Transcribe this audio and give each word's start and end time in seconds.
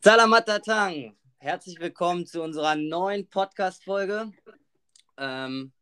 Salamat 0.00 0.48
Herzlich 1.38 1.80
willkommen 1.80 2.24
zu 2.24 2.40
unserer 2.40 2.76
neuen 2.76 3.28
Podcast-Folge. 3.28 4.30
Ähm, 5.16 5.72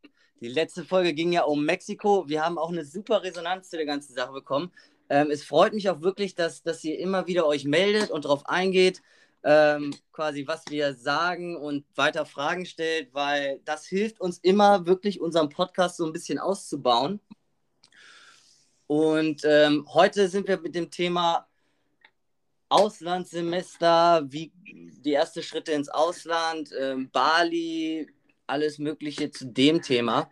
die 0.40 0.48
letzte 0.48 0.86
Folge 0.86 1.12
ging 1.12 1.32
ja 1.32 1.42
um 1.42 1.66
Mexiko. 1.66 2.26
Wir 2.26 2.42
haben 2.42 2.56
auch 2.56 2.70
eine 2.70 2.86
super 2.86 3.22
Resonanz 3.22 3.68
zu 3.68 3.76
der 3.76 3.84
ganzen 3.84 4.14
Sache 4.14 4.32
bekommen. 4.32 4.72
Ähm, 5.10 5.30
es 5.30 5.44
freut 5.44 5.74
mich 5.74 5.90
auch 5.90 6.00
wirklich, 6.00 6.34
dass, 6.34 6.62
dass 6.62 6.82
ihr 6.82 6.98
immer 6.98 7.26
wieder 7.26 7.46
euch 7.46 7.66
meldet 7.66 8.10
und 8.10 8.24
darauf 8.24 8.46
eingeht, 8.46 9.02
ähm, 9.44 9.94
quasi 10.12 10.46
was 10.46 10.64
wir 10.70 10.94
sagen 10.94 11.54
und 11.54 11.84
weiter 11.94 12.24
Fragen 12.24 12.64
stellt, 12.64 13.12
weil 13.12 13.60
das 13.66 13.84
hilft 13.84 14.18
uns 14.22 14.38
immer 14.38 14.86
wirklich, 14.86 15.20
unseren 15.20 15.50
Podcast 15.50 15.98
so 15.98 16.06
ein 16.06 16.14
bisschen 16.14 16.38
auszubauen. 16.38 17.20
Und 18.86 19.42
ähm, 19.44 19.86
heute 19.92 20.28
sind 20.30 20.48
wir 20.48 20.58
mit 20.58 20.74
dem 20.74 20.90
Thema 20.90 21.46
Auslandssemester, 22.68 24.26
wie 24.28 24.52
die 24.56 25.14
ersten 25.14 25.42
Schritte 25.42 25.72
ins 25.72 25.88
Ausland, 25.88 26.70
ähm, 26.78 27.10
Bali, 27.10 28.08
alles 28.46 28.78
Mögliche 28.78 29.30
zu 29.30 29.46
dem 29.46 29.82
Thema. 29.82 30.30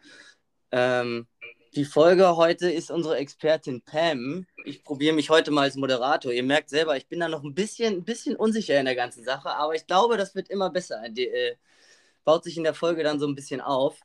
Ähm, 0.73 1.27
die 1.75 1.85
Folge 1.85 2.37
heute 2.37 2.71
ist 2.71 2.91
unsere 2.91 3.17
Expertin 3.17 3.83
Pam. 3.83 4.47
Ich 4.65 4.85
probiere 4.85 5.15
mich 5.15 5.31
heute 5.31 5.51
mal 5.51 5.63
als 5.63 5.75
Moderator. 5.75 6.33
Ihr 6.33 6.45
merkt 6.45 6.71
selber, 6.71 6.97
ich 6.97 7.09
bin 7.09 7.21
da 7.21 7.29
noch 7.29 7.43
ein 7.43 7.55
bisschen, 7.55 7.95
ein 7.95 8.05
bisschen 8.05 8.37
unsicher 8.37 8.79
in 8.79 8.85
der 8.85 8.95
ganzen 8.95 9.25
Sache, 9.25 9.51
aber 9.51 9.75
ich 9.75 9.87
glaube, 9.87 10.17
das 10.17 10.35
wird 10.35 10.51
immer 10.51 10.71
besser. 10.71 11.03
Die, 11.09 11.27
äh, 11.27 11.57
baut 12.25 12.45
sich 12.45 12.57
in 12.57 12.65
der 12.65 12.75
Folge 12.75 13.03
dann 13.03 13.21
so 13.21 13.27
ein 13.27 13.35
bisschen 13.35 13.61
auf. 13.61 14.01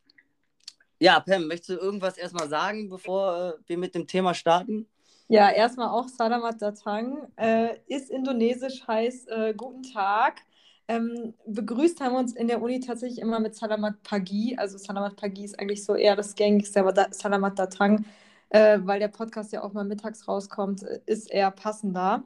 Ja, 0.99 1.19
Pam, 1.19 1.47
möchtest 1.47 1.69
du 1.69 1.73
irgendwas 1.75 2.17
erstmal 2.17 2.49
sagen, 2.49 2.89
bevor 2.89 3.55
äh, 3.59 3.69
wir 3.69 3.77
mit 3.77 3.95
dem 3.95 4.07
Thema 4.07 4.33
starten? 4.33 4.87
Ja, 5.31 5.49
erstmal 5.51 5.89
auch 5.89 6.07
Salamat 6.07 6.59
Datang. 6.61 7.27
Äh, 7.37 7.77
ist 7.87 8.09
indonesisch, 8.09 8.87
heißt 8.87 9.29
äh, 9.29 9.53
Guten 9.55 9.83
Tag. 9.83 10.41
Ähm, 10.87 11.35
begrüßt 11.45 12.01
haben 12.01 12.13
wir 12.13 12.19
uns 12.19 12.33
in 12.33 12.47
der 12.47 12.61
Uni 12.63 12.79
tatsächlich 12.79 13.19
immer 13.19 13.39
mit 13.39 13.55
Salamat 13.55 14.01
Pagi. 14.01 14.55
Also 14.57 14.79
Salamat 14.79 15.17
Pagi 15.17 15.45
ist 15.45 15.59
eigentlich 15.59 15.85
so 15.85 15.93
eher 15.95 16.15
das 16.15 16.33
gängigste, 16.35 16.79
aber 16.79 16.93
da, 16.93 17.07
Salamat 17.11 17.59
Datang, 17.59 18.05
äh, 18.49 18.79
weil 18.81 18.99
der 18.99 19.09
Podcast 19.09 19.51
ja 19.53 19.61
auch 19.63 19.73
mal 19.73 19.85
mittags 19.85 20.27
rauskommt, 20.27 20.81
ist 21.05 21.29
eher 21.31 21.51
passender. 21.51 22.23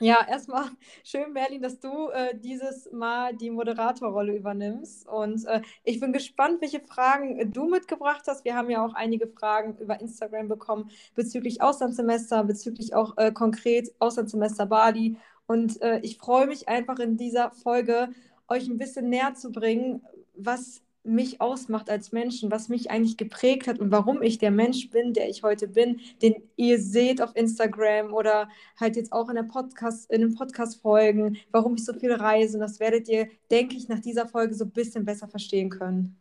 Ja, 0.00 0.26
erstmal 0.28 0.64
schön, 1.04 1.32
Merlin, 1.32 1.62
dass 1.62 1.78
du 1.78 2.08
äh, 2.08 2.36
dieses 2.36 2.90
Mal 2.90 3.36
die 3.36 3.50
Moderatorrolle 3.50 4.34
übernimmst. 4.34 5.06
Und 5.08 5.46
äh, 5.46 5.62
ich 5.84 6.00
bin 6.00 6.12
gespannt, 6.12 6.60
welche 6.60 6.80
Fragen 6.80 7.52
du 7.52 7.68
mitgebracht 7.68 8.24
hast. 8.26 8.44
Wir 8.44 8.56
haben 8.56 8.70
ja 8.70 8.84
auch 8.84 8.94
einige 8.94 9.28
Fragen 9.28 9.76
über 9.78 10.00
Instagram 10.00 10.48
bekommen 10.48 10.90
bezüglich 11.14 11.62
Auslandssemester, 11.62 12.42
bezüglich 12.44 12.94
auch 12.94 13.16
äh, 13.18 13.30
konkret 13.32 13.94
Auslandssemester 14.00 14.66
Bali. 14.66 15.16
Und 15.46 15.80
äh, 15.80 16.00
ich 16.00 16.18
freue 16.18 16.46
mich 16.46 16.68
einfach 16.68 16.98
in 16.98 17.16
dieser 17.16 17.52
Folge, 17.52 18.08
euch 18.48 18.68
ein 18.68 18.78
bisschen 18.78 19.08
näher 19.08 19.34
zu 19.34 19.52
bringen, 19.52 20.02
was 20.34 20.83
mich 21.04 21.40
ausmacht 21.40 21.90
als 21.90 22.12
Menschen, 22.12 22.50
was 22.50 22.68
mich 22.68 22.90
eigentlich 22.90 23.16
geprägt 23.16 23.66
hat 23.66 23.78
und 23.78 23.90
warum 23.90 24.22
ich 24.22 24.38
der 24.38 24.50
Mensch 24.50 24.90
bin, 24.90 25.12
der 25.12 25.28
ich 25.28 25.42
heute 25.42 25.68
bin, 25.68 26.00
den 26.22 26.36
ihr 26.56 26.80
seht 26.80 27.20
auf 27.20 27.36
Instagram 27.36 28.14
oder 28.14 28.48
halt 28.80 28.96
jetzt 28.96 29.12
auch 29.12 29.28
in 29.28 29.36
der 29.36 29.42
Podcast, 29.42 30.10
in 30.10 30.22
den 30.22 30.34
Podcast-Folgen, 30.34 31.36
warum 31.52 31.74
ich 31.74 31.84
so 31.84 31.92
viel 31.92 32.12
reise. 32.12 32.56
Und 32.56 32.62
das 32.62 32.80
werdet 32.80 33.08
ihr, 33.08 33.28
denke 33.50 33.76
ich, 33.76 33.88
nach 33.88 34.00
dieser 34.00 34.26
Folge 34.26 34.54
so 34.54 34.64
ein 34.64 34.72
bisschen 34.72 35.04
besser 35.04 35.28
verstehen 35.28 35.68
können. 35.68 36.16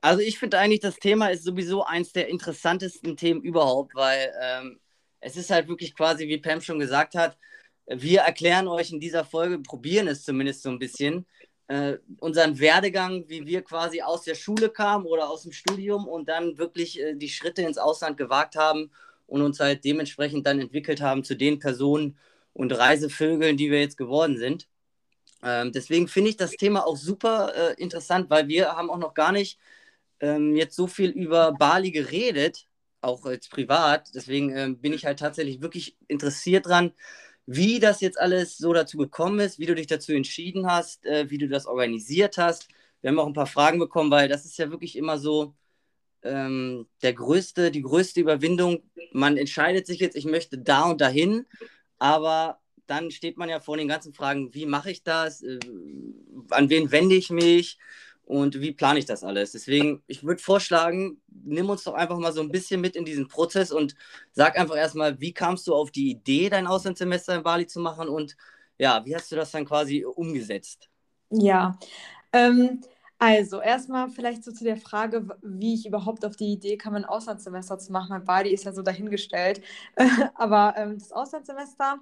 Also 0.00 0.20
ich 0.20 0.38
finde 0.38 0.58
eigentlich, 0.58 0.80
das 0.80 0.96
Thema 0.96 1.28
ist 1.28 1.44
sowieso 1.44 1.84
eins 1.84 2.12
der 2.12 2.28
interessantesten 2.28 3.16
Themen 3.16 3.42
überhaupt, 3.42 3.94
weil 3.94 4.32
ähm, 4.42 4.80
es 5.20 5.36
ist 5.36 5.50
halt 5.50 5.68
wirklich 5.68 5.94
quasi, 5.94 6.28
wie 6.28 6.38
Pam 6.38 6.60
schon 6.60 6.78
gesagt 6.78 7.14
hat, 7.14 7.38
wir 7.86 8.20
erklären 8.20 8.66
euch 8.66 8.92
in 8.92 9.00
dieser 9.00 9.24
Folge, 9.24 9.60
probieren 9.60 10.08
es 10.08 10.24
zumindest 10.24 10.62
so 10.62 10.70
ein 10.70 10.78
bisschen, 10.78 11.26
äh, 11.68 11.98
unseren 12.20 12.58
Werdegang, 12.58 13.24
wie 13.28 13.46
wir 13.46 13.62
quasi 13.62 14.02
aus 14.02 14.22
der 14.22 14.34
Schule 14.34 14.68
kamen 14.68 15.04
oder 15.06 15.28
aus 15.28 15.42
dem 15.42 15.52
Studium 15.52 16.06
und 16.06 16.28
dann 16.28 16.58
wirklich 16.58 17.00
äh, 17.00 17.14
die 17.14 17.28
Schritte 17.28 17.62
ins 17.62 17.78
Ausland 17.78 18.16
gewagt 18.16 18.56
haben 18.56 18.90
und 19.26 19.42
uns 19.42 19.58
halt 19.60 19.84
dementsprechend 19.84 20.46
dann 20.46 20.60
entwickelt 20.60 21.00
haben 21.00 21.24
zu 21.24 21.34
den 21.34 21.58
Personen 21.58 22.18
und 22.52 22.72
Reisevögeln, 22.72 23.56
die 23.56 23.70
wir 23.70 23.80
jetzt 23.80 23.96
geworden 23.96 24.38
sind. 24.38 24.68
Ähm, 25.42 25.72
deswegen 25.72 26.08
finde 26.08 26.30
ich 26.30 26.36
das 26.36 26.52
Thema 26.52 26.86
auch 26.86 26.96
super 26.96 27.52
äh, 27.54 27.82
interessant, 27.82 28.30
weil 28.30 28.48
wir 28.48 28.72
haben 28.76 28.90
auch 28.90 28.98
noch 28.98 29.14
gar 29.14 29.32
nicht 29.32 29.58
ähm, 30.20 30.56
jetzt 30.56 30.76
so 30.76 30.86
viel 30.86 31.10
über 31.10 31.52
Bali 31.52 31.90
geredet, 31.90 32.66
auch 33.00 33.26
jetzt 33.26 33.50
privat. 33.50 34.08
Deswegen 34.14 34.56
ähm, 34.56 34.78
bin 34.78 34.92
ich 34.92 35.04
halt 35.04 35.18
tatsächlich 35.18 35.60
wirklich 35.60 35.96
interessiert 36.08 36.66
dran, 36.66 36.92
wie 37.46 37.78
das 37.78 38.00
jetzt 38.00 38.20
alles 38.20 38.58
so 38.58 38.72
dazu 38.72 38.98
gekommen 38.98 39.38
ist, 39.40 39.58
wie 39.58 39.66
du 39.66 39.74
dich 39.74 39.86
dazu 39.86 40.12
entschieden 40.12 40.66
hast, 40.66 41.06
äh, 41.06 41.30
wie 41.30 41.38
du 41.38 41.48
das 41.48 41.66
organisiert 41.66 42.38
hast. 42.38 42.68
Wir 43.00 43.10
haben 43.10 43.18
auch 43.20 43.26
ein 43.26 43.32
paar 43.32 43.46
Fragen 43.46 43.78
bekommen, 43.78 44.10
weil 44.10 44.28
das 44.28 44.44
ist 44.44 44.58
ja 44.58 44.70
wirklich 44.70 44.96
immer 44.96 45.18
so 45.18 45.54
ähm, 46.22 46.88
der 47.02 47.12
größte, 47.12 47.70
die 47.70 47.82
größte 47.82 48.20
Überwindung. 48.20 48.82
Man 49.12 49.36
entscheidet 49.36 49.86
sich 49.86 50.00
jetzt, 50.00 50.16
ich 50.16 50.24
möchte 50.24 50.58
da 50.58 50.84
und 50.90 51.00
dahin, 51.00 51.46
aber 51.98 52.58
dann 52.86 53.10
steht 53.10 53.36
man 53.36 53.48
ja 53.48 53.60
vor 53.60 53.76
den 53.76 53.88
ganzen 53.88 54.12
Fragen, 54.12 54.52
wie 54.54 54.66
mache 54.66 54.90
ich 54.90 55.04
das, 55.04 55.42
äh, 55.42 55.58
an 56.50 56.68
wen 56.68 56.90
wende 56.90 57.14
ich 57.14 57.30
mich, 57.30 57.78
und 58.26 58.60
wie 58.60 58.72
plane 58.72 58.98
ich 58.98 59.06
das 59.06 59.24
alles. 59.24 59.52
Deswegen, 59.52 60.02
ich 60.06 60.24
würde 60.24 60.42
vorschlagen, 60.42 61.22
nimm 61.28 61.70
uns 61.70 61.84
doch 61.84 61.94
einfach 61.94 62.18
mal 62.18 62.32
so 62.32 62.42
ein 62.42 62.50
bisschen 62.50 62.80
mit 62.80 62.96
in 62.96 63.04
diesen 63.04 63.28
Prozess 63.28 63.72
und 63.72 63.94
sag 64.32 64.58
einfach 64.58 64.76
erstmal, 64.76 65.20
wie 65.20 65.32
kamst 65.32 65.66
du 65.66 65.74
auf 65.74 65.90
die 65.90 66.10
Idee, 66.10 66.50
dein 66.50 66.66
Auslandssemester 66.66 67.36
in 67.36 67.42
Bali 67.44 67.66
zu 67.66 67.80
machen 67.80 68.08
und 68.08 68.36
ja, 68.78 69.04
wie 69.06 69.14
hast 69.14 69.32
du 69.32 69.36
das 69.36 69.52
dann 69.52 69.64
quasi 69.64 70.04
umgesetzt? 70.04 70.90
Ja, 71.30 71.78
ähm, 72.32 72.80
also 73.18 73.60
erstmal 73.60 74.10
vielleicht 74.10 74.44
so 74.44 74.52
zu 74.52 74.64
der 74.64 74.76
Frage, 74.76 75.26
wie 75.42 75.74
ich 75.74 75.86
überhaupt 75.86 76.24
auf 76.24 76.36
die 76.36 76.52
Idee 76.52 76.76
kam, 76.76 76.94
ein 76.94 77.04
Auslandssemester 77.06 77.78
zu 77.78 77.92
machen. 77.92 78.10
Mein 78.10 78.24
Bali 78.24 78.50
ist 78.50 78.64
ja 78.64 78.72
so 78.72 78.82
dahingestellt. 78.82 79.62
Aber 80.34 80.74
ähm, 80.76 80.98
das 80.98 81.12
Auslandssemester 81.12 82.00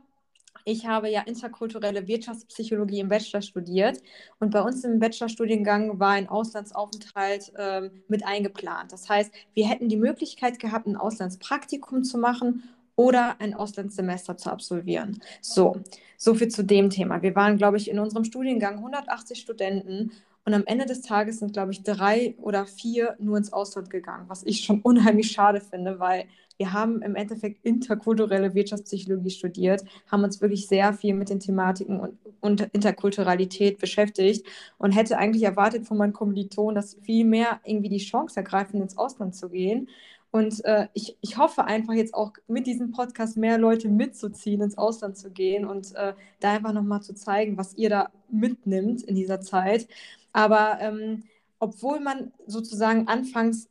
ich 0.64 0.86
habe 0.86 1.10
ja 1.10 1.22
interkulturelle 1.22 2.06
Wirtschaftspsychologie 2.06 3.00
im 3.00 3.08
Bachelor 3.08 3.42
studiert 3.42 4.02
und 4.40 4.50
bei 4.50 4.62
uns 4.62 4.84
im 4.84 4.98
Bachelorstudiengang 4.98 5.98
war 5.98 6.10
ein 6.10 6.28
Auslandsaufenthalt 6.28 7.52
ähm, 7.58 7.90
mit 8.08 8.26
eingeplant. 8.26 8.92
Das 8.92 9.08
heißt, 9.08 9.32
wir 9.54 9.68
hätten 9.68 9.88
die 9.88 9.96
Möglichkeit 9.96 10.58
gehabt, 10.58 10.86
ein 10.86 10.96
Auslandspraktikum 10.96 12.04
zu 12.04 12.18
machen 12.18 12.62
oder 12.96 13.40
ein 13.40 13.54
Auslandssemester 13.54 14.36
zu 14.36 14.50
absolvieren. 14.50 15.20
So, 15.40 15.76
so 16.16 16.34
viel 16.34 16.48
zu 16.48 16.64
dem 16.64 16.90
Thema. 16.90 17.22
Wir 17.22 17.34
waren, 17.34 17.56
glaube 17.56 17.76
ich, 17.76 17.90
in 17.90 17.98
unserem 17.98 18.24
Studiengang 18.24 18.76
180 18.76 19.38
Studenten 19.38 20.12
und 20.44 20.52
am 20.52 20.64
Ende 20.66 20.84
des 20.84 21.00
Tages 21.00 21.38
sind, 21.38 21.54
glaube 21.54 21.72
ich, 21.72 21.82
drei 21.82 22.34
oder 22.38 22.66
vier 22.66 23.16
nur 23.18 23.38
ins 23.38 23.52
Ausland 23.52 23.88
gegangen, 23.90 24.24
was 24.28 24.44
ich 24.44 24.64
schon 24.64 24.80
unheimlich 24.82 25.30
schade 25.30 25.60
finde, 25.60 25.98
weil 25.98 26.26
wir 26.56 26.72
haben 26.72 27.02
im 27.02 27.16
Endeffekt 27.16 27.64
interkulturelle 27.64 28.54
Wirtschaftspsychologie 28.54 29.30
studiert, 29.30 29.84
haben 30.06 30.22
uns 30.22 30.40
wirklich 30.40 30.68
sehr 30.68 30.92
viel 30.92 31.14
mit 31.14 31.28
den 31.28 31.40
Thematiken 31.40 31.98
und, 31.98 32.18
und 32.40 32.60
Interkulturalität 32.72 33.78
beschäftigt 33.78 34.46
und 34.78 34.92
hätte 34.92 35.18
eigentlich 35.18 35.42
erwartet 35.42 35.86
von 35.86 35.98
meinen 35.98 36.12
Kommilitonen, 36.12 36.76
dass 36.76 36.94
viel 37.02 37.24
mehr 37.24 37.60
irgendwie 37.64 37.88
die 37.88 37.98
Chance 37.98 38.36
ergreifen, 38.36 38.80
ins 38.80 38.96
Ausland 38.96 39.34
zu 39.34 39.48
gehen. 39.48 39.88
Und 40.30 40.64
äh, 40.64 40.88
ich, 40.94 41.16
ich 41.20 41.38
hoffe 41.38 41.64
einfach 41.64 41.94
jetzt 41.94 42.14
auch 42.14 42.32
mit 42.48 42.66
diesem 42.66 42.90
Podcast 42.90 43.36
mehr 43.36 43.56
Leute 43.56 43.88
mitzuziehen, 43.88 44.62
ins 44.62 44.76
Ausland 44.76 45.16
zu 45.16 45.30
gehen 45.30 45.64
und 45.64 45.94
äh, 45.94 46.12
da 46.40 46.52
einfach 46.52 46.72
nochmal 46.72 47.02
zu 47.02 47.14
zeigen, 47.14 47.56
was 47.56 47.74
ihr 47.74 47.88
da 47.88 48.10
mitnimmt 48.30 49.02
in 49.02 49.14
dieser 49.14 49.40
Zeit. 49.40 49.86
Aber 50.34 50.78
ähm, 50.80 51.22
obwohl 51.58 52.00
man 52.00 52.32
sozusagen 52.46 53.08
anfangs 53.08 53.68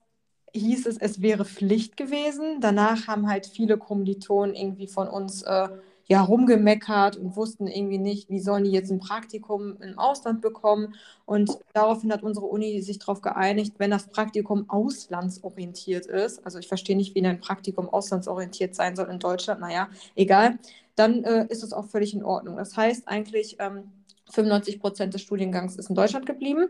hieß 0.55 0.85
es, 0.87 0.97
es 0.97 1.21
wäre 1.21 1.45
Pflicht 1.45 1.97
gewesen. 1.97 2.61
Danach 2.61 3.07
haben 3.07 3.27
halt 3.27 3.45
viele 3.45 3.77
Kommilitonen 3.77 4.55
irgendwie 4.55 4.87
von 4.87 5.07
uns 5.07 5.43
äh, 5.43 5.67
ja 6.05 6.21
rumgemeckert 6.21 7.17
und 7.17 7.35
wussten 7.35 7.67
irgendwie 7.67 7.97
nicht, 7.97 8.29
wie 8.29 8.39
sollen 8.39 8.63
die 8.63 8.71
jetzt 8.71 8.91
ein 8.91 8.99
Praktikum 8.99 9.77
im 9.81 9.97
Ausland 9.97 10.41
bekommen. 10.41 10.95
Und 11.25 11.57
daraufhin 11.73 12.11
hat 12.11 12.23
unsere 12.23 12.45
Uni 12.45 12.81
sich 12.81 12.99
darauf 12.99 13.21
geeinigt, 13.21 13.75
wenn 13.77 13.91
das 13.91 14.07
Praktikum 14.07 14.69
auslandsorientiert 14.69 16.05
ist, 16.05 16.45
also 16.45 16.59
ich 16.59 16.67
verstehe 16.67 16.97
nicht, 16.97 17.15
wie 17.15 17.25
ein 17.25 17.39
Praktikum 17.39 17.89
auslandsorientiert 17.89 18.75
sein 18.75 18.95
soll 18.95 19.09
in 19.09 19.19
Deutschland, 19.19 19.61
naja, 19.61 19.89
egal, 20.15 20.59
dann 20.95 21.23
äh, 21.23 21.47
ist 21.49 21.63
es 21.63 21.73
auch 21.73 21.85
völlig 21.85 22.13
in 22.13 22.23
Ordnung. 22.23 22.57
Das 22.57 22.77
heißt 22.77 23.07
eigentlich, 23.07 23.57
ähm, 23.59 23.91
95 24.31 24.79
Prozent 24.79 25.13
des 25.13 25.21
Studiengangs 25.21 25.75
ist 25.75 25.89
in 25.89 25.95
Deutschland 25.95 26.25
geblieben. 26.25 26.69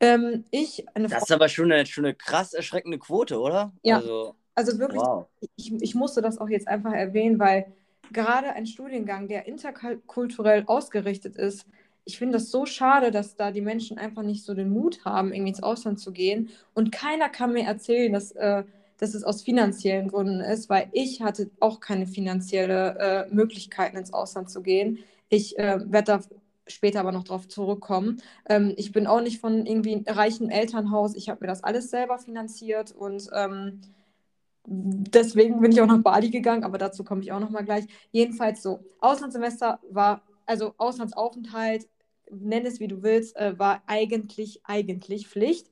Ähm, 0.00 0.44
ich, 0.50 0.84
das 0.94 1.22
ist 1.22 1.32
aber 1.32 1.48
schon 1.48 1.72
eine, 1.72 1.86
schon 1.86 2.04
eine 2.04 2.14
krass 2.14 2.52
erschreckende 2.52 2.98
Quote, 2.98 3.40
oder? 3.40 3.72
Ja. 3.82 3.96
Also, 3.96 4.34
also 4.54 4.78
wirklich, 4.78 5.00
wow. 5.00 5.26
ich, 5.56 5.72
ich 5.72 5.94
musste 5.94 6.22
das 6.22 6.38
auch 6.38 6.48
jetzt 6.48 6.68
einfach 6.68 6.92
erwähnen, 6.92 7.38
weil 7.38 7.72
gerade 8.12 8.52
ein 8.52 8.66
Studiengang, 8.66 9.28
der 9.28 9.46
interkulturell 9.46 10.64
ausgerichtet 10.66 11.36
ist, 11.36 11.66
ich 12.04 12.18
finde 12.18 12.34
das 12.34 12.50
so 12.50 12.66
schade, 12.66 13.10
dass 13.10 13.34
da 13.34 13.50
die 13.50 13.60
Menschen 13.60 13.98
einfach 13.98 14.22
nicht 14.22 14.44
so 14.44 14.54
den 14.54 14.70
Mut 14.70 15.04
haben, 15.04 15.32
irgendwie 15.32 15.50
ins 15.50 15.62
Ausland 15.62 15.98
zu 15.98 16.12
gehen. 16.12 16.50
Und 16.72 16.92
keiner 16.92 17.28
kann 17.28 17.52
mir 17.52 17.64
erzählen, 17.64 18.12
dass, 18.12 18.30
äh, 18.32 18.62
dass 18.98 19.14
es 19.14 19.24
aus 19.24 19.42
finanziellen 19.42 20.08
Gründen 20.08 20.40
ist, 20.40 20.70
weil 20.70 20.88
ich 20.92 21.20
hatte 21.20 21.50
auch 21.58 21.80
keine 21.80 22.06
finanzielle 22.06 23.26
äh, 23.28 23.34
Möglichkeiten, 23.34 23.96
ins 23.96 24.12
Ausland 24.12 24.50
zu 24.50 24.62
gehen. 24.62 25.00
Ich 25.28 25.58
äh, 25.58 25.80
werde 25.90 26.04
da 26.04 26.20
später 26.66 27.00
aber 27.00 27.12
noch 27.12 27.24
darauf 27.24 27.48
zurückkommen. 27.48 28.22
Ähm, 28.48 28.74
ich 28.76 28.92
bin 28.92 29.06
auch 29.06 29.20
nicht 29.20 29.40
von 29.40 29.66
irgendwie 29.66 30.04
reichen 30.06 30.50
Elternhaus. 30.50 31.14
Ich 31.14 31.28
habe 31.28 31.40
mir 31.42 31.48
das 31.48 31.64
alles 31.64 31.90
selber 31.90 32.18
finanziert 32.18 32.92
und 32.92 33.28
ähm, 33.32 33.80
deswegen 34.66 35.60
bin 35.60 35.72
ich 35.72 35.80
auch 35.80 35.86
nach 35.86 36.02
Bali 36.02 36.30
gegangen, 36.30 36.64
aber 36.64 36.78
dazu 36.78 37.04
komme 37.04 37.22
ich 37.22 37.32
auch 37.32 37.40
noch 37.40 37.50
mal 37.50 37.64
gleich. 37.64 37.86
Jedenfalls 38.10 38.62
so, 38.62 38.80
Auslandssemester 39.00 39.80
war, 39.90 40.22
also 40.44 40.74
Auslandsaufenthalt, 40.78 41.88
nenn 42.30 42.66
es 42.66 42.80
wie 42.80 42.88
du 42.88 43.02
willst, 43.02 43.36
äh, 43.36 43.58
war 43.58 43.82
eigentlich, 43.86 44.60
eigentlich 44.64 45.28
Pflicht. 45.28 45.70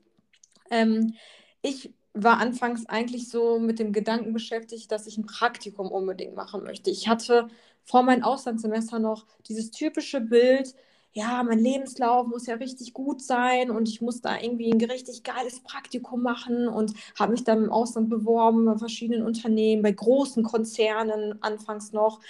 Ähm, 0.70 1.14
ich 1.62 1.92
war 2.12 2.38
anfangs 2.38 2.86
eigentlich 2.86 3.28
so 3.28 3.58
mit 3.58 3.80
dem 3.80 3.92
Gedanken 3.92 4.32
beschäftigt, 4.32 4.92
dass 4.92 5.08
ich 5.08 5.18
ein 5.18 5.26
Praktikum 5.26 5.90
unbedingt 5.90 6.36
machen 6.36 6.62
möchte. 6.62 6.90
Ich 6.90 7.08
hatte 7.08 7.48
vor 7.84 8.02
meinem 8.02 8.22
Auslandssemester 8.22 8.98
noch 8.98 9.26
dieses 9.46 9.70
typische 9.70 10.20
Bild, 10.20 10.74
ja, 11.12 11.42
mein 11.44 11.60
Lebenslauf 11.60 12.26
muss 12.26 12.46
ja 12.46 12.56
richtig 12.56 12.92
gut 12.92 13.22
sein 13.22 13.70
und 13.70 13.88
ich 13.88 14.00
muss 14.00 14.20
da 14.20 14.36
irgendwie 14.40 14.72
ein 14.72 14.80
richtig 14.90 15.22
geiles 15.22 15.60
Praktikum 15.62 16.22
machen 16.22 16.66
und 16.66 16.92
habe 17.18 17.32
mich 17.32 17.44
dann 17.44 17.64
im 17.64 17.70
Ausland 17.72 18.10
beworben 18.10 18.64
bei 18.66 18.76
verschiedenen 18.76 19.22
Unternehmen, 19.24 19.82
bei 19.82 19.92
großen 19.92 20.42
Konzernen 20.42 21.40
anfangs 21.40 21.92
noch 21.92 22.20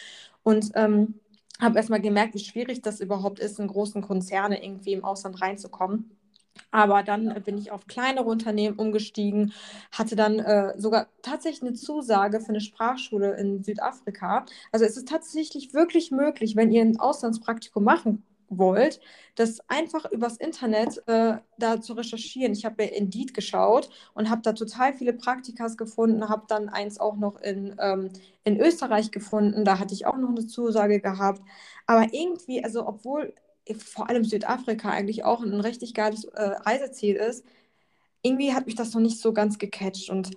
und 0.42 0.70
ähm, 0.74 1.14
habe 1.60 1.78
erstmal 1.78 2.00
gemerkt, 2.02 2.34
wie 2.34 2.40
schwierig 2.40 2.82
das 2.82 3.00
überhaupt 3.00 3.38
ist, 3.38 3.58
in 3.58 3.68
großen 3.68 4.02
Konzerne 4.02 4.62
irgendwie 4.62 4.92
im 4.92 5.04
Ausland 5.04 5.40
reinzukommen. 5.40 6.13
Aber 6.70 7.02
dann 7.02 7.30
äh, 7.30 7.40
bin 7.40 7.58
ich 7.58 7.70
auf 7.70 7.86
kleinere 7.86 8.24
Unternehmen 8.24 8.78
umgestiegen, 8.78 9.52
hatte 9.92 10.16
dann 10.16 10.38
äh, 10.38 10.74
sogar 10.78 11.08
tatsächlich 11.22 11.62
eine 11.62 11.74
Zusage 11.74 12.40
für 12.40 12.50
eine 12.50 12.60
Sprachschule 12.60 13.36
in 13.36 13.62
Südafrika. 13.62 14.46
Also 14.72 14.84
es 14.84 14.96
ist 14.96 15.08
tatsächlich 15.08 15.74
wirklich 15.74 16.10
möglich, 16.10 16.56
wenn 16.56 16.72
ihr 16.72 16.82
ein 16.82 16.98
Auslandspraktikum 16.98 17.84
machen 17.84 18.24
wollt, 18.48 19.00
das 19.34 19.60
einfach 19.68 20.10
übers 20.10 20.36
Internet 20.36 21.02
äh, 21.08 21.38
da 21.58 21.80
zu 21.80 21.94
recherchieren. 21.94 22.52
Ich 22.52 22.64
habe 22.64 22.76
bei 22.76 22.86
Indeed 22.86 23.34
geschaut 23.34 23.90
und 24.14 24.30
habe 24.30 24.42
da 24.42 24.52
total 24.52 24.92
viele 24.92 25.12
Praktikas 25.12 25.76
gefunden, 25.76 26.28
habe 26.28 26.44
dann 26.48 26.68
eins 26.68 27.00
auch 27.00 27.16
noch 27.16 27.40
in, 27.40 27.74
ähm, 27.80 28.10
in 28.44 28.60
Österreich 28.60 29.10
gefunden. 29.10 29.64
Da 29.64 29.78
hatte 29.78 29.94
ich 29.94 30.06
auch 30.06 30.16
noch 30.16 30.30
eine 30.30 30.46
Zusage 30.46 31.00
gehabt. 31.00 31.42
Aber 31.86 32.06
irgendwie, 32.12 32.62
also 32.62 32.86
obwohl 32.86 33.34
vor 33.78 34.08
allem 34.08 34.24
Südafrika 34.24 34.90
eigentlich 34.90 35.24
auch 35.24 35.42
ein 35.42 35.60
richtig 35.60 35.94
geiles 35.94 36.24
äh, 36.24 36.42
Reiseziel 36.42 37.16
ist, 37.16 37.44
irgendwie 38.22 38.54
hat 38.54 38.66
mich 38.66 38.74
das 38.74 38.92
noch 38.94 39.00
nicht 39.00 39.20
so 39.20 39.32
ganz 39.32 39.58
gecatcht. 39.58 40.10
Und 40.10 40.30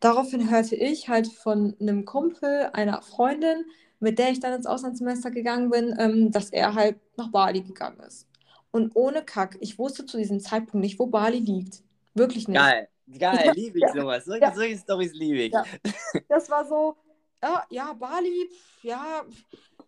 daraufhin 0.00 0.50
hörte 0.50 0.76
ich 0.76 1.08
halt 1.08 1.28
von 1.28 1.76
einem 1.80 2.04
Kumpel, 2.04 2.70
einer 2.72 3.02
Freundin, 3.02 3.64
mit 4.00 4.18
der 4.18 4.30
ich 4.30 4.40
dann 4.40 4.52
ins 4.52 4.66
Auslandssemester 4.66 5.30
gegangen 5.30 5.70
bin, 5.70 5.94
ähm, 5.98 6.30
dass 6.30 6.50
er 6.50 6.74
halt 6.74 6.96
nach 7.16 7.30
Bali 7.30 7.62
gegangen 7.62 8.00
ist. 8.00 8.26
Und 8.70 8.96
ohne 8.96 9.24
Kack, 9.24 9.56
ich 9.60 9.78
wusste 9.78 10.04
zu 10.04 10.16
diesem 10.16 10.40
Zeitpunkt 10.40 10.84
nicht, 10.84 10.98
wo 10.98 11.06
Bali 11.06 11.38
liegt. 11.38 11.82
Wirklich 12.14 12.48
nicht. 12.48 12.58
Geil, 12.58 12.88
geil, 13.18 13.52
liebe 13.54 13.78
ich 13.78 13.88
sowas. 13.94 14.24
Solche, 14.24 14.44
ja. 14.44 14.54
solche 14.54 14.78
Storys 14.78 15.12
liebe 15.14 15.42
ich. 15.42 15.52
Ja. 15.52 15.64
Das 16.28 16.50
war 16.50 16.64
so, 16.66 16.96
ja, 17.42 17.64
ja, 17.70 17.92
Bali, 17.92 18.48
ja, 18.82 19.22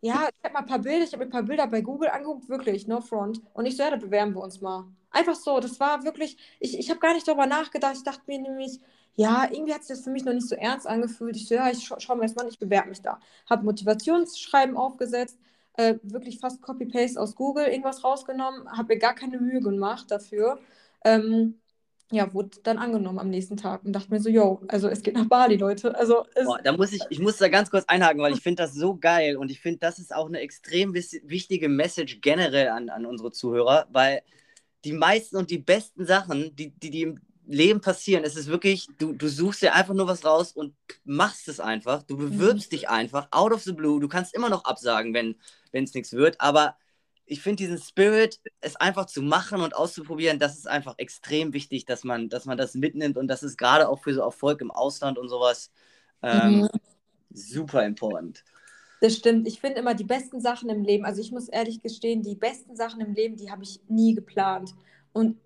ja, 0.01 0.29
ich 0.29 0.45
habe 0.45 0.55
mal 0.55 0.61
ein 0.61 0.67
paar 0.67 0.79
Bilder, 0.79 1.05
ich 1.05 1.13
habe 1.13 1.25
mir 1.25 1.29
ein 1.29 1.33
paar 1.33 1.43
Bilder 1.43 1.67
bei 1.67 1.81
Google 1.81 2.09
angeguckt, 2.11 2.49
wirklich, 2.49 2.87
no 2.87 3.01
front. 3.01 3.41
Und 3.55 3.67
ich 3.67 3.77
so, 3.77 3.83
ja, 3.83 3.91
da 3.91 3.97
bewerben 3.97 4.35
wir 4.35 4.43
uns 4.43 4.61
mal. 4.61 4.85
Einfach 5.11 5.35
so, 5.35 5.61
das 5.61 5.81
war 5.81 6.05
wirklich, 6.05 6.37
ich, 6.61 6.79
ich 6.79 6.91
habe 6.91 7.01
gar 7.01 7.15
nicht 7.15 7.27
darüber 7.27 7.47
nachgedacht. 7.47 7.97
Ich 7.97 8.03
dachte 8.05 8.23
mir 8.27 8.39
nämlich, 8.41 8.81
ja, 9.17 9.45
irgendwie 9.51 9.73
hat 9.75 9.83
sich 9.85 9.97
das 9.97 10.05
für 10.05 10.11
mich 10.11 10.25
noch 10.25 10.35
nicht 10.35 10.49
so 10.49 10.55
ernst 10.57 10.87
angefühlt. 10.87 11.37
Ich 11.37 11.49
so, 11.49 11.55
ja, 11.55 11.71
ich 11.71 11.85
scha 11.85 11.99
schaue 12.01 12.17
mir 12.17 12.23
das 12.23 12.35
mal 12.35 12.43
an, 12.43 12.49
ich 12.49 12.59
bewerbe 12.59 12.91
mich 12.91 13.01
da. 13.03 13.19
Habe 13.49 13.65
Motivationsschreiben 13.65 14.77
aufgesetzt, 14.77 15.39
äh, 15.75 15.97
wirklich 16.03 16.39
fast 16.41 16.63
Copy-Paste 16.63 17.21
aus 17.21 17.35
Google 17.35 17.67
irgendwas 17.67 18.05
rausgenommen, 18.05 18.71
habe 18.77 18.95
mir 18.95 18.99
gar 19.01 19.15
keine 19.15 19.39
Mühe 19.41 19.61
gemacht 19.61 20.11
dafür. 20.11 20.59
Ähm, 21.05 21.61
ja, 22.13 22.33
wurde 22.33 22.51
dann 22.63 22.79
angenommen 22.79 23.19
am 23.19 23.31
nächsten 23.31 23.57
Tag 23.57 23.85
und 23.85 23.93
dachte 23.93 24.11
mir 24.11 24.21
so, 24.21 24.29
yo, 24.29 24.61
also 24.69 24.89
es 24.89 25.03
geht 25.03 25.15
nach 25.15 25.27
Bali, 25.27 25.57
Leute. 25.57 25.95
Also 25.97 26.25
Boah, 26.45 26.61
da 26.63 26.73
muss 26.73 26.93
ich, 26.93 27.03
ich 27.11 27.19
muss 27.19 27.37
da 27.39 27.49
ganz 27.49 27.71
kurz 27.71 27.85
einhaken, 27.89 28.21
weil 28.21 28.33
ich 28.33 28.43
finde 28.43 28.63
das 28.63 28.75
so 28.75 28.97
geil 28.97 29.37
und 29.37 29.51
ich 29.51 29.61
finde, 29.61 29.79
das 29.81 29.99
ist 29.99 30.15
auch 30.15 30.27
eine 30.27 30.41
extrem 30.41 30.95
wichtige 30.95 31.69
Message 31.69 32.21
generell 32.21 32.69
an, 32.69 32.91
an 32.91 33.07
unsere 33.07 33.33
Zuhörer, 33.33 33.87
weil 33.91 34.23
die 34.85 34.93
meisten 34.93 35.37
und 35.37 35.51
die 35.51 35.59
besten 35.59 36.07
Sachen, 36.07 36.55
die, 36.55 36.71
die, 36.71 36.91
die 36.91 37.03
im 37.03 37.21
Leben 37.47 37.81
passieren, 37.81 38.25
es 38.25 38.37
ist 38.37 38.49
wirklich, 38.49 38.89
du, 38.99 39.13
du 39.13 39.29
suchst 39.29 39.63
dir 39.63 39.75
einfach 39.75 39.95
nur 39.95 40.07
was 40.07 40.25
raus 40.25 40.53
und 40.53 40.75
machst 41.05 41.49
es 41.49 41.61
einfach. 41.61 42.03
Du 42.03 42.17
bewirbst 42.17 42.71
mhm. 42.71 42.77
dich 42.77 42.89
einfach, 42.89 43.29
out 43.31 43.53
of 43.53 43.63
the 43.63 43.73
blue. 43.73 44.01
Du 44.01 44.09
kannst 44.09 44.35
immer 44.35 44.49
noch 44.49 44.65
absagen, 44.65 45.15
wenn 45.15 45.37
es 45.73 45.95
nichts 45.95 46.13
wird, 46.13 46.41
aber 46.41 46.77
ich 47.27 47.43
finde 47.43 47.57
diesen 47.57 47.79
Spirit, 47.79 48.41
es 48.61 48.77
einfach 48.77 49.07
zu 49.07 49.21
machen 49.21 49.61
und 49.61 49.75
auszuprobieren, 49.75 50.39
das 50.39 50.57
ist 50.57 50.69
einfach 50.69 50.95
extrem 50.99 51.53
wichtig, 51.53 51.85
dass 51.85 52.05
man, 52.05 52.29
dass 52.29 52.47
man 52.47 52.57
das 52.57 52.75
mitnimmt 52.75 53.17
und 53.17 53.27
das 53.29 53.43
ist 53.43 53.59
gerade 53.59 53.89
auch 53.89 54.01
für 54.01 54.15
so 54.15 54.21
Erfolg 54.23 54.61
im 54.61 54.71
Ausland 54.71 55.19
und 55.19 55.29
sowas 55.29 55.71
ähm, 56.23 56.61
mhm. 56.61 56.69
super 57.31 57.85
important. 57.85 58.45
Das 59.01 59.15
stimmt. 59.15 59.47
Ich 59.47 59.61
finde 59.61 59.81
immer 59.81 59.95
die 59.95 60.05
besten 60.05 60.41
Sachen 60.41 60.71
im 60.71 60.83
Leben, 60.83 61.05
also 61.05 61.21
ich 61.21 61.33
muss 61.33 61.49
ehrlich 61.49 61.83
gestehen, 61.83 62.23
die 62.23 62.37
besten 62.37 62.77
Sachen 62.77 63.01
im 63.01 63.13
Leben, 63.13 63.37
die 63.37 63.51
habe 63.51 63.63
ich 63.63 63.81
nie 63.89 64.15
geplant. 64.15 64.75
Und 65.13 65.37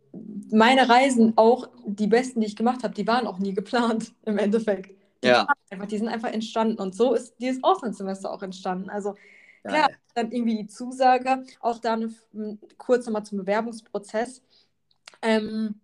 meine 0.51 0.89
Reisen, 0.89 1.33
auch 1.37 1.69
die 1.87 2.07
besten, 2.07 2.41
die 2.41 2.47
ich 2.47 2.57
gemacht 2.57 2.83
habe, 2.85 2.95
die 2.95 3.07
waren 3.07 3.27
auch 3.27 3.39
nie 3.39 3.55
geplant 3.55 4.13
im 4.25 4.39
Endeffekt. 4.39 4.95
Die, 5.23 5.29
ja. 5.29 5.47
einfach, 5.71 5.87
die 5.87 5.99
sind 5.99 6.09
einfach 6.09 6.33
entstanden 6.33 6.81
und 6.81 6.95
so 6.95 7.15
ist 7.15 7.35
dieses 7.41 7.63
Auslandssemester 7.63 8.33
auch 8.33 8.43
entstanden. 8.43 8.89
Also 8.89 9.17
Klar, 9.65 9.89
dann 10.15 10.33
irgendwie 10.33 10.57
die 10.59 10.67
Zusage, 10.67 11.45
auch 11.61 11.79
dann 11.79 12.17
kurz 12.79 13.07
nochmal 13.07 13.25
zum 13.25 13.39
Bewerbungsprozess. 13.39 14.43
Ähm, 15.23 15.81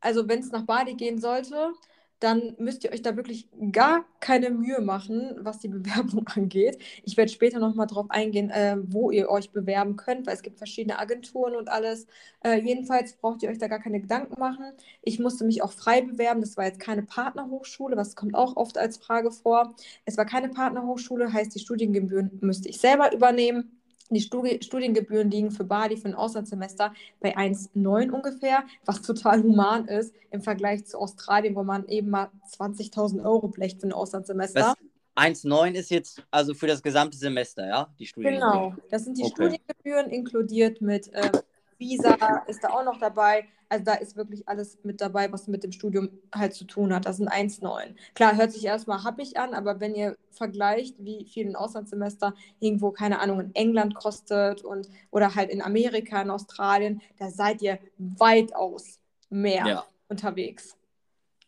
also 0.00 0.28
wenn 0.28 0.40
es 0.40 0.52
nach 0.52 0.62
Bali 0.62 0.94
gehen 0.94 1.20
sollte, 1.20 1.72
dann 2.20 2.54
müsst 2.58 2.84
ihr 2.84 2.92
euch 2.92 3.02
da 3.02 3.16
wirklich 3.16 3.48
gar 3.72 4.04
keine 4.20 4.50
Mühe 4.50 4.80
machen, 4.80 5.36
was 5.40 5.58
die 5.58 5.68
Bewerbung 5.76 6.26
angeht. 6.28 6.78
Ich 7.04 7.16
werde 7.16 7.30
später 7.30 7.58
nochmal 7.58 7.86
darauf 7.86 8.10
eingehen, 8.10 8.50
äh, 8.50 8.76
wo 8.86 9.10
ihr 9.10 9.28
euch 9.28 9.50
bewerben 9.50 9.96
könnt, 9.96 10.26
weil 10.26 10.34
es 10.34 10.42
gibt 10.42 10.58
verschiedene 10.58 10.98
Agenturen 10.98 11.54
und 11.54 11.68
alles. 11.68 12.06
Äh, 12.44 12.60
jedenfalls 12.60 13.14
braucht 13.14 13.42
ihr 13.42 13.50
euch 13.50 13.58
da 13.58 13.68
gar 13.68 13.80
keine 13.80 14.00
Gedanken 14.00 14.38
machen. 14.38 14.72
Ich 15.02 15.18
musste 15.18 15.44
mich 15.44 15.62
auch 15.62 15.72
frei 15.72 16.00
bewerben. 16.02 16.40
Das 16.40 16.56
war 16.56 16.64
jetzt 16.64 16.80
keine 16.80 17.02
Partnerhochschule, 17.02 17.96
was 17.96 18.16
kommt 18.16 18.34
auch 18.34 18.56
oft 18.56 18.78
als 18.78 18.96
Frage 18.96 19.30
vor. 19.30 19.74
Es 20.04 20.16
war 20.16 20.24
keine 20.24 20.48
Partnerhochschule, 20.48 21.32
heißt, 21.32 21.54
die 21.54 21.60
Studiengebühren 21.60 22.38
müsste 22.40 22.68
ich 22.68 22.80
selber 22.80 23.12
übernehmen. 23.14 23.75
Die 24.10 24.20
Studi 24.20 24.62
Studiengebühren 24.62 25.30
liegen 25.30 25.50
für 25.50 25.64
Bali 25.64 25.96
für 25.96 26.08
ein 26.08 26.14
Auslandssemester 26.14 26.94
bei 27.20 27.36
1,9 27.36 28.10
ungefähr, 28.10 28.64
was 28.84 29.02
total 29.02 29.42
human 29.42 29.86
ist 29.86 30.14
im 30.30 30.40
Vergleich 30.40 30.86
zu 30.86 30.98
Australien, 30.98 31.54
wo 31.54 31.64
man 31.64 31.86
eben 31.88 32.10
mal 32.10 32.30
20.000 32.56 33.24
Euro 33.24 33.48
blecht 33.48 33.80
für 33.80 33.88
ein 33.88 33.92
Auslandssemester. 33.92 34.74
1,9 35.16 35.72
ist 35.72 35.90
jetzt 35.90 36.22
also 36.30 36.54
für 36.54 36.66
das 36.66 36.82
gesamte 36.82 37.16
Semester, 37.16 37.66
ja? 37.66 37.88
Die 37.98 38.06
Studiengebühren. 38.06 38.52
Genau, 38.52 38.74
das 38.90 39.04
sind 39.04 39.16
die 39.16 39.22
okay. 39.22 39.32
Studiengebühren 39.32 40.10
inkludiert 40.10 40.82
mit 40.82 41.12
äh, 41.14 41.30
Visa 41.78 42.16
ist 42.46 42.62
da 42.62 42.70
auch 42.70 42.84
noch 42.84 42.98
dabei. 42.98 43.46
Also 43.68 43.84
da 43.84 43.94
ist 43.94 44.16
wirklich 44.16 44.48
alles 44.48 44.78
mit 44.84 45.00
dabei, 45.00 45.32
was 45.32 45.48
mit 45.48 45.64
dem 45.64 45.72
Studium 45.72 46.10
halt 46.32 46.54
zu 46.54 46.64
tun 46.64 46.94
hat. 46.94 47.04
Das 47.04 47.16
sind 47.16 47.30
1,9. 47.30 47.96
Klar, 48.14 48.36
hört 48.36 48.52
sich 48.52 48.64
erstmal 48.64 49.02
happig 49.02 49.38
an, 49.38 49.54
aber 49.54 49.80
wenn 49.80 49.94
ihr 49.94 50.16
vergleicht, 50.30 50.94
wie 50.98 51.24
viel 51.24 51.48
ein 51.48 51.56
Auslandssemester 51.56 52.34
irgendwo, 52.60 52.92
keine 52.92 53.18
Ahnung, 53.18 53.40
in 53.40 53.54
England 53.54 53.94
kostet 53.96 54.62
und 54.62 54.88
oder 55.10 55.34
halt 55.34 55.50
in 55.50 55.62
Amerika, 55.62 56.22
in 56.22 56.30
Australien, 56.30 57.02
da 57.18 57.30
seid 57.30 57.60
ihr 57.60 57.78
weitaus 57.98 59.00
mehr 59.30 59.66
ja. 59.66 59.84
unterwegs. 60.08 60.76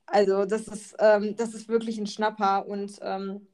Also 0.06 0.44
das 0.44 0.66
ist, 0.68 0.96
ähm, 0.98 1.36
das 1.36 1.54
ist 1.54 1.68
wirklich 1.68 1.98
ein 1.98 2.06
Schnapper 2.06 2.66
und 2.66 2.98
ähm, 3.02 3.46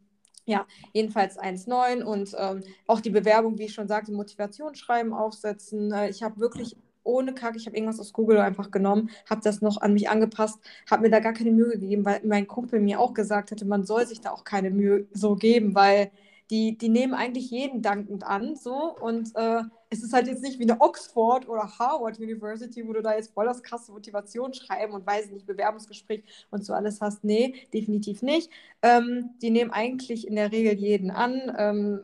ja, 0.46 0.66
jedenfalls 0.92 1.38
1,9 1.38 2.02
und 2.02 2.34
ähm, 2.38 2.62
auch 2.86 3.00
die 3.00 3.10
Bewerbung, 3.10 3.58
wie 3.58 3.64
ich 3.64 3.74
schon 3.74 3.88
sagte, 3.88 4.12
Motivationsschreiben 4.12 5.12
aufsetzen. 5.12 5.92
Äh, 5.92 6.10
ich 6.10 6.22
habe 6.22 6.38
wirklich 6.40 6.76
ohne 7.02 7.34
Kack, 7.34 7.56
ich 7.56 7.66
habe 7.66 7.76
irgendwas 7.76 8.00
aus 8.00 8.12
Google 8.12 8.38
einfach 8.38 8.70
genommen, 8.70 9.10
habe 9.28 9.42
das 9.44 9.60
noch 9.60 9.80
an 9.80 9.92
mich 9.92 10.08
angepasst, 10.08 10.58
habe 10.90 11.02
mir 11.02 11.10
da 11.10 11.20
gar 11.20 11.34
keine 11.34 11.50
Mühe 11.50 11.72
gegeben, 11.72 12.04
weil 12.04 12.20
mein 12.24 12.46
Kumpel 12.46 12.80
mir 12.80 12.98
auch 12.98 13.14
gesagt 13.14 13.50
hatte, 13.50 13.66
man 13.66 13.84
soll 13.84 14.06
sich 14.06 14.20
da 14.20 14.30
auch 14.30 14.44
keine 14.44 14.70
Mühe 14.70 15.06
so 15.12 15.36
geben, 15.36 15.74
weil 15.74 16.10
die, 16.50 16.76
die 16.76 16.88
nehmen 16.88 17.14
eigentlich 17.14 17.50
jeden 17.50 17.82
dankend 17.82 18.24
an, 18.24 18.56
so 18.56 18.94
und 19.00 19.34
äh, 19.34 19.62
es 19.94 20.02
ist 20.02 20.12
halt 20.12 20.26
jetzt 20.26 20.42
nicht 20.42 20.58
wie 20.58 20.64
eine 20.64 20.80
Oxford 20.80 21.48
oder 21.48 21.78
Harvard 21.78 22.18
University, 22.18 22.86
wo 22.86 22.92
du 22.92 23.02
da 23.02 23.14
jetzt 23.14 23.32
voll 23.32 23.46
das 23.46 23.62
krasse 23.62 23.92
Motivation 23.92 24.52
schreiben 24.52 24.92
und 24.92 25.06
weiß 25.06 25.30
nicht, 25.30 25.46
Bewerbungsgespräch 25.46 26.24
und 26.50 26.64
so 26.64 26.72
alles 26.72 27.00
hast. 27.00 27.24
Nee, 27.24 27.54
definitiv 27.72 28.22
nicht. 28.22 28.50
Ähm, 28.82 29.30
die 29.40 29.50
nehmen 29.50 29.70
eigentlich 29.70 30.26
in 30.26 30.36
der 30.36 30.52
Regel 30.52 30.74
jeden 30.74 31.10
an. 31.10 31.54
Ähm, 31.56 32.00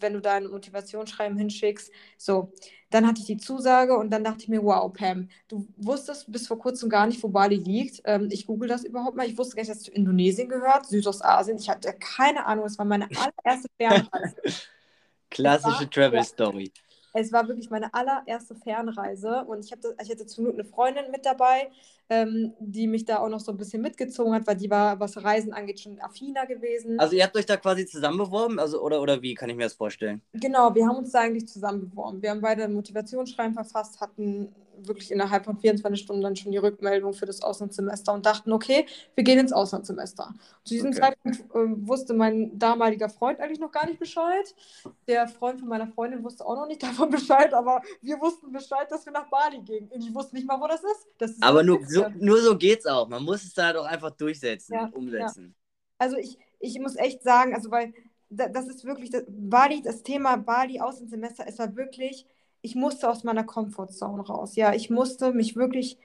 wenn 0.00 0.12
du 0.12 0.20
da 0.20 0.34
ein 0.34 0.46
Motivationsschreiben 0.46 1.36
hinschickst. 1.38 1.90
So, 2.18 2.52
dann 2.90 3.06
hatte 3.06 3.20
ich 3.20 3.26
die 3.26 3.38
Zusage 3.38 3.96
und 3.96 4.10
dann 4.10 4.22
dachte 4.22 4.42
ich 4.42 4.48
mir, 4.48 4.62
wow, 4.62 4.92
Pam, 4.92 5.28
du 5.48 5.66
wusstest 5.76 6.30
bis 6.30 6.46
vor 6.46 6.58
kurzem 6.58 6.88
gar 6.88 7.06
nicht, 7.06 7.22
wo 7.22 7.28
Bali 7.28 7.56
liegt. 7.56 8.02
Ähm, 8.04 8.28
ich 8.30 8.46
google 8.46 8.68
das 8.68 8.84
überhaupt 8.84 9.16
mal. 9.16 9.26
Ich 9.26 9.38
wusste 9.38 9.56
gar 9.56 9.62
nicht, 9.62 9.70
dass 9.70 9.78
es 9.78 9.84
zu 9.84 9.92
Indonesien 9.92 10.48
gehört, 10.48 10.86
Südostasien. 10.86 11.58
Ich 11.58 11.68
hatte 11.68 11.92
keine 11.94 12.46
Ahnung, 12.46 12.66
es 12.66 12.78
war 12.78 12.84
meine 12.84 13.06
allererste 13.06 13.68
Fernreise. 13.78 14.36
Klassische 15.30 15.90
Travel-Story. 15.90 16.70
Es 17.16 17.32
war 17.32 17.46
wirklich 17.46 17.70
meine 17.70 17.94
allererste 17.94 18.56
Fernreise 18.56 19.44
und 19.46 19.64
ich, 19.64 19.70
das, 19.70 19.94
ich 20.02 20.10
hatte 20.10 20.26
zum 20.26 20.44
Glück 20.44 20.54
eine 20.54 20.64
Freundin 20.64 21.10
mit 21.12 21.24
dabei, 21.24 21.70
ähm, 22.10 22.52
die 22.58 22.88
mich 22.88 23.04
da 23.04 23.20
auch 23.20 23.28
noch 23.28 23.38
so 23.38 23.52
ein 23.52 23.56
bisschen 23.56 23.80
mitgezogen 23.82 24.34
hat, 24.34 24.46
weil 24.48 24.56
die 24.56 24.68
war, 24.68 24.98
was 24.98 25.22
Reisen 25.22 25.52
angeht, 25.52 25.80
schon 25.80 26.00
affiner 26.00 26.44
gewesen. 26.46 26.98
Also 26.98 27.14
ihr 27.14 27.22
habt 27.22 27.36
euch 27.36 27.46
da 27.46 27.56
quasi 27.56 27.86
zusammen 27.86 28.18
beworben? 28.18 28.58
Also, 28.58 28.82
oder, 28.82 29.00
oder 29.00 29.22
wie 29.22 29.34
kann 29.34 29.48
ich 29.48 29.56
mir 29.56 29.62
das 29.62 29.74
vorstellen? 29.74 30.20
Genau, 30.32 30.74
wir 30.74 30.86
haben 30.86 30.96
uns 30.96 31.12
da 31.12 31.20
eigentlich 31.20 31.46
zusammen 31.46 31.88
beworben. 31.88 32.20
Wir 32.20 32.30
haben 32.30 32.40
beide 32.40 32.64
ein 32.64 32.74
Motivationsschreiben 32.74 33.54
verfasst, 33.54 34.00
hatten 34.00 34.52
wirklich 34.78 35.10
innerhalb 35.10 35.44
von 35.44 35.56
24 35.56 36.00
Stunden 36.00 36.22
dann 36.22 36.36
schon 36.36 36.52
die 36.52 36.58
Rückmeldung 36.58 37.12
für 37.12 37.26
das 37.26 37.42
Auslandssemester 37.42 38.12
und 38.12 38.26
dachten, 38.26 38.52
okay, 38.52 38.86
wir 39.14 39.24
gehen 39.24 39.38
ins 39.38 39.52
Auslandssemester. 39.52 40.34
Zu 40.64 40.74
diesem 40.74 40.90
okay. 40.90 41.00
Zeitpunkt 41.00 41.40
äh, 41.40 41.88
wusste 41.88 42.14
mein 42.14 42.58
damaliger 42.58 43.08
Freund 43.08 43.40
eigentlich 43.40 43.60
noch 43.60 43.72
gar 43.72 43.86
nicht 43.86 43.98
Bescheid. 43.98 44.54
Der 45.06 45.28
Freund 45.28 45.60
von 45.60 45.68
meiner 45.68 45.86
Freundin 45.88 46.22
wusste 46.24 46.44
auch 46.46 46.56
noch 46.56 46.66
nicht 46.66 46.82
davon 46.82 47.10
Bescheid, 47.10 47.52
aber 47.54 47.82
wir 48.02 48.20
wussten 48.20 48.52
Bescheid, 48.52 48.90
dass 48.90 49.06
wir 49.06 49.12
nach 49.12 49.28
Bali 49.28 49.60
gehen. 49.60 49.88
Und 49.88 50.00
ich 50.00 50.14
wusste 50.14 50.36
nicht 50.36 50.46
mal, 50.46 50.60
wo 50.60 50.66
das 50.66 50.82
ist. 50.82 51.06
Das 51.18 51.30
ist 51.32 51.42
aber 51.42 51.62
nur 51.62 51.80
so, 51.86 52.06
nur 52.18 52.40
so 52.40 52.56
geht's 52.56 52.86
auch. 52.86 53.08
Man 53.08 53.22
muss 53.22 53.44
es 53.44 53.54
da 53.54 53.72
doch 53.72 53.86
einfach 53.86 54.10
durchsetzen, 54.10 54.74
ja, 54.74 54.90
umsetzen. 54.92 55.54
Ja. 55.56 55.64
Also 55.98 56.16
ich, 56.16 56.38
ich 56.58 56.78
muss 56.80 56.96
echt 56.96 57.22
sagen, 57.22 57.54
also 57.54 57.70
weil 57.70 57.94
das 58.30 58.66
ist 58.66 58.84
wirklich, 58.84 59.10
das, 59.10 59.24
Bali, 59.28 59.82
das 59.82 60.02
Thema 60.02 60.36
Bali 60.36 60.80
Außensemester, 60.80 61.44
es 61.46 61.58
war 61.58 61.76
wirklich, 61.76 62.26
ich 62.64 62.74
musste 62.74 63.10
aus 63.10 63.24
meiner 63.24 63.44
Comfortzone 63.44 64.22
raus. 64.22 64.56
Ja, 64.56 64.72
ich 64.72 64.88
musste 64.88 65.32
mich 65.32 65.54
wirklich, 65.54 65.98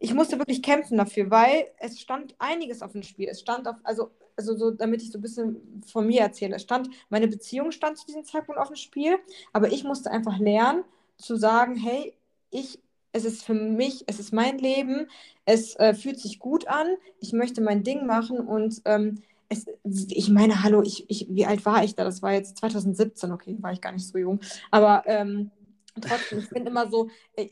ich 0.00 0.14
musste 0.14 0.38
wirklich 0.38 0.62
kämpfen 0.62 0.96
dafür, 0.96 1.30
weil 1.30 1.66
es 1.78 2.00
stand 2.00 2.34
einiges 2.38 2.80
auf 2.80 2.92
dem 2.92 3.02
Spiel. 3.02 3.28
Es 3.28 3.40
stand 3.40 3.68
auf, 3.68 3.76
also, 3.84 4.10
also 4.34 4.56
so, 4.56 4.70
damit 4.70 5.02
ich 5.02 5.12
so 5.12 5.18
ein 5.18 5.20
bisschen 5.20 5.82
von 5.86 6.06
mir 6.06 6.22
erzähle, 6.22 6.56
es 6.56 6.62
stand, 6.62 6.88
meine 7.10 7.28
Beziehung 7.28 7.72
stand 7.72 7.98
zu 7.98 8.06
diesem 8.06 8.24
Zeitpunkt 8.24 8.58
auf 8.58 8.68
dem 8.68 8.76
Spiel, 8.76 9.18
aber 9.52 9.70
ich 9.70 9.84
musste 9.84 10.10
einfach 10.10 10.38
lernen 10.38 10.82
zu 11.18 11.36
sagen, 11.36 11.76
hey, 11.76 12.14
ich 12.50 12.78
es 13.12 13.24
ist 13.24 13.44
für 13.44 13.54
mich, 13.54 14.04
es 14.06 14.18
ist 14.20 14.32
mein 14.32 14.58
Leben, 14.58 15.08
es 15.44 15.74
äh, 15.76 15.94
fühlt 15.94 16.20
sich 16.20 16.38
gut 16.38 16.68
an, 16.68 16.86
ich 17.20 17.32
möchte 17.32 17.60
mein 17.60 17.82
Ding 17.82 18.06
machen 18.06 18.40
und 18.40 18.80
ähm, 18.84 19.22
es, 19.48 19.66
ich 20.10 20.28
meine, 20.28 20.62
hallo, 20.62 20.82
ich, 20.82 21.08
ich, 21.08 21.26
wie 21.30 21.46
alt 21.46 21.64
war 21.64 21.82
ich 21.82 21.94
da? 21.94 22.04
Das 22.04 22.22
war 22.22 22.32
jetzt 22.32 22.58
2017, 22.58 23.32
okay, 23.32 23.56
war 23.60 23.72
ich 23.72 23.80
gar 23.80 23.92
nicht 23.92 24.06
so 24.06 24.18
jung, 24.18 24.40
aber 24.70 25.04
ähm, 25.06 25.50
trotzdem, 26.00 26.38
ich 26.38 26.46
finde 26.46 26.70
immer 26.70 26.90
so, 26.90 27.10
äh, 27.36 27.48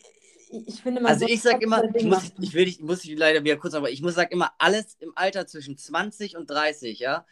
ich 0.66 0.80
finde 0.80 1.00
immer 1.00 1.08
Also 1.08 1.26
so, 1.26 1.32
ich 1.32 1.42
sag 1.42 1.60
immer, 1.62 1.82
ich 1.94 2.04
muss, 2.04 2.32
ich 2.40 2.54
will 2.54 2.66
dich, 2.66 2.80
muss 2.80 3.04
ich 3.04 3.18
leider 3.18 3.42
wieder 3.42 3.56
kurz, 3.56 3.74
aber 3.74 3.90
ich 3.90 4.02
muss 4.02 4.14
sagen 4.14 4.32
immer, 4.32 4.52
alles 4.58 4.96
im 5.00 5.12
Alter 5.16 5.46
zwischen 5.46 5.76
20 5.76 6.36
und 6.36 6.48
30, 6.48 6.98
ja, 6.98 7.26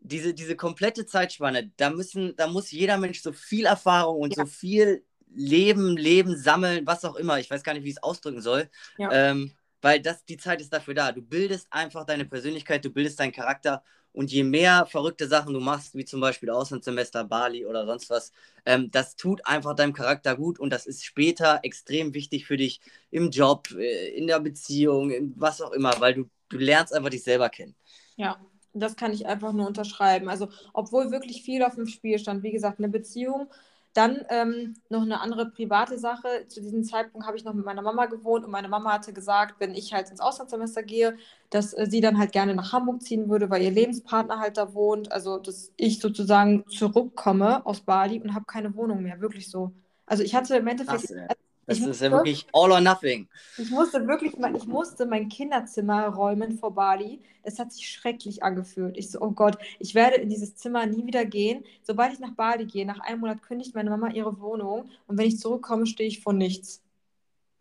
diese, 0.00 0.34
diese 0.34 0.56
komplette 0.56 1.06
Zeitspanne, 1.06 1.72
da 1.76 1.90
müssen, 1.90 2.36
da 2.36 2.46
muss 2.46 2.70
jeder 2.70 2.98
Mensch 2.98 3.20
so 3.20 3.32
viel 3.32 3.66
Erfahrung 3.66 4.20
und 4.20 4.36
ja. 4.36 4.44
so 4.44 4.50
viel 4.50 5.04
Leben, 5.34 5.96
Leben, 5.96 6.36
sammeln, 6.36 6.86
was 6.86 7.04
auch 7.04 7.16
immer. 7.16 7.38
Ich 7.38 7.50
weiß 7.50 7.62
gar 7.62 7.74
nicht, 7.74 7.84
wie 7.84 7.90
ich 7.90 7.96
es 7.96 8.02
ausdrücken 8.02 8.40
soll. 8.40 8.70
Ja. 8.96 9.12
Ähm, 9.12 9.52
weil 9.80 10.00
das, 10.00 10.24
die 10.24 10.36
Zeit 10.36 10.60
ist 10.60 10.72
dafür 10.72 10.94
da. 10.94 11.12
Du 11.12 11.22
bildest 11.22 11.68
einfach 11.70 12.04
deine 12.04 12.24
Persönlichkeit, 12.24 12.84
du 12.84 12.90
bildest 12.90 13.20
deinen 13.20 13.32
Charakter 13.32 13.82
und 14.12 14.32
je 14.32 14.44
mehr 14.44 14.86
verrückte 14.86 15.28
Sachen 15.28 15.54
du 15.54 15.60
machst, 15.60 15.94
wie 15.94 16.04
zum 16.04 16.20
Beispiel 16.20 16.50
Auslandssemester, 16.50 17.24
Bali 17.24 17.66
oder 17.66 17.86
sonst 17.86 18.10
was, 18.10 18.32
ähm, 18.66 18.90
das 18.90 19.16
tut 19.16 19.46
einfach 19.46 19.74
deinem 19.74 19.92
Charakter 19.92 20.36
gut 20.36 20.58
und 20.58 20.70
das 20.70 20.86
ist 20.86 21.04
später 21.04 21.60
extrem 21.62 22.14
wichtig 22.14 22.46
für 22.46 22.56
dich 22.56 22.80
im 23.10 23.30
Job, 23.30 23.70
äh, 23.72 24.08
in 24.16 24.26
der 24.26 24.40
Beziehung, 24.40 25.10
in 25.10 25.34
was 25.36 25.60
auch 25.60 25.72
immer, 25.72 25.92
weil 26.00 26.14
du, 26.14 26.30
du 26.48 26.58
lernst 26.58 26.92
einfach 26.92 27.10
dich 27.10 27.22
selber 27.22 27.48
kennen. 27.48 27.74
Ja, 28.16 28.40
das 28.74 28.96
kann 28.96 29.12
ich 29.12 29.26
einfach 29.26 29.52
nur 29.52 29.66
unterschreiben. 29.66 30.28
Also, 30.28 30.48
obwohl 30.72 31.10
wirklich 31.10 31.42
viel 31.42 31.62
auf 31.62 31.74
dem 31.74 31.86
Spiel 31.86 32.18
stand, 32.18 32.42
wie 32.42 32.52
gesagt, 32.52 32.78
eine 32.78 32.88
Beziehung 32.88 33.48
dann 33.94 34.24
ähm, 34.28 34.74
noch 34.88 35.02
eine 35.02 35.20
andere 35.20 35.50
private 35.50 35.98
Sache. 35.98 36.46
Zu 36.48 36.60
diesem 36.60 36.84
Zeitpunkt 36.84 37.26
habe 37.26 37.36
ich 37.36 37.44
noch 37.44 37.54
mit 37.54 37.64
meiner 37.64 37.82
Mama 37.82 38.06
gewohnt 38.06 38.44
und 38.44 38.50
meine 38.50 38.68
Mama 38.68 38.92
hatte 38.92 39.12
gesagt, 39.12 39.56
wenn 39.58 39.74
ich 39.74 39.92
halt 39.92 40.10
ins 40.10 40.20
Auslandssemester 40.20 40.82
gehe, 40.82 41.16
dass 41.50 41.72
äh, 41.72 41.86
sie 41.88 42.00
dann 42.00 42.18
halt 42.18 42.32
gerne 42.32 42.54
nach 42.54 42.72
Hamburg 42.72 43.02
ziehen 43.02 43.28
würde, 43.28 43.50
weil 43.50 43.62
ihr 43.62 43.70
Lebenspartner 43.70 44.38
halt 44.40 44.56
da 44.56 44.74
wohnt. 44.74 45.10
Also, 45.10 45.38
dass 45.38 45.72
ich 45.76 46.00
sozusagen 46.00 46.64
zurückkomme 46.68 47.64
aus 47.66 47.80
Bali 47.80 48.20
und 48.20 48.34
habe 48.34 48.44
keine 48.44 48.74
Wohnung 48.76 49.02
mehr. 49.02 49.20
Wirklich 49.20 49.50
so. 49.50 49.72
Also, 50.06 50.22
ich 50.22 50.34
hatte 50.34 50.56
im 50.56 50.66
Endeffekt. 50.66 51.08
Krass, 51.08 51.38
das 51.68 51.76
ich 51.76 51.82
ist 51.82 51.88
musste, 51.88 52.04
ja 52.06 52.10
wirklich 52.12 52.46
all 52.54 52.72
or 52.72 52.80
nothing. 52.80 53.28
Ich 53.58 53.70
musste 53.70 54.08
wirklich, 54.08 54.32
ich 54.32 54.66
musste 54.66 55.04
mein 55.04 55.28
Kinderzimmer 55.28 56.08
räumen 56.08 56.56
vor 56.56 56.74
Bali. 56.74 57.20
Es 57.42 57.58
hat 57.58 57.72
sich 57.72 57.86
schrecklich 57.90 58.42
angefühlt. 58.42 58.96
Ich 58.96 59.10
so, 59.10 59.20
oh 59.20 59.32
Gott, 59.32 59.58
ich 59.78 59.94
werde 59.94 60.16
in 60.16 60.30
dieses 60.30 60.56
Zimmer 60.56 60.86
nie 60.86 61.04
wieder 61.04 61.26
gehen. 61.26 61.62
Sobald 61.82 62.14
ich 62.14 62.20
nach 62.20 62.32
Bali 62.32 62.64
gehe, 62.64 62.86
nach 62.86 63.00
einem 63.00 63.20
Monat 63.20 63.42
kündigt 63.42 63.74
meine 63.74 63.90
Mama 63.90 64.08
ihre 64.08 64.40
Wohnung 64.40 64.88
und 65.06 65.18
wenn 65.18 65.26
ich 65.26 65.38
zurückkomme, 65.38 65.84
stehe 65.84 66.08
ich 66.08 66.22
vor 66.22 66.32
nichts. 66.32 66.82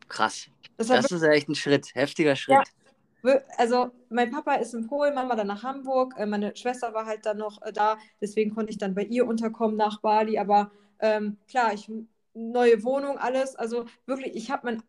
Krass. 0.08 0.48
Das, 0.78 0.88
das 0.88 1.12
ist 1.12 1.24
echt 1.24 1.50
ein 1.50 1.56
Schritt, 1.56 1.94
heftiger 1.94 2.38
Schritt. 2.38 2.66
Ja, 3.24 3.42
also 3.58 3.92
mein 4.10 4.32
Papa 4.32 4.54
ist 4.54 4.74
in 4.74 4.88
Polen, 4.88 5.16
Mama 5.16 5.36
dann 5.36 5.48
nach 5.48 5.64
Hamburg, 5.64 6.14
äh, 6.18 6.26
meine 6.26 6.56
Schwester 6.56 6.94
war 6.94 7.06
halt 7.06 7.26
dann 7.26 7.40
noch 7.40 7.62
äh, 7.62 7.74
da, 7.74 7.98
deswegen 8.22 8.56
konnte 8.56 8.72
ich 8.72 8.78
dann 8.78 8.96
bei 8.96 9.04
ihr 9.04 9.28
unterkommen 9.28 9.76
nach 9.76 10.00
Bali. 10.00 10.40
Aber 10.40 10.72
ähm, 11.00 11.36
klar, 11.50 11.74
ich 11.74 11.92
neue 12.38 12.84
Wohnung, 12.84 13.17
alles. 13.17 13.56
Also 13.56 13.86
wirklich, 14.06 14.36
ich 14.36 14.51
habe 14.51 14.67
mein 14.67 14.84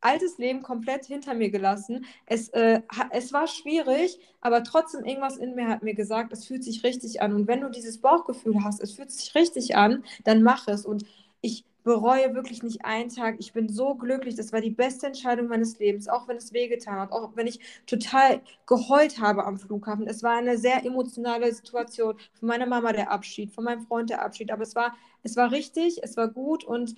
altes 0.00 0.38
Leben 0.38 0.62
komplett 0.62 1.06
hinter 1.06 1.34
mir 1.34 1.50
gelassen. 1.50 2.04
Es, 2.26 2.48
äh, 2.50 2.82
es 3.10 3.32
war 3.32 3.46
schwierig, 3.46 4.18
aber 4.40 4.64
trotzdem 4.64 5.04
irgendwas 5.04 5.36
in 5.36 5.54
mir 5.54 5.68
hat 5.68 5.82
mir 5.82 5.94
gesagt, 5.94 6.32
es 6.32 6.44
fühlt 6.46 6.64
sich 6.64 6.84
richtig 6.84 7.22
an. 7.22 7.34
Und 7.34 7.46
wenn 7.46 7.60
du 7.60 7.70
dieses 7.70 8.00
Bauchgefühl 8.00 8.64
hast, 8.64 8.80
es 8.80 8.92
fühlt 8.92 9.10
sich 9.10 9.34
richtig 9.34 9.76
an, 9.76 10.04
dann 10.24 10.42
mach 10.42 10.68
es. 10.68 10.84
Und 10.84 11.04
ich 11.40 11.64
bereue 11.82 12.34
wirklich 12.34 12.62
nicht 12.62 12.84
einen 12.84 13.08
Tag. 13.10 13.36
Ich 13.38 13.52
bin 13.52 13.68
so 13.68 13.94
glücklich. 13.94 14.34
Das 14.34 14.52
war 14.52 14.60
die 14.60 14.70
beste 14.70 15.06
Entscheidung 15.06 15.48
meines 15.48 15.78
Lebens, 15.78 16.08
auch 16.08 16.28
wenn 16.28 16.36
es 16.36 16.52
wehgetan 16.52 17.00
hat, 17.00 17.12
auch 17.12 17.30
wenn 17.36 17.46
ich 17.46 17.60
total 17.86 18.40
geheult 18.66 19.20
habe 19.20 19.44
am 19.44 19.58
Flughafen. 19.58 20.06
Es 20.06 20.22
war 20.22 20.36
eine 20.36 20.58
sehr 20.58 20.84
emotionale 20.84 21.52
Situation. 21.52 22.16
Von 22.38 22.48
meiner 22.48 22.66
Mama 22.66 22.92
der 22.92 23.10
Abschied, 23.10 23.52
von 23.52 23.64
meinem 23.64 23.82
Freund 23.86 24.10
der 24.10 24.22
Abschied. 24.22 24.50
Aber 24.50 24.62
es 24.62 24.74
war, 24.74 24.94
es 25.22 25.36
war 25.36 25.50
richtig, 25.50 26.02
es 26.02 26.16
war 26.16 26.28
gut 26.28 26.64
und 26.64 26.94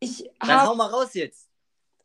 ich 0.00 0.30
habe. 0.40 0.52
Dann 0.52 0.66
hau 0.66 0.74
mal 0.74 0.86
raus 0.88 1.14
jetzt. 1.14 1.45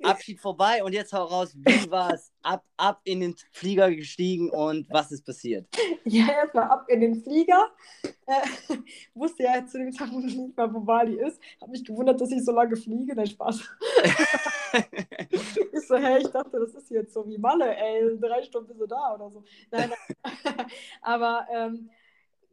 Abschied 0.03 0.39
vorbei 0.39 0.83
und 0.83 0.93
jetzt 0.93 1.13
hau 1.13 1.23
raus, 1.23 1.53
wie 1.55 1.63
war 1.91 2.13
es? 2.13 2.31
Ab, 2.43 2.63
ab 2.77 3.01
in 3.03 3.19
den 3.19 3.35
Flieger 3.51 3.91
gestiegen 3.91 4.49
und 4.49 4.87
was 4.89 5.11
ist 5.11 5.25
passiert? 5.25 5.67
Ja, 6.05 6.27
erstmal 6.27 6.65
ab 6.65 6.85
in 6.87 7.01
den 7.01 7.21
Flieger. 7.21 7.69
Äh, 8.25 8.75
wusste 9.13 9.43
ja 9.43 9.65
zu 9.65 9.77
dem 9.77 9.91
Zeitpunkt 9.91 10.25
nicht 10.25 10.57
mal, 10.57 10.73
wo 10.73 10.79
Bali 10.79 11.19
ist. 11.19 11.39
Habe 11.61 11.71
mich 11.71 11.85
gewundert, 11.85 12.19
dass 12.19 12.31
ich 12.31 12.43
so 12.43 12.51
lange 12.51 12.75
fliege. 12.75 13.15
Nein, 13.15 13.27
Spaß. 13.27 13.61
ich 15.73 15.87
so, 15.87 15.97
hey, 15.97 16.21
ich 16.21 16.27
dachte, 16.29 16.59
das 16.59 16.73
ist 16.73 16.89
jetzt 16.89 17.13
so 17.13 17.27
wie 17.27 17.37
Malle, 17.37 17.75
ey, 17.75 18.17
drei 18.19 18.43
Stunden 18.43 18.69
bist 18.69 18.81
du 18.81 18.87
da 18.87 19.13
oder 19.13 19.29
so. 19.29 19.43
Nein, 19.69 19.91
nein. 20.23 20.65
Aber 21.01 21.45
ähm, 21.53 21.89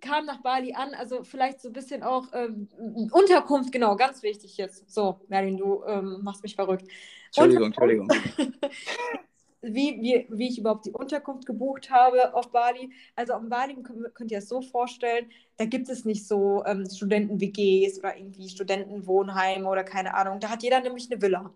kam 0.01 0.27
nach 0.27 0.43
Bali 0.43 0.75
an, 0.75 0.95
also 0.95 1.25
vielleicht 1.25 1.61
so 1.61 1.69
ein 1.69 1.73
bisschen 1.73 2.03
auch 2.03 2.27
ähm, 2.33 2.69
Unterkunft, 3.13 3.73
genau, 3.73 3.97
ganz 3.97 4.23
wichtig 4.23 4.57
jetzt. 4.57 4.91
So, 4.91 5.21
Merlin, 5.29 5.57
du 5.57 5.83
ähm, 5.87 6.21
machst 6.23 6.43
mich 6.43 6.55
verrückt. 6.55 6.87
Entschuldigung, 7.29 7.67
Entschuldigung. 7.67 8.09
wie, 9.63 10.01
wie, 10.01 10.27
wie 10.31 10.49
ich 10.49 10.59
überhaupt 10.59 10.87
die 10.87 10.93
Unterkunft 10.93 11.47
gebucht 11.47 11.91
habe 11.91 12.35
auf 12.35 12.51
Bali. 12.51 12.91
Also 13.17 13.35
auf 13.35 13.43
Bali 13.49 13.77
könnt 14.15 14.31
ihr 14.31 14.39
es 14.39 14.49
so 14.49 14.63
vorstellen, 14.63 15.31
da 15.57 15.65
gibt 15.65 15.89
es 15.89 16.05
nicht 16.05 16.27
so 16.27 16.65
ähm, 16.65 16.89
Studenten-WGs 16.89 17.99
oder 17.99 18.17
irgendwie 18.17 18.49
Studentenwohnheime 18.49 19.69
oder 19.69 19.85
keine 19.85 20.15
Ahnung. 20.15 20.41
Da 20.41 20.51
hat 20.51 20.63
jeder 20.63 20.81
nämlich 20.81 21.11
eine 21.11 21.21
Villa. 21.21 21.53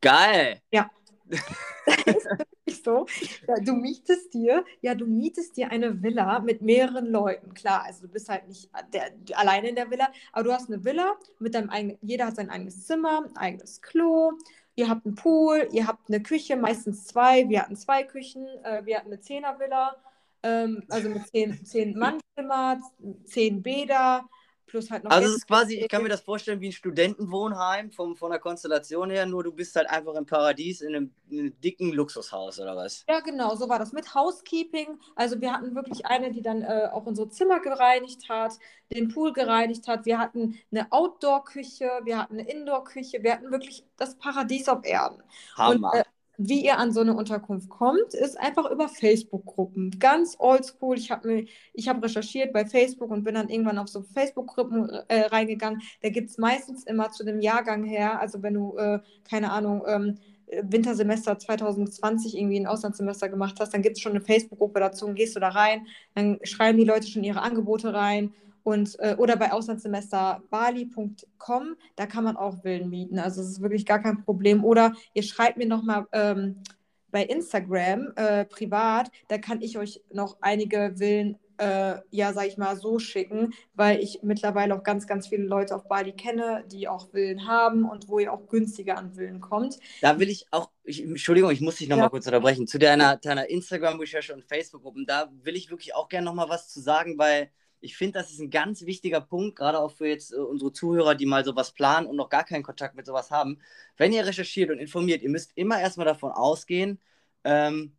Geil. 0.00 0.60
Ja. 0.70 0.90
nicht 2.66 2.84
so. 2.84 3.06
Ja, 3.46 3.56
du 3.60 3.72
mietest 3.72 4.32
dir, 4.32 4.64
ja, 4.80 4.94
du 4.94 5.06
mietest 5.06 5.56
dir 5.56 5.70
eine 5.70 6.02
Villa 6.02 6.38
mit 6.40 6.62
mehreren 6.62 7.06
Leuten. 7.06 7.52
Klar, 7.54 7.84
also 7.84 8.06
du 8.06 8.12
bist 8.12 8.28
halt 8.28 8.46
nicht 8.46 8.70
der, 8.92 9.10
alleine 9.34 9.70
in 9.70 9.74
der 9.74 9.90
Villa, 9.90 10.08
aber 10.32 10.44
du 10.44 10.52
hast 10.52 10.70
eine 10.70 10.84
Villa 10.84 11.16
mit 11.38 11.54
deinem 11.54 11.70
eigenen, 11.70 11.98
jeder 12.00 12.26
hat 12.26 12.36
sein 12.36 12.50
eigenes 12.50 12.86
Zimmer, 12.86 13.24
eigenes 13.34 13.82
Klo, 13.82 14.32
ihr 14.78 14.88
habt 14.88 15.04
einen 15.04 15.16
Pool, 15.16 15.68
ihr 15.72 15.88
habt 15.88 16.08
eine 16.08 16.22
Küche, 16.22 16.56
meistens 16.56 17.04
zwei. 17.04 17.48
Wir 17.48 17.62
hatten 17.62 17.74
zwei 17.74 18.04
Küchen, 18.04 18.46
äh, 18.62 18.86
wir 18.86 18.98
hatten 18.98 19.08
eine 19.08 19.18
Zehnervilla, 19.20 19.96
ähm, 20.44 20.84
also 20.88 21.08
mit 21.08 21.26
zehn, 21.26 21.64
zehn 21.64 21.98
Mannzimmer, 21.98 22.78
zehn 23.24 23.60
Bäder, 23.60 24.28
plus 24.68 24.90
halt 24.90 25.04
noch. 25.04 25.10
Also, 25.10 25.28
es 25.28 25.36
ist 25.38 25.48
quasi, 25.48 25.80
ich 25.80 25.88
kann 25.88 26.02
mir 26.02 26.08
das 26.08 26.20
vorstellen 26.20 26.60
wie 26.60 26.68
ein 26.68 26.72
Studentenwohnheim 26.72 27.90
vom, 27.90 28.14
von 28.14 28.30
der 28.30 28.38
Konstellation 28.38 29.10
her, 29.10 29.26
nur 29.26 29.42
du 29.42 29.52
bist 29.52 29.74
halt 29.74 29.90
einfach 29.90 30.14
im 30.14 30.26
Paradies 30.26 30.80
in 30.80 30.94
einem, 30.94 31.14
in 31.28 31.40
einem, 31.40 31.60
dicken 31.60 31.92
Luxushaus 31.92 32.60
oder 32.60 32.76
was? 32.76 33.04
Ja, 33.08 33.20
genau, 33.20 33.56
so 33.56 33.68
war 33.68 33.78
das 33.78 33.92
mit 33.92 34.14
Housekeeping. 34.14 35.00
Also, 35.16 35.40
wir 35.40 35.52
hatten 35.52 35.74
wirklich 35.74 36.06
eine, 36.06 36.30
die 36.30 36.42
dann 36.42 36.62
äh, 36.62 36.88
auch 36.92 37.06
unsere 37.06 37.28
Zimmer 37.28 37.60
gereinigt 37.60 38.28
hat, 38.28 38.52
den 38.92 39.08
Pool 39.08 39.32
gereinigt 39.32 39.88
hat. 39.88 40.06
Wir 40.06 40.18
hatten 40.18 40.58
eine 40.70 40.92
Outdoor-Küche, 40.92 41.90
wir 42.04 42.18
hatten 42.18 42.38
eine 42.38 42.48
Indoor-Küche, 42.48 43.22
wir 43.22 43.32
hatten 43.32 43.50
wirklich 43.50 43.84
das 43.96 44.16
Paradies 44.16 44.68
auf 44.68 44.84
Erden. 44.84 45.22
Hammer. 45.56 45.92
Und, 45.92 45.98
äh, 45.98 46.04
wie 46.38 46.64
ihr 46.64 46.78
an 46.78 46.92
so 46.92 47.00
eine 47.00 47.14
Unterkunft 47.14 47.68
kommt, 47.68 48.14
ist 48.14 48.38
einfach 48.38 48.70
über 48.70 48.88
Facebook-Gruppen. 48.88 49.98
Ganz 49.98 50.36
oldschool. 50.38 50.96
Ich 50.96 51.10
habe 51.10 51.46
hab 51.76 52.02
recherchiert 52.02 52.52
bei 52.52 52.64
Facebook 52.64 53.10
und 53.10 53.24
bin 53.24 53.34
dann 53.34 53.48
irgendwann 53.48 53.78
auf 53.78 53.88
so 53.88 54.02
Facebook-Gruppen 54.14 54.88
äh, 55.08 55.22
reingegangen. 55.22 55.82
Da 56.00 56.10
gibt 56.10 56.30
es 56.30 56.38
meistens 56.38 56.84
immer 56.84 57.10
zu 57.10 57.24
dem 57.24 57.40
Jahrgang 57.40 57.82
her, 57.82 58.20
also 58.20 58.40
wenn 58.42 58.54
du, 58.54 58.76
äh, 58.78 59.00
keine 59.28 59.50
Ahnung, 59.50 59.82
ähm, 59.86 60.18
Wintersemester 60.62 61.38
2020 61.38 62.38
irgendwie 62.38 62.60
ein 62.60 62.66
Auslandssemester 62.66 63.28
gemacht 63.28 63.56
hast, 63.60 63.74
dann 63.74 63.82
gibt 63.82 63.96
es 63.96 64.02
schon 64.02 64.12
eine 64.12 64.22
Facebook-Gruppe 64.22 64.80
dazu 64.80 65.06
und 65.06 65.16
gehst 65.16 65.36
du 65.36 65.40
da 65.40 65.48
rein, 65.48 65.86
dann 66.14 66.38
schreiben 66.44 66.78
die 66.78 66.84
Leute 66.84 67.08
schon 67.08 67.24
ihre 67.24 67.42
Angebote 67.42 67.92
rein 67.92 68.32
und, 68.62 68.98
äh, 69.00 69.16
oder 69.18 69.36
bei 69.36 69.52
Auslandssemester 69.52 70.42
bali.com, 70.50 71.76
da 71.96 72.06
kann 72.06 72.24
man 72.24 72.36
auch 72.36 72.62
Villen 72.62 72.90
mieten. 72.90 73.18
Also 73.18 73.40
es 73.40 73.48
ist 73.48 73.62
wirklich 73.62 73.86
gar 73.86 74.02
kein 74.02 74.24
Problem. 74.24 74.64
Oder 74.64 74.92
ihr 75.14 75.22
schreibt 75.22 75.56
mir 75.56 75.66
nochmal 75.66 76.06
ähm, 76.12 76.62
bei 77.10 77.24
Instagram 77.24 78.12
äh, 78.16 78.44
privat, 78.44 79.10
da 79.28 79.38
kann 79.38 79.62
ich 79.62 79.78
euch 79.78 80.02
noch 80.12 80.38
einige 80.40 80.94
Villen, 80.96 81.38
äh, 81.58 81.96
ja, 82.10 82.32
sag 82.32 82.46
ich 82.46 82.56
mal, 82.56 82.76
so 82.76 82.98
schicken, 82.98 83.52
weil 83.74 84.00
ich 84.00 84.20
mittlerweile 84.22 84.74
auch 84.74 84.82
ganz, 84.82 85.06
ganz 85.06 85.26
viele 85.28 85.44
Leute 85.44 85.74
auf 85.74 85.88
Bali 85.88 86.12
kenne, 86.12 86.64
die 86.70 86.88
auch 86.88 87.10
Villen 87.10 87.46
haben 87.46 87.88
und 87.88 88.08
wo 88.08 88.18
ihr 88.18 88.32
auch 88.32 88.46
günstiger 88.48 88.96
an 88.96 89.12
Villen 89.14 89.40
kommt. 89.40 89.78
Da 90.00 90.20
will 90.20 90.28
ich 90.28 90.46
auch, 90.50 90.70
ich, 90.84 91.02
Entschuldigung, 91.02 91.50
ich 91.50 91.60
muss 91.60 91.76
dich 91.76 91.88
nochmal 91.88 92.06
ja. 92.06 92.10
kurz 92.10 92.26
unterbrechen, 92.26 92.66
zu 92.66 92.78
deiner, 92.78 93.16
deiner 93.16 93.48
Instagram-Recherche 93.48 94.34
und 94.34 94.44
Facebook-Gruppen, 94.44 95.06
da 95.06 95.30
will 95.42 95.56
ich 95.56 95.70
wirklich 95.70 95.94
auch 95.94 96.08
gerne 96.08 96.26
nochmal 96.26 96.48
was 96.48 96.68
zu 96.68 96.80
sagen, 96.80 97.18
weil 97.18 97.50
ich 97.80 97.96
finde, 97.96 98.18
das 98.18 98.30
ist 98.30 98.40
ein 98.40 98.50
ganz 98.50 98.84
wichtiger 98.86 99.20
Punkt, 99.20 99.56
gerade 99.56 99.78
auch 99.78 99.92
für 99.92 100.08
jetzt 100.08 100.32
äh, 100.32 100.36
unsere 100.36 100.72
Zuhörer, 100.72 101.14
die 101.14 101.26
mal 101.26 101.44
sowas 101.44 101.72
planen 101.72 102.06
und 102.06 102.16
noch 102.16 102.28
gar 102.28 102.44
keinen 102.44 102.62
Kontakt 102.62 102.94
mit 102.94 103.06
sowas 103.06 103.30
haben. 103.30 103.58
Wenn 103.96 104.12
ihr 104.12 104.26
recherchiert 104.26 104.70
und 104.70 104.78
informiert, 104.78 105.22
ihr 105.22 105.30
müsst 105.30 105.52
immer 105.54 105.80
erstmal 105.80 106.06
davon 106.06 106.32
ausgehen, 106.32 107.00
ähm, 107.44 107.96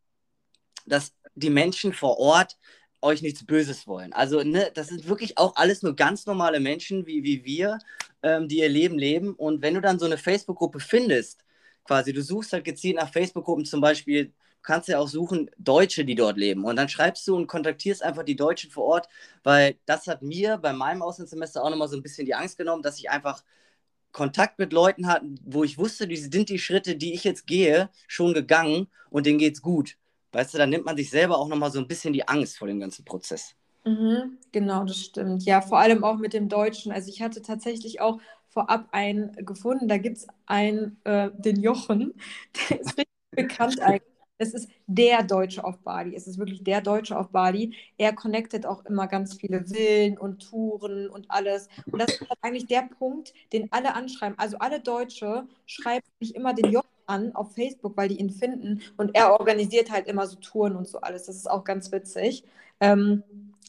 dass 0.86 1.14
die 1.36 1.50
Menschen 1.50 1.94
vor 1.94 2.18
Ort 2.20 2.58
euch 3.02 3.22
nichts 3.22 3.46
Böses 3.46 3.88
wollen. 3.88 4.12
Also, 4.14 4.44
ne, 4.44 4.72
das 4.74 4.90
sind 4.90 5.08
wirklich 5.08 5.38
auch 5.38 5.56
alles 5.56 5.84
nur 5.84 5.96
ganz 5.96 6.26
normale 6.26 6.60
Menschen 6.60 7.06
wie, 7.06 7.24
wie 7.24 7.46
wir, 7.46 7.80
ähm, 8.24 8.48
die 8.48 8.60
ihr 8.60 8.70
Leben 8.70 8.98
leben. 8.98 9.34
Und 9.36 9.62
wenn 9.62 9.76
du 9.76 9.82
dann 9.82 10.00
so 10.00 10.06
eine 10.06 10.18
Facebook-Gruppe 10.18 10.80
findest, 10.80 11.46
quasi, 11.86 12.14
du 12.14 12.22
suchst 12.22 12.54
halt 12.54 12.66
gezielt 12.66 12.98
nach 12.98 13.12
Facebook-Gruppen, 13.12 13.66
zum 13.66 13.82
Beispiel 13.82 14.34
kannst 14.62 14.88
ja 14.90 15.00
auch 15.00 15.08
suchen, 15.08 15.50
Deutsche, 15.58 16.06
die 16.06 16.16
dort 16.16 16.38
leben. 16.38 16.66
Und 16.66 16.76
dann 16.76 16.90
schreibst 16.90 17.28
du 17.28 17.36
und 17.36 17.48
kontaktierst 17.48 18.04
einfach 18.04 18.24
die 18.24 18.36
Deutschen 18.36 18.72
vor 18.72 18.86
Ort, 18.86 19.10
weil 19.44 19.78
das 19.86 20.08
hat 20.08 20.22
mir 20.22 20.58
bei 20.58 20.74
meinem 20.74 21.02
Auslandssemester 21.02 21.64
auch 21.64 21.70
nochmal 21.70 21.88
so 21.90 21.98
ein 21.98 22.04
bisschen 22.04 22.26
die 22.26 22.36
Angst 22.36 22.58
genommen, 22.58 22.84
dass 22.84 23.00
ich 23.00 23.10
einfach 23.10 23.44
Kontakt 24.12 24.60
mit 24.60 24.74
Leuten 24.74 25.08
hatte, 25.08 25.26
wo 25.44 25.64
ich 25.64 25.78
wusste, 25.78 26.08
die 26.08 26.18
sind 26.18 26.50
die 26.50 26.60
Schritte, 26.60 26.96
die 26.96 27.14
ich 27.14 27.24
jetzt 27.24 27.46
gehe, 27.48 27.90
schon 28.08 28.34
gegangen 28.34 28.88
und 29.10 29.26
denen 29.26 29.40
geht's 29.40 29.62
gut. 29.62 29.98
Weißt 30.32 30.54
du, 30.54 30.58
dann 30.58 30.70
nimmt 30.70 30.86
man 30.86 30.98
sich 30.98 31.10
selber 31.10 31.38
auch 31.38 31.48
nochmal 31.48 31.72
so 31.72 31.80
ein 31.80 31.88
bisschen 31.88 32.14
die 32.14 32.28
Angst 32.28 32.58
vor 32.58 32.68
dem 32.68 32.80
ganzen 32.80 33.06
Prozess. 33.06 33.56
Mhm, 33.86 34.38
genau, 34.52 34.84
das 34.84 34.98
stimmt. 34.98 35.44
Ja, 35.46 35.62
vor 35.62 35.80
allem 35.80 36.04
auch 36.04 36.18
mit 36.18 36.34
dem 36.34 36.50
Deutschen. 36.50 36.92
Also 36.92 37.10
ich 37.10 37.22
hatte 37.22 37.42
tatsächlich 37.42 38.02
auch 38.02 38.20
vorab 38.50 38.88
einen 38.92 39.34
gefunden, 39.46 39.88
da 39.88 39.98
gibt 39.98 40.18
es 40.18 40.28
einen, 40.46 41.00
äh, 41.06 41.30
den 41.34 41.62
Jochen, 41.62 42.14
der 42.70 42.82
ist 42.82 42.98
richtig 42.98 43.14
bekannt 43.36 43.80
eigentlich 43.80 44.04
es 44.40 44.54
ist 44.54 44.70
der 44.88 45.24
Deutsche 45.24 45.64
auf 45.64 45.78
Bali. 45.80 46.16
Es 46.16 46.26
ist 46.26 46.40
wirklich 46.40 46.64
der 46.64 46.82
Deutsche 46.82 47.18
auf 47.18 47.30
Bali. 47.30 47.76
Er 47.98 48.14
connectet 48.14 48.66
auch 48.66 48.86
immer 48.86 49.08
ganz 49.08 49.36
viele 49.36 49.66
Villen 49.66 50.18
und 50.18 50.50
Touren 50.50 51.10
und 51.10 51.30
alles. 51.30 51.68
Und 51.92 52.02
das 52.02 52.14
ist 52.14 52.22
halt 52.22 52.40
eigentlich 52.42 52.66
der 52.66 52.90
Punkt, 52.98 53.34
den 53.54 53.72
alle 53.72 53.94
anschreiben. 53.94 54.40
Also 54.40 54.58
alle 54.58 54.80
Deutsche 54.80 55.46
schreiben 55.66 56.06
sich 56.20 56.36
immer 56.36 56.54
den 56.54 56.72
Jochen 56.72 56.88
an 57.06 57.36
auf 57.36 57.54
Facebook, 57.54 57.98
weil 57.98 58.08
die 58.08 58.20
ihn 58.20 58.30
finden. 58.30 58.82
Und 58.98 59.14
er 59.14 59.38
organisiert 59.40 59.92
halt 59.92 60.08
immer 60.08 60.26
so 60.26 60.38
Touren 60.38 60.76
und 60.76 60.88
so 60.88 61.02
alles. 61.02 61.26
Das 61.26 61.36
ist 61.36 61.50
auch 61.50 61.66
ganz 61.66 61.92
witzig. 61.92 62.46
Ähm, 62.80 63.24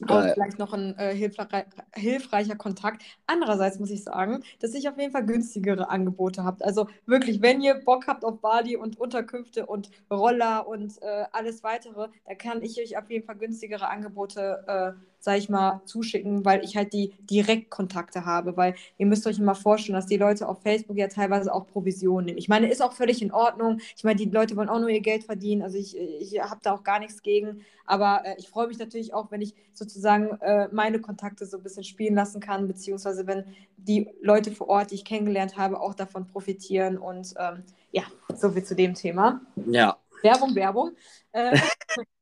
auch 0.08 0.32
vielleicht 0.34 0.58
noch 0.58 0.72
ein 0.72 0.96
äh, 0.98 1.14
hilfreich, 1.14 1.64
hilfreicher 1.94 2.56
Kontakt. 2.56 3.02
Andererseits 3.26 3.78
muss 3.78 3.90
ich 3.90 4.04
sagen, 4.04 4.42
dass 4.60 4.74
ich 4.74 4.88
auf 4.88 4.98
jeden 4.98 5.12
Fall 5.12 5.24
günstigere 5.24 5.90
Angebote 5.90 6.44
habe. 6.44 6.64
Also 6.64 6.88
wirklich, 7.06 7.42
wenn 7.42 7.60
ihr 7.60 7.74
Bock 7.74 8.06
habt 8.06 8.24
auf 8.24 8.40
Bali 8.40 8.76
und 8.76 8.98
Unterkünfte 8.98 9.66
und 9.66 9.90
Roller 10.10 10.66
und 10.66 11.00
äh, 11.02 11.24
alles 11.32 11.62
weitere, 11.62 12.08
da 12.26 12.34
kann 12.34 12.62
ich 12.62 12.80
euch 12.80 12.96
auf 12.98 13.10
jeden 13.10 13.26
Fall 13.26 13.36
günstigere 13.36 13.88
Angebote 13.88 14.64
äh, 14.66 15.09
sage 15.20 15.38
ich 15.38 15.48
mal, 15.48 15.82
zuschicken, 15.84 16.44
weil 16.44 16.64
ich 16.64 16.76
halt 16.76 16.92
die 16.92 17.12
Direktkontakte 17.30 18.24
habe. 18.24 18.56
Weil 18.56 18.74
ihr 18.98 19.06
müsst 19.06 19.26
euch 19.26 19.38
immer 19.38 19.54
vorstellen, 19.54 19.94
dass 19.94 20.06
die 20.06 20.16
Leute 20.16 20.48
auf 20.48 20.62
Facebook 20.62 20.96
ja 20.96 21.08
teilweise 21.08 21.54
auch 21.54 21.66
Provisionen 21.66 22.26
nehmen. 22.26 22.38
Ich 22.38 22.48
meine, 22.48 22.70
ist 22.70 22.82
auch 22.82 22.92
völlig 22.92 23.22
in 23.22 23.32
Ordnung. 23.32 23.80
Ich 23.96 24.04
meine, 24.04 24.16
die 24.16 24.30
Leute 24.30 24.56
wollen 24.56 24.68
auch 24.68 24.80
nur 24.80 24.88
ihr 24.88 25.00
Geld 25.00 25.24
verdienen. 25.24 25.62
Also 25.62 25.78
ich, 25.78 25.96
ich 25.96 26.40
habe 26.40 26.60
da 26.62 26.72
auch 26.72 26.82
gar 26.82 26.98
nichts 26.98 27.22
gegen. 27.22 27.60
Aber 27.86 28.22
äh, 28.24 28.34
ich 28.38 28.48
freue 28.48 28.68
mich 28.68 28.78
natürlich 28.78 29.12
auch, 29.12 29.30
wenn 29.30 29.42
ich 29.42 29.54
sozusagen 29.72 30.40
äh, 30.40 30.68
meine 30.72 31.00
Kontakte 31.00 31.44
so 31.46 31.58
ein 31.58 31.62
bisschen 31.62 31.84
spielen 31.84 32.14
lassen 32.14 32.40
kann, 32.40 32.66
beziehungsweise 32.66 33.26
wenn 33.26 33.44
die 33.76 34.08
Leute 34.22 34.52
vor 34.52 34.68
Ort, 34.68 34.90
die 34.90 34.96
ich 34.96 35.04
kennengelernt 35.04 35.56
habe, 35.56 35.80
auch 35.80 35.94
davon 35.94 36.26
profitieren. 36.26 36.98
Und 36.98 37.34
ähm, 37.38 37.64
ja, 37.92 38.04
so 38.34 38.50
viel 38.50 38.64
zu 38.64 38.74
dem 38.74 38.94
Thema. 38.94 39.40
Ja. 39.66 39.98
Werbung, 40.22 40.54
Werbung. 40.54 40.92
Äh, 41.32 41.58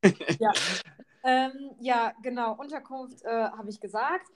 ja. 0.39 0.51
Ähm, 1.23 1.71
ja, 1.79 2.13
genau. 2.21 2.55
Unterkunft 2.55 3.23
äh, 3.23 3.29
habe 3.29 3.69
ich 3.69 3.79
gesagt. 3.79 4.27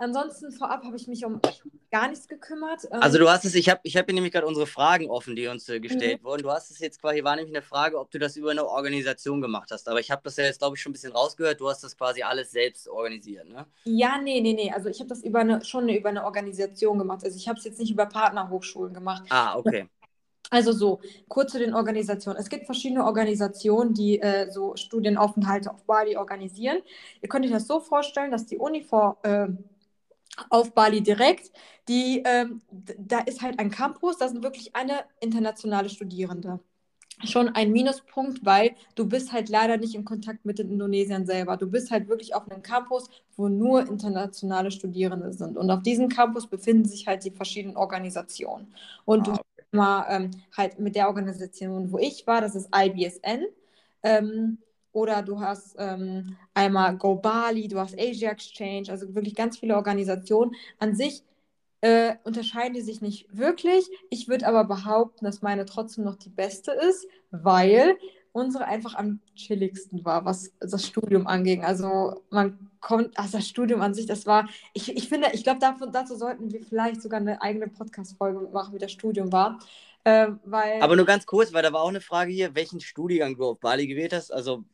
Ansonsten 0.00 0.50
vorab 0.50 0.82
habe 0.82 0.96
ich 0.96 1.06
mich 1.08 1.26
um 1.26 1.42
gar 1.90 2.08
nichts 2.08 2.26
gekümmert. 2.26 2.86
Ähm, 2.90 3.02
also 3.02 3.18
du 3.18 3.28
hast 3.28 3.44
es, 3.44 3.54
ich 3.54 3.68
habe 3.68 3.80
ich 3.82 3.98
hab 3.98 4.06
hier 4.06 4.14
nämlich 4.14 4.32
gerade 4.32 4.46
unsere 4.46 4.66
Fragen 4.66 5.10
offen, 5.10 5.36
die 5.36 5.46
uns 5.46 5.68
äh, 5.68 5.78
gestellt 5.78 6.22
mhm. 6.22 6.26
wurden. 6.26 6.42
Du 6.42 6.50
hast 6.50 6.70
es 6.70 6.78
jetzt 6.78 7.02
quasi, 7.02 7.22
war 7.22 7.36
nämlich 7.36 7.54
eine 7.54 7.62
Frage, 7.62 7.98
ob 7.98 8.10
du 8.10 8.18
das 8.18 8.34
über 8.36 8.50
eine 8.50 8.66
Organisation 8.66 9.42
gemacht 9.42 9.68
hast. 9.70 9.86
Aber 9.90 10.00
ich 10.00 10.10
habe 10.10 10.22
das 10.24 10.38
ja 10.38 10.44
jetzt, 10.44 10.60
glaube 10.60 10.74
ich, 10.74 10.82
schon 10.82 10.90
ein 10.90 10.94
bisschen 10.94 11.12
rausgehört. 11.12 11.60
Du 11.60 11.68
hast 11.68 11.84
das 11.84 11.98
quasi 11.98 12.22
alles 12.22 12.50
selbst 12.50 12.88
organisiert, 12.88 13.46
ne? 13.46 13.66
Ja, 13.84 14.16
nee, 14.16 14.40
nee, 14.40 14.54
nee. 14.54 14.72
Also 14.72 14.88
ich 14.88 15.00
habe 15.00 15.10
das 15.10 15.22
über 15.22 15.40
eine, 15.40 15.62
schon 15.66 15.86
über 15.90 16.08
eine 16.08 16.24
Organisation 16.24 16.98
gemacht. 16.98 17.22
Also 17.22 17.36
ich 17.36 17.46
habe 17.46 17.58
es 17.58 17.66
jetzt 17.66 17.78
nicht 17.78 17.90
über 17.90 18.06
Partnerhochschulen 18.06 18.94
gemacht. 18.94 19.24
Ah, 19.28 19.58
okay. 19.58 19.86
Also 20.50 20.72
so, 20.72 21.00
kurz 21.28 21.52
zu 21.52 21.60
den 21.60 21.74
Organisationen. 21.74 22.38
Es 22.38 22.48
gibt 22.48 22.66
verschiedene 22.66 23.04
Organisationen, 23.04 23.94
die 23.94 24.20
äh, 24.20 24.50
so 24.50 24.74
Studienaufenthalte 24.76 25.72
auf 25.72 25.84
Bali 25.84 26.16
organisieren. 26.16 26.78
Ihr 27.22 27.28
könnt 27.28 27.44
euch 27.44 27.52
das 27.52 27.68
so 27.68 27.78
vorstellen, 27.78 28.32
dass 28.32 28.46
die 28.46 28.58
Uni 28.58 28.82
vor, 28.82 29.18
äh, 29.22 29.46
auf 30.48 30.72
Bali 30.74 31.02
direkt, 31.02 31.52
die, 31.88 32.22
ähm, 32.26 32.62
da 32.70 33.20
ist 33.20 33.42
halt 33.42 33.58
ein 33.60 33.70
Campus, 33.70 34.18
da 34.18 34.28
sind 34.28 34.42
wirklich 34.42 34.74
eine 34.74 35.04
internationale 35.20 35.88
Studierende. 35.88 36.60
Schon 37.24 37.50
ein 37.50 37.70
Minuspunkt, 37.70 38.44
weil 38.44 38.74
du 38.94 39.06
bist 39.06 39.32
halt 39.32 39.50
leider 39.50 39.76
nicht 39.76 39.94
in 39.94 40.06
Kontakt 40.06 40.46
mit 40.46 40.58
den 40.58 40.70
Indonesiern 40.70 41.26
selber. 41.26 41.58
Du 41.58 41.66
bist 41.70 41.90
halt 41.90 42.08
wirklich 42.08 42.34
auf 42.34 42.50
einem 42.50 42.62
Campus, 42.62 43.10
wo 43.36 43.48
nur 43.48 43.86
internationale 43.86 44.70
Studierende 44.70 45.32
sind. 45.32 45.58
Und 45.58 45.70
auf 45.70 45.82
diesem 45.82 46.08
Campus 46.08 46.46
befinden 46.46 46.86
sich 46.86 47.06
halt 47.06 47.24
die 47.24 47.30
verschiedenen 47.30 47.76
Organisationen. 47.76 48.74
Und 49.04 49.28
ah, 49.28 49.38
du 49.70 49.76
mal 49.76 50.06
ähm, 50.08 50.30
halt 50.56 50.78
mit 50.78 50.96
der 50.96 51.08
Organisation, 51.08 51.92
wo 51.92 51.98
ich 51.98 52.26
war, 52.26 52.40
das 52.40 52.54
ist 52.54 52.68
IBSN. 52.74 53.46
Ähm, 54.02 54.58
oder 54.92 55.22
du 55.22 55.40
hast 55.40 55.76
ähm, 55.78 56.36
einmal 56.52 56.96
Go 56.96 57.14
Bali, 57.14 57.68
du 57.68 57.78
hast 57.78 57.98
Asia 57.98 58.30
Exchange, 58.30 58.86
also 58.88 59.14
wirklich 59.14 59.36
ganz 59.36 59.58
viele 59.58 59.76
Organisationen. 59.76 60.52
An 60.78 60.96
sich 60.96 61.22
äh, 61.80 62.16
unterscheiden 62.24 62.74
die 62.74 62.80
sich 62.80 63.00
nicht 63.00 63.26
wirklich. 63.36 63.88
Ich 64.10 64.28
würde 64.28 64.46
aber 64.46 64.64
behaupten, 64.64 65.24
dass 65.24 65.42
meine 65.42 65.64
trotzdem 65.64 66.04
noch 66.04 66.16
die 66.16 66.28
beste 66.28 66.72
ist, 66.72 67.06
weil 67.30 67.96
unsere 68.32 68.64
einfach 68.66 68.94
am 68.94 69.20
chilligsten 69.34 70.04
war, 70.04 70.24
was 70.24 70.52
das 70.60 70.86
Studium 70.86 71.26
anging. 71.26 71.64
Also 71.64 72.22
man 72.30 72.70
kommt, 72.80 73.18
also 73.18 73.38
das 73.38 73.48
Studium 73.48 73.80
an 73.80 73.94
sich, 73.94 74.06
das 74.06 74.26
war, 74.26 74.48
ich, 74.72 74.96
ich 74.96 75.08
finde, 75.08 75.28
ich 75.32 75.44
glaube, 75.44 75.60
dazu 75.92 76.16
sollten 76.16 76.52
wir 76.52 76.62
vielleicht 76.62 77.02
sogar 77.02 77.20
eine 77.20 77.42
eigene 77.42 77.68
Podcast-Folge 77.68 78.48
machen, 78.52 78.74
wie 78.74 78.78
das 78.78 78.92
Studium 78.92 79.32
war. 79.32 79.58
Äh, 80.04 80.28
weil, 80.44 80.80
Aber 80.80 80.96
nur 80.96 81.06
ganz 81.06 81.26
kurz, 81.26 81.52
weil 81.52 81.62
da 81.62 81.72
war 81.72 81.82
auch 81.82 81.88
eine 81.88 82.00
Frage 82.00 82.32
hier, 82.32 82.54
welchen 82.54 82.80
Studiengang 82.80 83.36
du 83.36 83.50
auf 83.50 83.60
Bali 83.60 83.86
gewählt 83.86 84.12
hast. 84.12 84.32
Also 84.32 84.64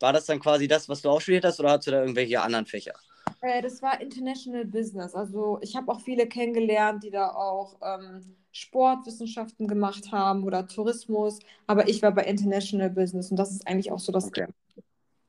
war 0.00 0.12
das 0.12 0.26
dann 0.26 0.40
quasi 0.40 0.66
das, 0.66 0.88
was 0.88 1.02
du 1.02 1.10
auch 1.10 1.20
studiert 1.20 1.44
hast, 1.44 1.60
oder 1.60 1.70
hast 1.70 1.86
du 1.86 1.90
da 1.90 2.00
irgendwelche 2.00 2.40
anderen 2.42 2.66
Fächer? 2.66 2.94
Äh, 3.40 3.62
das 3.62 3.82
war 3.82 4.00
International 4.00 4.64
Business. 4.64 5.14
Also 5.14 5.58
ich 5.62 5.76
habe 5.76 5.90
auch 5.92 6.00
viele 6.00 6.26
kennengelernt, 6.26 7.04
die 7.04 7.10
da 7.10 7.28
auch 7.28 7.76
ähm, 7.82 8.36
Sportwissenschaften 8.56 9.68
gemacht 9.68 10.12
haben 10.12 10.44
oder 10.44 10.66
Tourismus, 10.66 11.40
aber 11.66 11.88
ich 11.88 12.02
war 12.02 12.12
bei 12.12 12.24
International 12.24 12.88
Business 12.88 13.30
und 13.30 13.36
das 13.36 13.50
ist 13.50 13.66
eigentlich 13.68 13.92
auch 13.92 13.98
so 13.98 14.12
das. 14.12 14.26
Okay. 14.26 14.46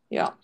Ja. 0.10 0.38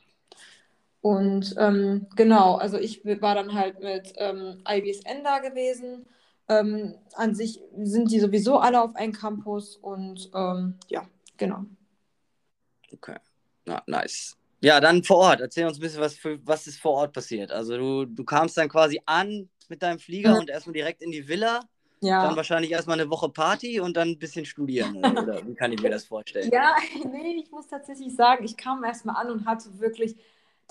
Und 1.01 1.55
ähm, 1.57 2.07
genau, 2.15 2.55
also 2.55 2.77
ich 2.77 3.05
war 3.05 3.35
dann 3.35 3.53
halt 3.53 3.79
mit 3.79 4.13
ähm, 4.17 4.61
IBSN 4.67 5.23
da 5.23 5.39
gewesen. 5.39 6.05
Ähm, 6.49 6.95
an 7.13 7.35
sich 7.35 7.61
sind 7.77 8.11
die 8.11 8.19
sowieso 8.19 8.59
alle 8.59 8.81
auf 8.81 8.95
einem 8.95 9.13
Campus 9.13 9.77
und 9.77 10.29
ähm, 10.35 10.77
ja, 10.89 11.07
genau. 11.37 11.65
Okay, 12.91 13.17
Na, 13.65 13.81
nice. 13.87 14.35
Ja, 14.61 14.79
dann 14.79 15.03
vor 15.03 15.17
Ort. 15.17 15.41
Erzähl 15.41 15.65
uns 15.65 15.77
ein 15.77 15.81
bisschen, 15.81 16.01
was, 16.01 16.15
für, 16.15 16.39
was 16.45 16.67
ist 16.67 16.79
vor 16.79 16.93
Ort 16.93 17.13
passiert. 17.13 17.51
Also 17.51 17.77
du, 17.77 18.05
du 18.05 18.23
kamst 18.23 18.57
dann 18.57 18.69
quasi 18.69 19.01
an 19.05 19.49
mit 19.67 19.81
deinem 19.81 19.99
Flieger 19.99 20.33
mhm. 20.33 20.39
und 20.39 20.49
erstmal 20.49 20.73
direkt 20.73 21.01
in 21.01 21.11
die 21.11 21.27
Villa. 21.27 21.61
Ja. 22.03 22.27
dann 22.27 22.35
wahrscheinlich 22.35 22.71
erstmal 22.71 22.99
eine 22.99 23.09
Woche 23.09 23.29
Party 23.29 23.79
und 23.79 23.97
dann 23.97 24.09
ein 24.09 24.19
bisschen 24.19 24.45
studieren. 24.45 24.97
Oder, 24.97 25.45
wie 25.47 25.55
kann 25.55 25.71
ich 25.71 25.81
mir 25.81 25.89
das 25.89 26.05
vorstellen? 26.05 26.51
Ja, 26.51 26.75
nee, 27.11 27.41
ich 27.43 27.51
muss 27.51 27.67
tatsächlich 27.67 28.15
sagen, 28.15 28.43
ich 28.43 28.57
kam 28.57 28.83
erstmal 28.83 29.15
an 29.15 29.31
und 29.31 29.45
hatte 29.45 29.79
wirklich 29.79 30.15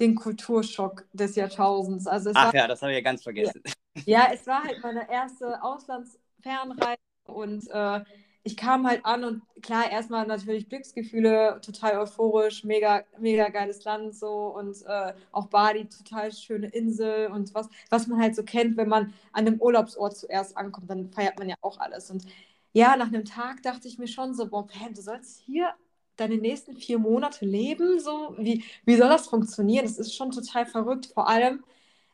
den 0.01 0.15
Kulturschock 0.15 1.05
des 1.13 1.37
Jahrtausends. 1.37 2.07
Also 2.07 2.31
Ach 2.35 2.47
war, 2.47 2.55
ja, 2.55 2.67
das 2.67 2.83
habe 2.83 2.93
ich 2.93 2.99
ja 2.99 3.03
ganz 3.03 3.23
vergessen. 3.23 3.63
Ja, 3.65 3.73
ja, 4.05 4.29
es 4.33 4.47
war 4.47 4.63
halt 4.65 4.83
meine 4.83 5.11
erste 5.11 5.63
Auslandsfernreise 5.63 6.97
und 7.27 7.69
äh, 7.71 8.01
ich 8.45 8.57
kam 8.57 8.87
halt 8.87 9.05
an 9.07 9.25
und 9.25 9.43
klar, 9.63 9.91
erstmal 9.91 10.27
natürlich 10.27 10.69
Glücksgefühle, 10.69 11.61
total 11.65 11.99
euphorisch, 11.99 12.65
mega, 12.65 13.05
mega 13.19 13.49
geiles 13.51 13.85
Land 13.85 14.17
so 14.17 14.49
und 14.57 14.77
äh, 14.87 15.13
auch 15.31 15.47
Bali, 15.47 15.89
total 15.89 16.33
schöne 16.33 16.67
Insel 16.69 17.29
und 17.29 17.55
was, 17.55 17.69
was 17.91 18.09
man 18.09 18.21
halt 18.21 18.35
so 18.35 18.43
kennt, 18.43 18.77
wenn 18.77 18.89
man 18.89 19.15
an 19.33 19.47
einem 19.47 19.61
Urlaubsort 19.61 20.17
zuerst 20.17 20.57
ankommt, 20.57 20.91
dann 20.91 21.09
feiert 21.11 21.39
man 21.39 21.49
ja 21.49 21.55
auch 21.61 21.79
alles. 21.79 22.11
Und 22.11 22.25
ja, 22.73 22.97
nach 22.97 23.09
einem 23.09 23.25
Tag 23.25 23.63
dachte 23.63 23.87
ich 23.87 23.99
mir 23.99 24.09
schon 24.09 24.35
so, 24.35 24.49
boah, 24.49 24.67
Pam, 24.67 24.93
du 24.95 25.03
sollst 25.03 25.39
hier 25.47 25.73
deine 26.17 26.37
nächsten 26.37 26.77
vier 26.77 26.99
Monate 26.99 27.45
leben, 27.45 28.01
so, 28.01 28.35
wie, 28.39 28.65
wie 28.85 28.97
soll 28.97 29.09
das 29.09 29.29
funktionieren? 29.29 29.85
Das 29.85 29.99
ist 29.99 30.15
schon 30.15 30.31
total 30.33 30.67
verrückt, 30.67 31.07
vor 31.15 31.29
allem, 31.29 31.63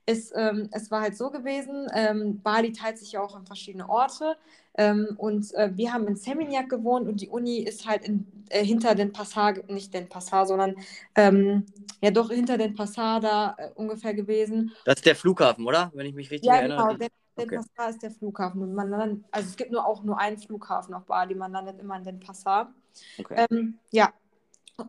es, 0.07 0.33
ähm, 0.35 0.69
es 0.73 0.91
war 0.91 1.03
halt 1.03 1.17
so 1.17 1.31
gewesen, 1.31 1.87
ähm, 1.95 2.41
Bali 2.43 2.73
teilt 2.73 2.99
sich 2.99 3.13
ja 3.13 3.21
auch 3.23 3.37
in 3.39 3.47
verschiedene 3.47 3.89
Orte 3.89 4.37
ähm, 4.79 5.09
und 5.17 5.53
äh, 5.55 5.77
wir 5.77 5.93
haben 5.93 6.07
in 6.07 6.15
Seminyak 6.15 6.69
gewohnt 6.69 7.09
und 7.09 7.21
die 7.21 7.29
Uni 7.29 7.59
ist 7.59 7.85
halt 7.87 8.07
in, 8.07 8.27
äh, 8.49 8.65
hinter 8.65 8.95
den 8.95 9.13
Passar, 9.13 9.55
nicht 9.69 9.93
den 9.93 10.09
Passar, 10.09 10.47
sondern 10.47 10.77
ähm, 11.17 11.67
ja 12.01 12.13
doch 12.13 12.31
hinter 12.31 12.57
den 12.57 12.75
Passar 12.75 13.21
da 13.21 13.57
äh, 13.59 13.71
ungefähr 13.75 14.15
gewesen. 14.15 14.73
Das 14.85 14.97
ist 14.97 15.07
der 15.07 15.17
Flughafen, 15.17 15.67
oder? 15.67 15.91
Wenn 15.95 16.07
ich 16.07 16.15
mich 16.15 16.31
richtig 16.31 16.47
ja, 16.47 16.59
erinnere. 16.59 16.79
Genau, 16.79 16.97
der, 16.97 17.09
der 17.37 17.45
okay. 17.45 17.57
Passar 17.57 17.91
ist 17.91 18.03
der 18.05 18.13
Flughafen. 18.13 18.63
Und 18.63 18.73
man 18.73 18.89
landet, 18.89 19.25
also 19.33 19.49
es 19.49 19.57
gibt 19.57 19.73
nur 19.73 19.85
auch 19.85 20.05
nur 20.05 20.17
einen 20.17 20.39
Flughafen 20.39 20.95
auf 20.95 21.07
Bali, 21.07 21.35
man 21.35 21.51
landet 21.51 21.81
immer 21.81 21.97
in 21.97 22.05
den 22.05 22.21
Passar. 22.21 22.73
Okay. 23.19 23.47
Ähm, 23.51 23.79
ja, 23.91 24.13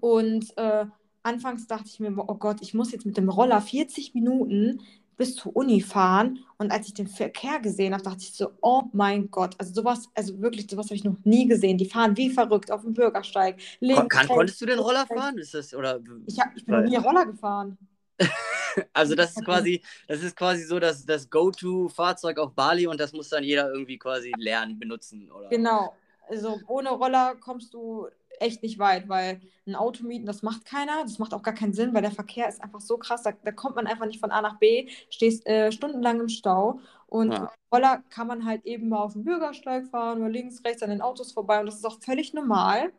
und 0.01 0.55
äh, 0.55 0.85
anfangs 1.23 1.65
dachte 1.65 1.87
ich 1.87 1.99
mir, 1.99 2.13
oh 2.15 2.35
Gott, 2.35 2.57
ich 2.61 2.75
muss 2.75 2.91
jetzt 2.91 3.07
mit 3.07 3.17
dem 3.17 3.29
Roller 3.29 3.59
40 3.59 4.13
Minuten 4.13 4.81
bis 5.19 5.35
zur 5.35 5.53
Uni 5.55 5.81
fahren. 5.81 6.39
Und 6.57 6.71
als 6.71 6.87
ich 6.87 6.93
den 6.93 7.07
Verkehr 7.07 7.59
gesehen 7.59 7.93
habe, 7.93 8.01
dachte 8.01 8.21
ich 8.21 8.33
so, 8.33 8.53
oh 8.61 8.83
mein 8.93 9.29
Gott, 9.29 9.53
also 9.59 9.73
sowas, 9.73 10.09
also 10.15 10.39
wirklich, 10.41 10.67
sowas 10.69 10.87
habe 10.87 10.95
ich 10.95 11.03
noch 11.03 11.17
nie 11.25 11.45
gesehen. 11.45 11.77
Die 11.77 11.85
fahren 11.85 12.15
wie 12.15 12.29
verrückt 12.29 12.71
auf 12.71 12.81
dem 12.81 12.93
Bürgersteig. 12.93 13.59
Links, 13.81 14.17
Kon 14.17 14.27
konntest 14.27 14.61
du 14.61 14.65
den 14.65 14.79
Roller 14.79 15.05
fahren? 15.05 15.37
Ist 15.37 15.53
das, 15.53 15.75
oder? 15.75 15.99
Ich, 16.25 16.39
hab, 16.39 16.55
ich 16.55 16.65
bin 16.65 16.73
noch 16.73 16.89
nie 16.89 16.95
Roller 16.95 17.25
gefahren. 17.25 17.77
also 18.93 19.13
das 19.13 19.35
ist 19.35 19.43
quasi, 19.45 19.81
das 20.07 20.23
ist 20.23 20.37
quasi 20.37 20.63
so 20.63 20.79
das, 20.79 21.05
das 21.05 21.29
Go-To-Fahrzeug 21.29 22.39
auf 22.39 22.53
Bali 22.53 22.87
und 22.87 22.97
das 22.97 23.11
muss 23.11 23.27
dann 23.27 23.43
jeder 23.43 23.69
irgendwie 23.69 23.97
quasi 23.97 24.31
lernen, 24.37 24.79
benutzen, 24.79 25.29
oder? 25.29 25.49
Genau. 25.49 25.93
Also 26.29 26.61
ohne 26.67 26.91
Roller 26.91 27.35
kommst 27.35 27.73
du 27.73 28.07
echt 28.41 28.63
nicht 28.63 28.79
weit, 28.79 29.09
weil 29.09 29.41
ein 29.67 29.75
Auto 29.75 30.03
mieten, 30.03 30.25
das 30.25 30.41
macht 30.41 30.65
keiner. 30.65 31.03
Das 31.03 31.19
macht 31.19 31.33
auch 31.33 31.43
gar 31.43 31.53
keinen 31.53 31.73
Sinn, 31.73 31.93
weil 31.93 32.01
der 32.01 32.11
Verkehr 32.11 32.47
ist 32.47 32.61
einfach 32.63 32.81
so 32.81 32.97
krass. 32.97 33.23
Da, 33.23 33.31
da 33.43 33.51
kommt 33.51 33.75
man 33.75 33.87
einfach 33.87 34.05
nicht 34.05 34.19
von 34.19 34.31
A 34.31 34.41
nach 34.41 34.59
B, 34.59 34.89
stehst 35.09 35.45
äh, 35.47 35.71
stundenlang 35.71 36.19
im 36.19 36.29
Stau. 36.29 36.79
Und 37.07 37.31
ja. 37.31 37.51
Roller 37.73 38.03
kann 38.09 38.27
man 38.27 38.45
halt 38.45 38.65
eben 38.65 38.89
mal 38.89 38.99
auf 38.99 39.13
dem 39.13 39.23
Bürgersteig 39.23 39.87
fahren 39.87 40.19
oder 40.19 40.29
links, 40.29 40.63
rechts 40.63 40.83
an 40.83 40.89
den 40.89 41.01
Autos 41.01 41.31
vorbei. 41.31 41.59
Und 41.59 41.67
das 41.67 41.75
ist 41.75 41.85
auch 41.85 41.99
völlig 42.01 42.33
normal. 42.33 42.91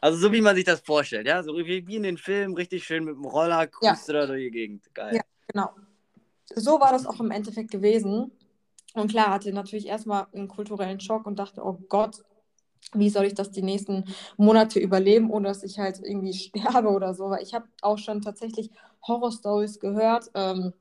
Also 0.00 0.18
so 0.18 0.32
wie 0.32 0.40
man 0.40 0.56
sich 0.56 0.64
das 0.64 0.80
vorstellt, 0.80 1.26
ja? 1.26 1.42
So 1.42 1.56
wie, 1.56 1.86
wie 1.86 1.96
in 1.96 2.02
den 2.02 2.18
Filmen, 2.18 2.54
richtig 2.54 2.84
schön 2.84 3.04
mit 3.04 3.14
dem 3.14 3.24
Roller 3.24 3.68
cruist 3.68 4.08
ja. 4.08 4.14
da 4.14 4.26
durch 4.26 4.42
die 4.42 4.50
Gegend. 4.50 4.92
Geil. 4.94 5.16
Ja, 5.16 5.22
genau. 5.46 5.70
So 6.54 6.80
war 6.80 6.90
das 6.90 7.06
auch 7.06 7.20
im 7.20 7.30
Endeffekt 7.30 7.70
gewesen. 7.70 8.32
Und 8.94 9.10
klar, 9.10 9.30
hatte 9.30 9.52
natürlich 9.52 9.86
erstmal 9.86 10.26
einen 10.32 10.48
kulturellen 10.48 11.00
Schock 11.00 11.26
und 11.26 11.38
dachte, 11.38 11.64
oh 11.64 11.78
Gott, 11.88 12.22
wie 12.94 13.10
soll 13.10 13.24
ich 13.26 13.34
das 13.34 13.50
die 13.50 13.62
nächsten 13.62 14.04
Monate 14.36 14.78
überleben, 14.78 15.30
ohne 15.30 15.48
dass 15.48 15.62
ich 15.62 15.78
halt 15.78 16.00
irgendwie 16.02 16.32
sterbe 16.34 16.88
oder 16.88 17.14
so. 17.14 17.30
Weil 17.30 17.42
ich 17.42 17.54
habe 17.54 17.66
auch 17.80 17.98
schon 17.98 18.20
tatsächlich 18.20 18.70
Horror-Stories 19.06 19.80
gehört, 19.80 20.30
ähm, 20.34 20.72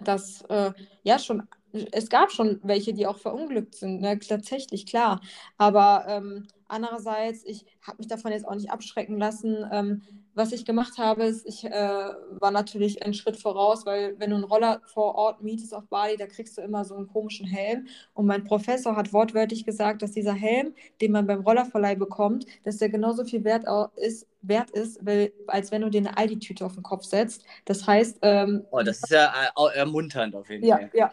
dass 0.00 0.42
äh, 0.42 0.72
ja 1.02 1.18
schon, 1.18 1.48
es 1.92 2.08
gab 2.08 2.30
schon 2.30 2.60
welche, 2.62 2.94
die 2.94 3.06
auch 3.06 3.18
verunglückt 3.18 3.74
sind, 3.74 4.00
ne? 4.00 4.18
tatsächlich, 4.18 4.86
klar. 4.86 5.20
Aber 5.56 6.04
ähm, 6.08 6.46
andererseits, 6.68 7.44
ich 7.44 7.64
habe 7.82 7.98
mich 7.98 8.06
davon 8.06 8.32
jetzt 8.32 8.46
auch 8.46 8.54
nicht 8.54 8.70
abschrecken 8.70 9.18
lassen. 9.18 9.66
Ähm, 9.72 10.02
was 10.38 10.52
ich 10.52 10.64
gemacht 10.64 10.98
habe, 10.98 11.24
ist, 11.24 11.44
ich 11.46 11.64
äh, 11.64 11.70
war 11.70 12.52
natürlich 12.52 13.02
einen 13.02 13.12
Schritt 13.12 13.36
voraus, 13.36 13.84
weil 13.84 14.14
wenn 14.18 14.30
du 14.30 14.36
einen 14.36 14.44
Roller 14.44 14.80
vor 14.86 15.16
Ort 15.16 15.42
mietest 15.42 15.74
auf 15.74 15.84
Bali, 15.88 16.16
da 16.16 16.26
kriegst 16.26 16.56
du 16.56 16.62
immer 16.62 16.84
so 16.84 16.94
einen 16.94 17.08
komischen 17.08 17.46
Helm. 17.46 17.88
Und 18.14 18.26
mein 18.26 18.44
Professor 18.44 18.94
hat 18.94 19.12
wortwörtlich 19.12 19.64
gesagt, 19.66 20.00
dass 20.00 20.12
dieser 20.12 20.32
Helm, 20.32 20.74
den 21.00 21.10
man 21.12 21.26
beim 21.26 21.40
Rollerverleih 21.40 21.96
bekommt, 21.96 22.46
dass 22.64 22.78
der 22.78 22.88
genauso 22.88 23.24
viel 23.24 23.42
wert 23.42 23.64
ist, 23.96 24.28
wert 24.40 24.70
ist, 24.70 25.04
weil, 25.04 25.32
als 25.48 25.72
wenn 25.72 25.82
du 25.82 25.90
dir 25.90 25.98
eine 25.98 26.16
Aldi-Tüte 26.16 26.64
auf 26.64 26.74
den 26.74 26.84
Kopf 26.84 27.04
setzt. 27.04 27.44
Das 27.64 27.86
heißt. 27.86 28.18
Ähm, 28.22 28.64
oh, 28.70 28.80
das 28.82 28.98
ist 28.98 29.10
ja 29.10 29.32
äh, 29.56 29.76
ermunternd 29.76 30.36
auf 30.36 30.48
jeden 30.48 30.68
Fall. 30.68 30.90
Ja, 30.94 31.06
ja. 31.06 31.12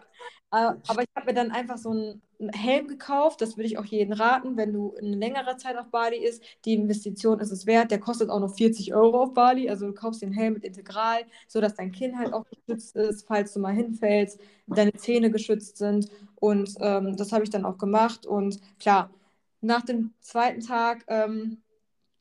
Äh, 0.52 0.72
aber 0.86 1.02
ich 1.02 1.08
habe 1.16 1.26
mir 1.26 1.34
dann 1.34 1.50
einfach 1.50 1.76
so 1.76 1.90
einen 1.90 2.22
Helm 2.54 2.86
gekauft. 2.86 3.40
Das 3.40 3.56
würde 3.56 3.66
ich 3.66 3.78
auch 3.78 3.84
jedem 3.84 4.12
raten, 4.12 4.56
wenn 4.56 4.72
du 4.72 4.94
eine 4.96 5.16
längere 5.16 5.56
Zeit 5.56 5.76
auf 5.76 5.88
Bali 5.90 6.18
ist. 6.18 6.42
Die 6.64 6.74
Investition 6.74 7.40
ist 7.40 7.50
es 7.50 7.66
wert. 7.66 7.90
Der 7.90 7.98
kostet 7.98 8.30
auch 8.30 8.40
noch 8.40 8.54
40 8.54 8.94
Euro 8.94 9.24
auf 9.24 9.34
Bali. 9.34 9.68
Also 9.68 9.86
du 9.86 9.92
kaufst 9.94 10.22
den 10.22 10.32
Helm 10.32 10.54
mit 10.54 10.64
Integral, 10.64 11.22
sodass 11.48 11.74
dein 11.74 11.92
Kinn 11.92 12.18
halt 12.18 12.32
auch 12.32 12.44
geschützt 12.44 12.96
ist, 12.96 13.26
falls 13.26 13.52
du 13.52 13.60
mal 13.60 13.74
hinfällst, 13.74 14.40
deine 14.66 14.92
Zähne 14.94 15.30
geschützt 15.30 15.78
sind. 15.78 16.08
Und 16.36 16.74
ähm, 16.80 17.16
das 17.16 17.32
habe 17.32 17.44
ich 17.44 17.50
dann 17.50 17.64
auch 17.64 17.78
gemacht. 17.78 18.26
Und 18.26 18.60
klar, 18.78 19.10
nach 19.60 19.82
dem 19.82 20.14
zweiten 20.20 20.60
Tag 20.60 21.04
ähm, 21.08 21.62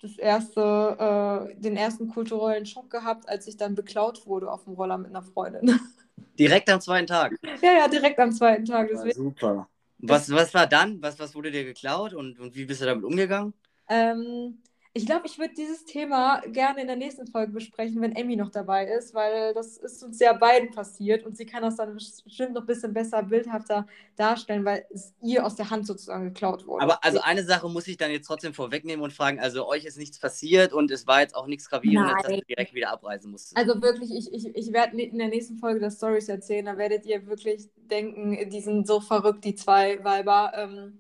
das 0.02 0.18
erste, 0.18 1.50
äh, 1.52 1.60
den 1.60 1.78
ersten 1.78 2.10
kulturellen 2.10 2.66
Schock 2.66 2.90
gehabt, 2.90 3.30
als 3.30 3.48
ich 3.48 3.58
dann 3.58 3.76
beklaut 3.76 4.26
wurde 4.28 4.52
auf 4.52 4.64
dem 4.66 4.74
Roller 4.74 4.98
mit 4.98 5.10
einer 5.10 5.24
Freundin. 5.24 5.80
Direkt 6.40 6.70
am 6.70 6.82
zweiten 6.82 7.08
Tag? 7.08 7.38
Ja, 7.62 7.72
ja, 7.74 7.88
direkt 7.88 8.20
am 8.20 8.32
zweiten 8.32 8.66
Tag. 8.66 8.92
Ja, 8.92 9.12
super. 9.12 9.68
Was, 10.00 10.30
was 10.30 10.54
war 10.54 10.68
dann? 10.68 11.02
Was, 11.02 11.18
was 11.20 11.34
wurde 11.36 11.52
dir 11.52 11.64
geklaut 11.64 12.14
und, 12.14 12.40
und 12.40 12.56
wie 12.56 12.66
bist 12.66 12.82
du 12.82 12.86
damit 12.86 13.06
umgegangen? 13.06 13.54
Ähm, 13.88 14.58
ich 14.98 15.06
glaube, 15.06 15.28
ich 15.28 15.38
würde 15.38 15.54
dieses 15.54 15.84
Thema 15.84 16.40
gerne 16.48 16.80
in 16.80 16.88
der 16.88 16.96
nächsten 16.96 17.28
Folge 17.28 17.52
besprechen, 17.52 18.02
wenn 18.02 18.16
Emmy 18.16 18.38
noch 18.38 18.50
dabei 18.50 18.88
ist, 18.88 19.14
weil 19.14 19.54
das 19.54 19.76
ist 19.76 20.02
uns 20.02 20.22
ja 20.22 20.32
beiden 20.32 20.72
passiert 20.72 21.26
und 21.26 21.36
sie 21.36 21.46
kann 21.46 21.64
das 21.64 21.76
dann 21.76 21.96
bestimmt 21.96 22.54
noch 22.54 22.62
ein 22.62 22.66
bisschen 22.66 22.94
besser, 22.94 23.22
bildhafter 23.22 23.88
darstellen, 24.16 24.64
weil 24.64 24.86
es 24.94 25.14
ihr 25.22 25.46
aus 25.46 25.56
der 25.56 25.70
Hand 25.70 25.86
sozusagen 25.86 26.24
geklaut 26.24 26.66
wurde. 26.66 26.82
Aber 26.82 27.04
also 27.04 27.20
eine 27.20 27.44
Sache 27.44 27.68
muss 27.68 27.86
ich 27.88 27.98
dann 27.98 28.10
jetzt 28.10 28.26
trotzdem 28.26 28.54
vorwegnehmen 28.54 29.04
und 29.04 29.12
fragen, 29.12 29.38
also 29.38 29.68
euch 29.68 29.84
ist 29.84 29.98
nichts 29.98 30.18
passiert 30.18 30.72
und 30.72 30.90
es 30.92 31.06
war 31.06 31.20
jetzt 31.20 31.36
auch 31.36 31.48
nichts 31.48 31.70
Gravierendes, 31.70 32.16
dass 32.24 32.32
ihr 32.32 32.46
direkt 32.46 32.74
wieder 32.74 32.92
abreisen 32.92 33.32
musstet. 33.32 33.58
Also 33.58 33.82
wirklich, 33.82 34.12
ich, 34.16 34.34
ich, 34.34 34.56
ich 34.56 34.72
werde 34.72 34.98
in 34.98 35.18
der 35.18 35.28
nächsten 35.28 35.58
Folge 35.58 35.82
das 35.82 35.98
Stories 35.98 36.30
erzählen, 36.30 36.68
da 36.68 36.78
werdet 36.78 37.06
ihr 37.06 37.28
wirklich 37.28 37.68
denken, 37.92 38.50
die 38.50 38.62
sind 38.62 38.88
so 38.88 39.02
verrückt, 39.02 39.44
die 39.44 39.56
zwei 39.56 40.02
Weiber. 40.06 40.54
Ähm, 40.56 41.00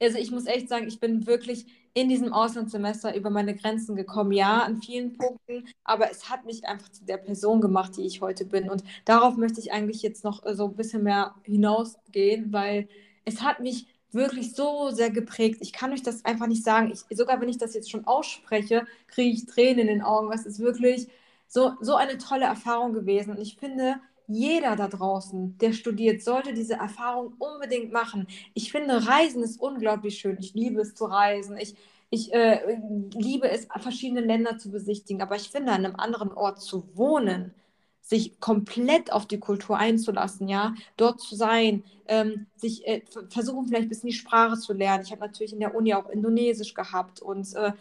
also 0.00 0.18
ich 0.18 0.30
muss 0.30 0.46
echt 0.46 0.68
sagen, 0.68 0.88
ich 0.88 1.00
bin 1.00 1.26
wirklich 1.26 1.66
in 1.92 2.08
diesem 2.08 2.32
Auslandssemester 2.32 3.14
über 3.16 3.30
meine 3.30 3.54
Grenzen 3.54 3.96
gekommen. 3.96 4.32
Ja, 4.32 4.62
an 4.62 4.80
vielen 4.80 5.12
Punkten, 5.16 5.68
aber 5.84 6.10
es 6.10 6.30
hat 6.30 6.44
mich 6.46 6.66
einfach 6.66 6.88
zu 6.90 7.04
der 7.04 7.16
Person 7.18 7.60
gemacht, 7.60 7.96
die 7.96 8.06
ich 8.06 8.20
heute 8.20 8.44
bin. 8.44 8.70
Und 8.70 8.84
darauf 9.04 9.36
möchte 9.36 9.60
ich 9.60 9.72
eigentlich 9.72 10.02
jetzt 10.02 10.24
noch 10.24 10.44
äh, 10.44 10.54
so 10.54 10.66
ein 10.66 10.76
bisschen 10.76 11.02
mehr 11.02 11.34
hinausgehen, 11.42 12.52
weil 12.52 12.88
es 13.24 13.42
hat 13.42 13.60
mich 13.60 13.86
wirklich 14.12 14.54
so 14.54 14.90
sehr 14.90 15.10
geprägt. 15.10 15.58
Ich 15.60 15.72
kann 15.72 15.92
euch 15.92 16.02
das 16.02 16.24
einfach 16.24 16.46
nicht 16.46 16.64
sagen. 16.64 16.92
Ich, 16.92 17.16
sogar 17.16 17.40
wenn 17.40 17.48
ich 17.48 17.58
das 17.58 17.74
jetzt 17.74 17.90
schon 17.90 18.06
ausspreche, 18.06 18.86
kriege 19.08 19.34
ich 19.34 19.46
Tränen 19.46 19.80
in 19.80 19.86
den 19.86 20.02
Augen. 20.02 20.32
Es 20.32 20.46
ist 20.46 20.60
wirklich 20.60 21.08
so, 21.46 21.74
so 21.80 21.96
eine 21.96 22.18
tolle 22.18 22.44
Erfahrung 22.44 22.92
gewesen. 22.92 23.30
Und 23.32 23.40
ich 23.40 23.56
finde, 23.56 23.96
jeder 24.30 24.76
da 24.76 24.88
draußen, 24.88 25.58
der 25.58 25.72
studiert, 25.72 26.22
sollte 26.22 26.54
diese 26.54 26.74
Erfahrung 26.74 27.34
unbedingt 27.38 27.92
machen. 27.92 28.26
Ich 28.54 28.72
finde, 28.72 29.06
Reisen 29.06 29.42
ist 29.42 29.60
unglaublich 29.60 30.18
schön. 30.18 30.36
Ich 30.40 30.54
liebe 30.54 30.80
es 30.80 30.94
zu 30.94 31.06
reisen. 31.06 31.56
Ich, 31.58 31.74
ich 32.10 32.32
äh, 32.32 32.78
liebe 33.12 33.50
es, 33.50 33.68
verschiedene 33.80 34.20
Länder 34.20 34.58
zu 34.58 34.70
besichtigen. 34.70 35.22
Aber 35.22 35.36
ich 35.36 35.50
finde, 35.50 35.72
an 35.72 35.84
einem 35.84 35.96
anderen 35.96 36.32
Ort 36.32 36.60
zu 36.60 36.88
wohnen, 36.96 37.54
sich 38.02 38.40
komplett 38.40 39.12
auf 39.12 39.26
die 39.26 39.38
Kultur 39.38 39.78
einzulassen, 39.78 40.48
ja, 40.48 40.74
dort 40.96 41.20
zu 41.20 41.36
sein, 41.36 41.84
ähm, 42.08 42.46
sich 42.56 42.86
äh, 42.86 43.02
versuchen 43.28 43.66
vielleicht 43.66 43.84
ein 43.86 43.88
bisschen 43.88 44.10
die 44.10 44.16
Sprache 44.16 44.58
zu 44.58 44.72
lernen. 44.72 45.04
Ich 45.04 45.12
habe 45.12 45.20
natürlich 45.20 45.52
in 45.52 45.60
der 45.60 45.74
Uni 45.74 45.94
auch 45.94 46.08
Indonesisch 46.08 46.74
gehabt 46.74 47.22
und 47.22 47.54
äh, 47.54 47.72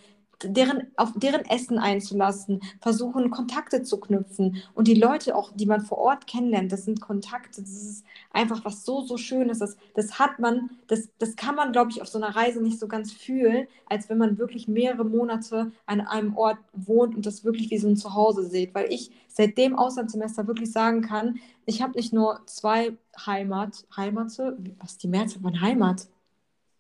deren, 0.44 0.88
auf 0.96 1.12
deren 1.16 1.46
Essen 1.46 1.80
einzulassen, 1.80 2.62
versuchen 2.82 3.30
Kontakte 3.30 3.84
zu 3.84 4.00
knüpfen 4.00 4.64
und 4.74 4.88
die 4.88 4.94
Leute 4.94 5.36
auch, 5.36 5.52
die 5.54 5.66
man 5.66 5.82
vor 5.82 5.98
Ort 5.98 6.28
kennenlernt, 6.28 6.72
das 6.72 6.86
sind 6.86 7.02
Kontakte, 7.02 7.62
das 7.62 7.72
ist 7.72 8.06
einfach 8.32 8.64
was 8.64 8.86
so, 8.86 9.02
so 9.02 9.18
Schönes, 9.18 9.60
das, 9.60 9.78
das 9.96 10.20
hat 10.20 10.40
man, 10.40 10.70
das, 10.88 11.10
das 11.20 11.36
kann 11.36 11.56
man, 11.56 11.72
glaube 11.72 11.92
ich, 11.92 12.02
auf 12.02 12.08
so 12.08 12.18
einer 12.18 12.36
Reise 12.36 12.62
nicht 12.62 12.80
so 12.80 12.88
ganz 12.88 13.12
fühlen, 13.12 13.68
als 13.88 14.10
wenn 14.10 14.18
man 14.18 14.38
wirklich 14.38 14.68
mehrere 14.68 15.06
Monate 15.06 15.72
an 15.86 16.02
einem 16.02 16.36
Ort 16.38 16.58
wohnt 16.74 17.16
und 17.16 17.26
das 17.26 17.44
wirklich 17.44 17.70
wie 17.72 17.78
so 17.78 17.88
ein 17.88 17.98
Zuhause 17.98 18.46
sieht, 18.46 18.74
weil 18.74 18.92
ich 18.92 19.12
seit 19.28 19.58
dem 19.58 19.78
Auslandssemester 19.78 20.48
wirklich 20.48 20.72
sagen 20.72 21.02
kann, 21.02 21.40
ich 21.66 21.82
habe 21.82 21.94
nicht 21.94 22.14
nur 22.14 22.42
zwei 22.46 22.98
Heimat, 23.26 23.86
Heimate, 23.96 24.58
was 24.80 24.98
die 24.98 25.08
Mehrzahl 25.08 25.42
von 25.42 25.62
Heimat? 25.62 26.08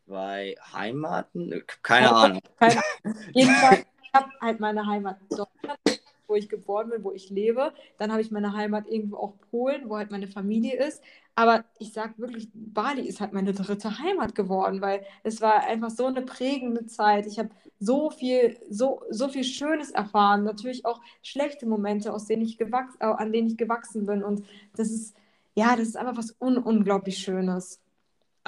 Zwei 0.09 0.55
Heimaten? 0.73 1.63
Keine 1.83 2.11
Ahnung. 2.11 2.41
Keine 2.59 2.81
Ahnung. 3.03 3.17
Jedenfalls, 3.33 3.85
ich 4.01 4.13
habe 4.13 4.29
halt 4.41 4.59
meine 4.59 4.85
Heimat 4.87 5.17
Deutschland, 5.29 6.01
wo 6.27 6.35
ich 6.35 6.49
geboren 6.49 6.89
bin, 6.89 7.03
wo 7.03 7.11
ich 7.11 7.29
lebe. 7.29 7.73
Dann 7.99 8.11
habe 8.11 8.21
ich 8.21 8.31
meine 8.31 8.53
Heimat 8.53 8.87
irgendwo 8.87 9.17
auch 9.17 9.33
Polen, 9.51 9.87
wo 9.87 9.97
halt 9.97 10.11
meine 10.11 10.27
Familie 10.27 10.77
ist. 10.83 11.01
Aber 11.35 11.63
ich 11.77 11.93
sage 11.93 12.15
wirklich, 12.17 12.49
Bali 12.53 13.07
ist 13.07 13.21
halt 13.21 13.33
meine 13.33 13.53
dritte 13.53 13.99
Heimat 13.99 14.35
geworden, 14.35 14.81
weil 14.81 15.05
es 15.23 15.41
war 15.41 15.63
einfach 15.63 15.91
so 15.91 16.07
eine 16.07 16.23
prägende 16.23 16.87
Zeit. 16.87 17.27
Ich 17.27 17.39
habe 17.39 17.49
so 17.79 18.09
viel, 18.09 18.59
so, 18.69 19.03
so 19.09 19.29
viel 19.29 19.43
Schönes 19.43 19.91
erfahren. 19.91 20.43
Natürlich 20.43 20.85
auch 20.85 21.01
schlechte 21.21 21.65
Momente, 21.65 22.11
aus 22.11 22.25
denen 22.25 22.41
ich 22.41 22.57
gewachs 22.57 22.95
äh, 22.99 23.05
an 23.05 23.31
denen 23.31 23.47
ich 23.47 23.57
gewachsen 23.57 24.05
bin. 24.05 24.23
Und 24.23 24.43
das 24.75 24.89
ist, 24.89 25.15
ja, 25.55 25.75
das 25.75 25.87
ist 25.89 25.97
einfach 25.97 26.17
was 26.17 26.35
un 26.41 26.57
unglaublich 26.57 27.19
Schönes. 27.19 27.79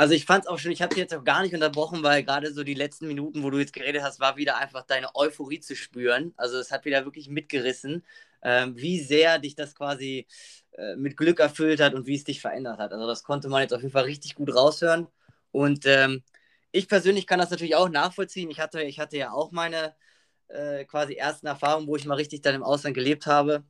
Also 0.02 0.16
ich 0.16 0.26
fand 0.26 0.46
es 0.46 0.50
auch 0.50 0.58
schön, 0.58 0.72
ich 0.72 0.82
habe 0.82 0.90
dich 0.90 0.98
jetzt 0.98 1.14
auch 1.14 1.24
gar 1.24 1.44
nicht 1.44 1.54
unterbrochen, 1.54 2.02
weil 2.02 2.24
gerade 2.24 2.52
so 2.52 2.64
die 2.64 2.74
letzten 2.74 3.06
Minuten, 3.06 3.44
wo 3.44 3.52
du 3.52 3.60
jetzt 3.60 3.72
geredet 3.72 4.02
hast, 4.02 4.20
war 4.20 4.36
wieder 4.36 4.58
einfach 4.58 4.82
deine 4.82 5.16
Euphorie 5.16 5.60
zu 5.60 5.76
spüren. 5.76 6.34
Also 6.38 6.58
es 6.58 6.72
hat 6.72 6.86
wieder 6.86 7.06
wirklich 7.06 7.30
mitgerissen, 7.30 8.04
ähm, 8.42 8.76
wie 8.76 9.00
sehr 9.00 9.38
dich 9.38 9.54
das 9.54 9.76
quasi 9.76 10.26
äh, 10.72 10.96
mit 10.96 11.18
Glück 11.18 11.40
erfüllt 11.40 11.80
hat 11.80 11.94
und 11.94 12.08
wie 12.08 12.16
es 12.16 12.24
dich 12.24 12.42
verändert 12.42 12.80
hat. 12.80 12.94
Also 12.94 13.06
das 13.06 13.24
konnte 13.24 13.48
man 13.48 13.62
jetzt 13.62 13.74
auf 13.76 13.82
jeden 13.82 13.94
Fall 13.94 14.06
richtig 14.06 14.34
gut 14.34 14.56
raushören. 14.56 15.08
Und 15.52 15.86
ähm, 15.86 16.24
ich 16.72 16.88
persönlich 16.88 17.28
kann 17.28 17.38
das 17.38 17.52
natürlich 17.52 17.76
auch 17.76 17.88
nachvollziehen. 17.88 18.50
Ich 18.50 18.60
hatte, 18.60 18.82
ich 18.82 19.00
hatte 19.00 19.18
ja 19.18 19.32
auch 19.32 19.52
meine 19.52 19.94
äh, 20.48 20.84
quasi 20.86 21.14
ersten 21.14 21.46
Erfahrungen, 21.46 21.86
wo 21.86 21.96
ich 21.96 22.06
mal 22.06 22.16
richtig 22.16 22.42
dann 22.42 22.56
im 22.56 22.64
Ausland 22.64 22.96
gelebt 22.96 23.28
habe. 23.28 23.66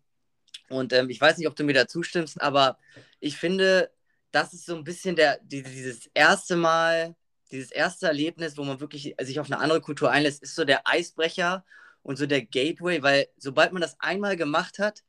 Und 0.70 0.94
ähm, 0.94 1.10
ich 1.10 1.20
weiß 1.20 1.38
nicht, 1.38 1.50
ob 1.50 1.58
du 1.58 1.66
mir 1.66 1.74
da 1.74 1.90
zustimmst, 1.90 2.42
aber 2.42 2.78
ich 3.20 3.36
finde, 3.36 3.92
das 4.32 4.54
ist 4.54 4.66
so 4.66 4.76
ein 4.76 4.84
bisschen 4.84 5.16
der, 5.16 5.40
die, 5.44 5.64
dieses 5.64 6.08
erste 6.14 6.56
Mal, 6.56 7.16
dieses 7.52 7.72
erste 7.72 8.08
Erlebnis, 8.08 8.58
wo 8.58 8.64
man 8.64 8.80
wirklich 8.80 9.16
sich 9.22 9.40
auf 9.40 9.52
eine 9.52 9.60
andere 9.60 9.82
Kultur 9.82 10.12
einlässt, 10.12 10.42
ist 10.42 10.56
so 10.56 10.64
der 10.64 10.88
Eisbrecher 10.88 11.66
und 12.02 12.18
so 12.18 12.26
der 12.26 12.42
Gateway, 12.42 13.04
weil 13.04 13.28
sobald 13.38 13.74
man 13.74 13.82
das 13.82 14.00
einmal 14.00 14.38
gemacht 14.38 14.80
hat, 14.80 15.04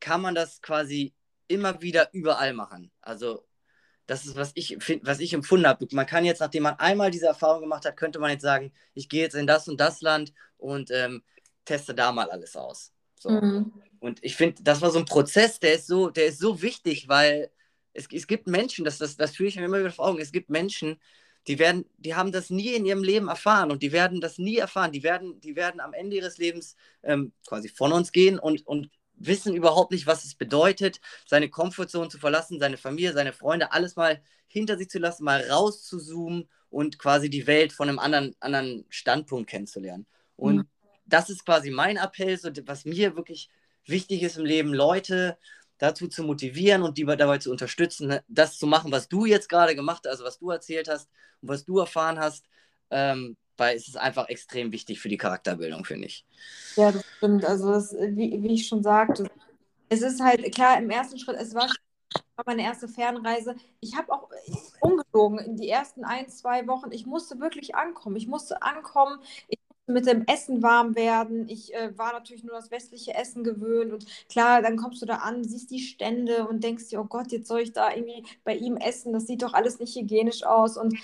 kann 0.00 0.20
man 0.20 0.34
das 0.34 0.60
quasi 0.60 1.14
immer 1.48 1.80
wieder 1.80 2.10
überall 2.12 2.52
machen. 2.52 2.90
Also 3.00 3.46
das 4.06 4.24
ist, 4.26 4.36
was 4.36 4.52
ich, 4.54 4.78
was 5.02 5.20
ich 5.20 5.32
empfunden 5.32 5.66
habe. 5.66 5.86
Man 5.92 6.06
kann 6.06 6.24
jetzt, 6.24 6.40
nachdem 6.40 6.64
man 6.64 6.78
einmal 6.78 7.10
diese 7.10 7.26
Erfahrung 7.26 7.62
gemacht 7.62 7.84
hat, 7.84 7.96
könnte 7.96 8.18
man 8.18 8.30
jetzt 8.30 8.42
sagen, 8.42 8.72
ich 8.94 9.08
gehe 9.08 9.22
jetzt 9.22 9.34
in 9.34 9.46
das 9.46 9.68
und 9.68 9.80
das 9.80 10.00
Land 10.00 10.32
und 10.58 10.90
ähm, 10.90 11.24
teste 11.64 11.94
da 11.94 12.12
mal 12.12 12.30
alles 12.30 12.56
aus. 12.56 12.92
So. 13.18 13.30
Mhm. 13.30 13.72
Und 13.98 14.22
ich 14.22 14.36
finde, 14.36 14.62
das 14.62 14.80
war 14.80 14.90
so 14.90 14.98
ein 14.98 15.06
Prozess, 15.06 15.58
der 15.58 15.74
ist 15.74 15.86
so, 15.86 16.10
der 16.10 16.26
ist 16.26 16.38
so 16.38 16.62
wichtig, 16.62 17.08
weil 17.08 17.50
es, 17.96 18.06
es 18.12 18.26
gibt 18.26 18.46
Menschen, 18.46 18.84
das, 18.84 18.98
das, 18.98 19.16
das 19.16 19.34
fühle 19.34 19.48
ich 19.48 19.56
mir 19.56 19.64
immer 19.64 19.80
wieder 19.80 19.90
vor 19.90 20.06
Augen, 20.06 20.20
es 20.20 20.32
gibt 20.32 20.50
Menschen, 20.50 21.00
die 21.48 21.58
werden, 21.58 21.84
die 21.98 22.14
haben 22.14 22.32
das 22.32 22.50
nie 22.50 22.74
in 22.74 22.84
ihrem 22.84 23.04
Leben 23.04 23.28
erfahren 23.28 23.70
und 23.70 23.82
die 23.82 23.92
werden 23.92 24.20
das 24.20 24.38
nie 24.38 24.56
erfahren. 24.56 24.90
Die 24.90 25.02
werden, 25.04 25.40
die 25.40 25.54
werden 25.54 25.80
am 25.80 25.94
Ende 25.94 26.16
ihres 26.16 26.38
Lebens 26.38 26.74
ähm, 27.04 27.32
quasi 27.46 27.68
von 27.68 27.92
uns 27.92 28.10
gehen 28.10 28.38
und, 28.38 28.66
und 28.66 28.90
wissen 29.14 29.54
überhaupt 29.54 29.92
nicht, 29.92 30.06
was 30.06 30.24
es 30.24 30.34
bedeutet, 30.34 31.00
seine 31.24 31.48
Komfortzone 31.48 32.08
zu 32.08 32.18
verlassen, 32.18 32.58
seine 32.58 32.76
Familie, 32.76 33.12
seine 33.12 33.32
Freunde, 33.32 33.72
alles 33.72 33.96
mal 33.96 34.20
hinter 34.48 34.76
sich 34.76 34.88
zu 34.88 34.98
lassen, 34.98 35.24
mal 35.24 35.40
rauszuzoomen 35.48 36.48
und 36.68 36.98
quasi 36.98 37.30
die 37.30 37.46
Welt 37.46 37.72
von 37.72 37.88
einem 37.88 38.00
anderen, 38.00 38.34
anderen 38.40 38.84
Standpunkt 38.88 39.48
kennenzulernen. 39.48 40.06
Und 40.34 40.56
mhm. 40.56 40.68
das 41.06 41.30
ist 41.30 41.44
quasi 41.44 41.70
mein 41.70 41.96
Appell, 41.96 42.36
so, 42.36 42.50
was 42.66 42.84
mir 42.84 43.16
wirklich 43.16 43.50
wichtig 43.84 44.22
ist 44.22 44.36
im 44.36 44.44
Leben, 44.44 44.74
Leute 44.74 45.38
dazu 45.78 46.08
zu 46.08 46.22
motivieren 46.22 46.82
und 46.82 46.98
die 46.98 47.04
dabei 47.04 47.38
zu 47.38 47.50
unterstützen, 47.50 48.08
ne, 48.08 48.24
das 48.28 48.58
zu 48.58 48.66
machen, 48.66 48.92
was 48.92 49.08
du 49.08 49.24
jetzt 49.26 49.48
gerade 49.48 49.74
gemacht 49.74 50.02
hast, 50.04 50.12
also 50.12 50.24
was 50.24 50.38
du 50.38 50.50
erzählt 50.50 50.88
hast 50.88 51.08
und 51.42 51.48
was 51.48 51.64
du 51.64 51.78
erfahren 51.78 52.18
hast, 52.18 52.44
ähm, 52.90 53.36
weil 53.56 53.76
es 53.76 53.88
ist 53.88 53.96
einfach 53.96 54.28
extrem 54.28 54.72
wichtig 54.72 55.00
für 55.00 55.08
die 55.08 55.16
Charakterbildung, 55.16 55.84
finde 55.84 56.06
ich. 56.06 56.24
Ja, 56.76 56.92
das 56.92 57.04
stimmt. 57.16 57.44
Also, 57.44 57.72
das, 57.72 57.94
wie, 57.94 58.42
wie 58.42 58.54
ich 58.54 58.66
schon 58.66 58.82
sagte, 58.82 59.30
es 59.88 60.02
ist 60.02 60.20
halt 60.20 60.54
klar, 60.54 60.78
im 60.78 60.90
ersten 60.90 61.18
Schritt, 61.18 61.36
es 61.38 61.54
war 61.54 61.68
meine 62.44 62.62
erste 62.62 62.88
Fernreise. 62.88 63.56
Ich 63.80 63.96
habe 63.96 64.12
auch 64.12 64.28
ungelogen 64.80 65.38
in 65.38 65.56
die 65.56 65.68
ersten 65.68 66.04
ein, 66.04 66.28
zwei 66.28 66.66
Wochen, 66.66 66.92
ich 66.92 67.06
musste 67.06 67.40
wirklich 67.40 67.74
ankommen. 67.74 68.16
Ich 68.16 68.26
musste 68.26 68.62
ankommen, 68.62 69.18
ich 69.48 69.55
mit 69.86 70.06
dem 70.06 70.24
Essen 70.26 70.62
warm 70.62 70.94
werden. 70.96 71.48
Ich 71.48 71.74
äh, 71.74 71.96
war 71.96 72.12
natürlich 72.12 72.44
nur 72.44 72.54
das 72.54 72.70
westliche 72.70 73.14
Essen 73.14 73.44
gewöhnt. 73.44 73.92
Und 73.92 74.06
klar, 74.28 74.62
dann 74.62 74.76
kommst 74.76 75.02
du 75.02 75.06
da 75.06 75.16
an, 75.16 75.44
siehst 75.44 75.70
die 75.70 75.80
Stände 75.80 76.46
und 76.48 76.64
denkst 76.64 76.88
dir, 76.88 77.00
oh 77.00 77.04
Gott, 77.04 77.32
jetzt 77.32 77.48
soll 77.48 77.60
ich 77.60 77.72
da 77.72 77.90
irgendwie 77.94 78.24
bei 78.44 78.56
ihm 78.56 78.76
essen, 78.76 79.12
das 79.12 79.26
sieht 79.26 79.42
doch 79.42 79.54
alles 79.54 79.78
nicht 79.78 79.94
hygienisch 79.96 80.44
aus. 80.44 80.76
Und 80.76 80.94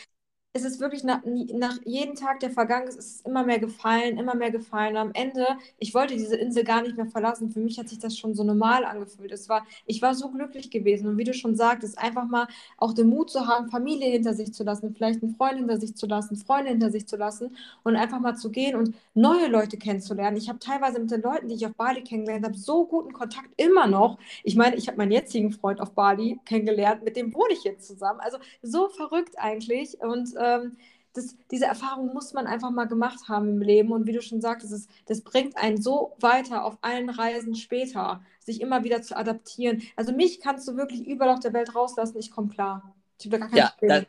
es 0.55 0.65
ist 0.65 0.81
wirklich 0.81 1.03
nach, 1.03 1.21
nach 1.25 1.79
jedem 1.87 2.15
Tag, 2.15 2.41
der 2.41 2.51
vergangen 2.51 2.87
ist, 2.87 2.99
ist 2.99 3.17
es 3.17 3.21
immer 3.23 3.43
mehr 3.43 3.59
gefallen, 3.59 4.19
immer 4.19 4.35
mehr 4.35 4.51
gefallen. 4.51 4.97
Und 4.97 5.01
am 5.01 5.11
Ende, 5.15 5.47
ich 5.79 5.95
wollte 5.95 6.15
diese 6.15 6.37
Insel 6.37 6.63
gar 6.63 6.83
nicht 6.83 6.95
mehr 6.95 7.07
verlassen. 7.07 7.51
Für 7.51 7.61
mich 7.61 7.79
hat 7.79 7.89
sich 7.89 7.99
das 7.99 8.19
schon 8.19 8.35
so 8.35 8.45
normal 8.45 8.85
angefühlt. 8.85 9.33
Es 9.33 9.49
war, 9.49 9.67
ich 9.87 10.03
war 10.03 10.15
so 10.15 10.31
glücklich 10.31 10.71
gewesen. 10.71 11.09
Und 11.09 11.17
wie 11.17 11.25
du 11.25 11.33
schon 11.33 11.57
sagtest, 11.57 11.99
einfach 11.99 12.27
mal 12.27 12.49
auch 12.77 12.93
den 12.93 13.09
Mut 13.09 13.31
zu 13.31 13.47
haben, 13.47 13.71
Familie 13.71 14.11
hinter 14.11 14.35
sich 14.35 14.53
zu 14.53 14.63
lassen, 14.63 14.95
vielleicht 14.95 15.23
einen 15.23 15.35
Freund 15.35 15.57
hinter 15.57 15.81
sich 15.81 15.97
zu 15.97 16.07
lassen, 16.07 16.37
Freunde 16.37 16.71
hinter 16.71 16.91
sich 16.91 17.07
zu 17.07 17.17
lassen 17.17 17.57
und 17.83 17.97
einfach 17.97 18.21
mal 18.21 18.35
zu 18.37 18.51
gehen 18.51 18.77
und 18.77 18.95
neue 19.15 19.47
Leute 19.49 19.79
kennenzulernen. 19.79 20.37
Ich 20.37 20.51
habe 20.51 20.59
teilweise 20.59 20.99
mit 20.99 21.11
den 21.11 21.23
Leuten, 21.23 21.49
die 21.49 21.55
ich 21.55 21.67
auf 21.67 21.75
Bali 21.75 22.03
kennengelernt 22.03 22.45
habe, 22.45 22.59
so 22.59 22.85
guten 22.85 23.15
Kontakt 23.15 23.49
immer 23.57 23.87
noch. 23.87 24.19
Ich 24.45 24.57
meine, 24.57 24.77
ich 24.77 24.87
habe 24.89 24.99
meinen 24.99 25.13
jetzigen 25.13 25.51
Freund 25.51 25.81
auf 25.81 25.93
Bali 25.93 26.39
kennengelernt, 26.45 27.05
mit 27.05 27.17
dem 27.17 27.33
wohne 27.33 27.55
ich 27.55 27.65
jetzt 27.65 27.87
zusammen. 27.87 28.21
Also 28.21 28.37
so 28.61 28.91
verrückt 28.91 29.37
eigentlich. 29.39 29.99
Und 30.03 30.35
ähm, 30.43 30.77
das, 31.15 31.37
diese 31.51 31.67
Erfahrung 31.67 32.13
muss 32.15 32.33
man 32.33 32.47
einfach 32.47 32.71
mal 32.71 32.87
gemacht 32.87 33.29
haben 33.29 33.49
im 33.49 33.63
Leben. 33.63 33.93
Und 33.93 34.07
wie 34.07 34.13
du 34.13 34.23
schon 34.23 34.41
sagtest, 34.41 34.73
das, 34.73 34.89
das 35.07 35.21
bringt 35.21 35.57
einen 35.57 35.81
so 35.81 36.17
weiter 36.21 36.65
auf 36.65 36.79
allen 36.81 37.11
Reisen 37.11 37.55
später, 37.55 38.25
sich 38.41 38.61
immer 38.61 38.85
wieder 38.85 39.03
zu 39.03 39.17
adaptieren. 39.17 39.83
Also 39.97 40.13
mich 40.13 40.41
kannst 40.41 40.67
du 40.69 40.77
wirklich 40.77 41.07
überall 41.07 41.35
auf 41.35 41.41
der 41.41 41.53
Welt 41.53 41.75
rauslassen, 41.75 42.19
ich 42.19 42.31
komme 42.31 42.49
klar. 42.49 42.95
Ich 43.19 43.27
habe 43.27 43.39
da 43.39 43.39
gar 43.39 43.49
kein 43.49 43.59
ja, 43.59 43.73
das, 43.81 44.07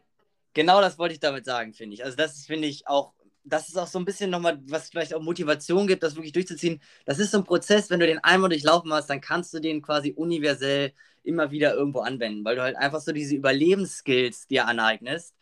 genau 0.54 0.82
das 0.82 0.98
wollte 0.98 1.14
ich 1.14 1.20
damit 1.20 1.46
sagen, 1.46 1.74
finde 1.74 1.96
ich. 1.96 2.06
Also 2.06 2.16
das 2.16 2.46
finde 2.46 2.68
ich, 2.68 2.88
auch, 2.88 3.14
das 3.44 3.68
ist 3.68 3.78
auch 3.78 3.88
so 3.88 4.00
ein 4.00 4.06
bisschen 4.06 4.30
nochmal, 4.30 4.62
was 4.68 4.90
vielleicht 4.90 5.14
auch 5.14 5.22
Motivation 5.22 5.88
gibt, 5.88 6.04
das 6.04 6.16
wirklich 6.16 6.32
durchzuziehen. 6.32 6.82
Das 7.06 7.20
ist 7.20 7.32
so 7.32 7.40
ein 7.40 7.44
Prozess, 7.44 7.90
wenn 7.90 8.00
du 8.00 8.08
den 8.08 8.24
einmal 8.24 8.50
durchlaufen 8.50 8.94
hast, 8.94 9.10
dann 9.10 9.20
kannst 9.20 9.54
du 9.54 9.60
den 9.60 9.82
quasi 9.82 10.14
universell 10.14 10.94
immer 11.24 11.52
wieder 11.52 11.74
irgendwo 11.74 12.00
anwenden, 12.00 12.46
weil 12.46 12.56
du 12.56 12.62
halt 12.62 12.78
einfach 12.78 13.02
so 13.02 13.12
diese 13.12 13.36
Überlebensskills 13.36 14.48
dir 14.48 14.68
aneignest 14.68 15.36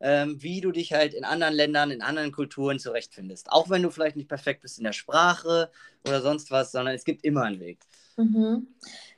ähm, 0.00 0.42
wie 0.42 0.60
du 0.60 0.72
dich 0.72 0.92
halt 0.92 1.14
in 1.14 1.24
anderen 1.24 1.54
Ländern, 1.54 1.90
in 1.90 2.02
anderen 2.02 2.32
Kulturen 2.32 2.78
zurechtfindest. 2.78 3.52
Auch 3.52 3.70
wenn 3.70 3.82
du 3.82 3.90
vielleicht 3.90 4.16
nicht 4.16 4.28
perfekt 4.28 4.62
bist 4.62 4.78
in 4.78 4.84
der 4.84 4.92
Sprache 4.92 5.70
oder 6.06 6.22
sonst 6.22 6.50
was, 6.50 6.72
sondern 6.72 6.94
es 6.94 7.04
gibt 7.04 7.24
immer 7.24 7.42
einen 7.42 7.60
Weg. 7.60 7.80
Mhm. 8.16 8.66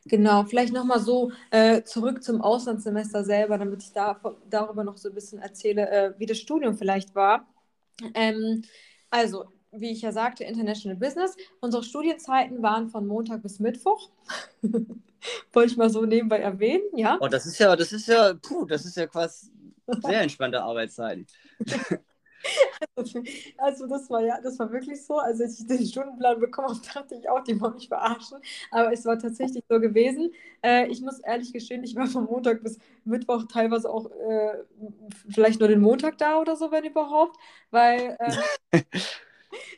Genau, 0.05 0.45
vielleicht 0.45 0.73
nochmal 0.73 0.99
so 0.99 1.31
äh, 1.51 1.83
zurück 1.85 2.25
zum 2.25 2.40
Auslandssemester 2.40 3.25
selber, 3.25 3.59
damit 3.59 3.83
ich 3.83 3.92
da, 3.92 4.21
darüber 4.51 4.83
noch 4.83 4.97
so 4.97 5.09
ein 5.09 5.14
bisschen 5.14 5.40
erzähle, 5.40 5.88
äh, 5.88 6.12
wie 6.18 6.27
das 6.27 6.38
Studium 6.38 6.77
vielleicht 6.77 7.14
war. 7.14 7.47
Ähm, 8.14 8.62
also, 9.11 9.45
wie 9.71 9.90
ich 9.90 10.03
ja 10.03 10.12
sagte, 10.12 10.45
International 10.45 10.97
Business. 10.97 11.37
Unsere 11.61 11.85
Studienzeiten 11.85 12.62
waren 12.62 12.88
von 12.88 13.07
Montag 13.07 13.42
bis 13.42 13.61
Mittwoch. 13.61 14.11
Wollte 15.53 15.71
ich 15.71 15.77
mal 15.77 15.88
so 15.88 16.05
nebenbei 16.05 16.38
erwähnen, 16.38 16.85
ja. 16.97 17.16
Oh, 17.21 17.29
das 17.29 17.47
ist 17.47 17.59
ja, 17.59 17.77
das 17.77 17.92
ist 17.92 18.09
ja, 18.09 18.35
puh, 18.35 18.64
das 18.64 18.85
ist 18.85 18.97
ja 18.97 19.07
quasi 19.07 19.51
sehr 19.87 20.21
entspannte 20.23 20.62
Arbeitszeiten. 20.62 21.27
Also 23.59 23.87
das 23.87 24.11
war 24.11 24.21
ja, 24.21 24.40
das 24.40 24.59
war 24.59 24.73
wirklich 24.73 25.05
so. 25.05 25.18
Also 25.18 25.45
als 25.45 25.61
ich 25.61 25.66
den 25.66 25.87
Stundenplan 25.87 26.40
bekommen 26.40 26.68
habe, 26.68 26.81
dachte 26.92 27.14
ich 27.14 27.29
auch, 27.29 27.42
die 27.45 27.61
wollen 27.61 27.75
mich 27.75 27.88
verarschen. 27.88 28.38
Aber 28.71 28.92
es 28.92 29.05
war 29.05 29.18
tatsächlich 29.18 29.64
so 29.68 29.81
gewesen. 29.81 30.33
Äh, 30.62 30.88
ich 30.88 31.01
muss 31.01 31.21
ehrlich 31.21 31.53
gestehen, 31.53 31.85
ich 31.85 31.95
war 31.95 32.07
von 32.07 32.25
Montag 32.25 32.62
bis 32.62 32.79
Mittwoch 33.05 33.45
teilweise 33.45 33.88
auch 33.88 34.11
äh, 34.11 34.64
vielleicht 35.31 35.61
nur 35.61 35.68
den 35.68 35.81
Montag 35.81 36.18
da 36.18 36.40
oder 36.40 36.57
so, 36.57 36.71
wenn 36.73 36.85
überhaupt. 36.85 37.37
Weil 37.71 38.16
äh, 38.18 38.83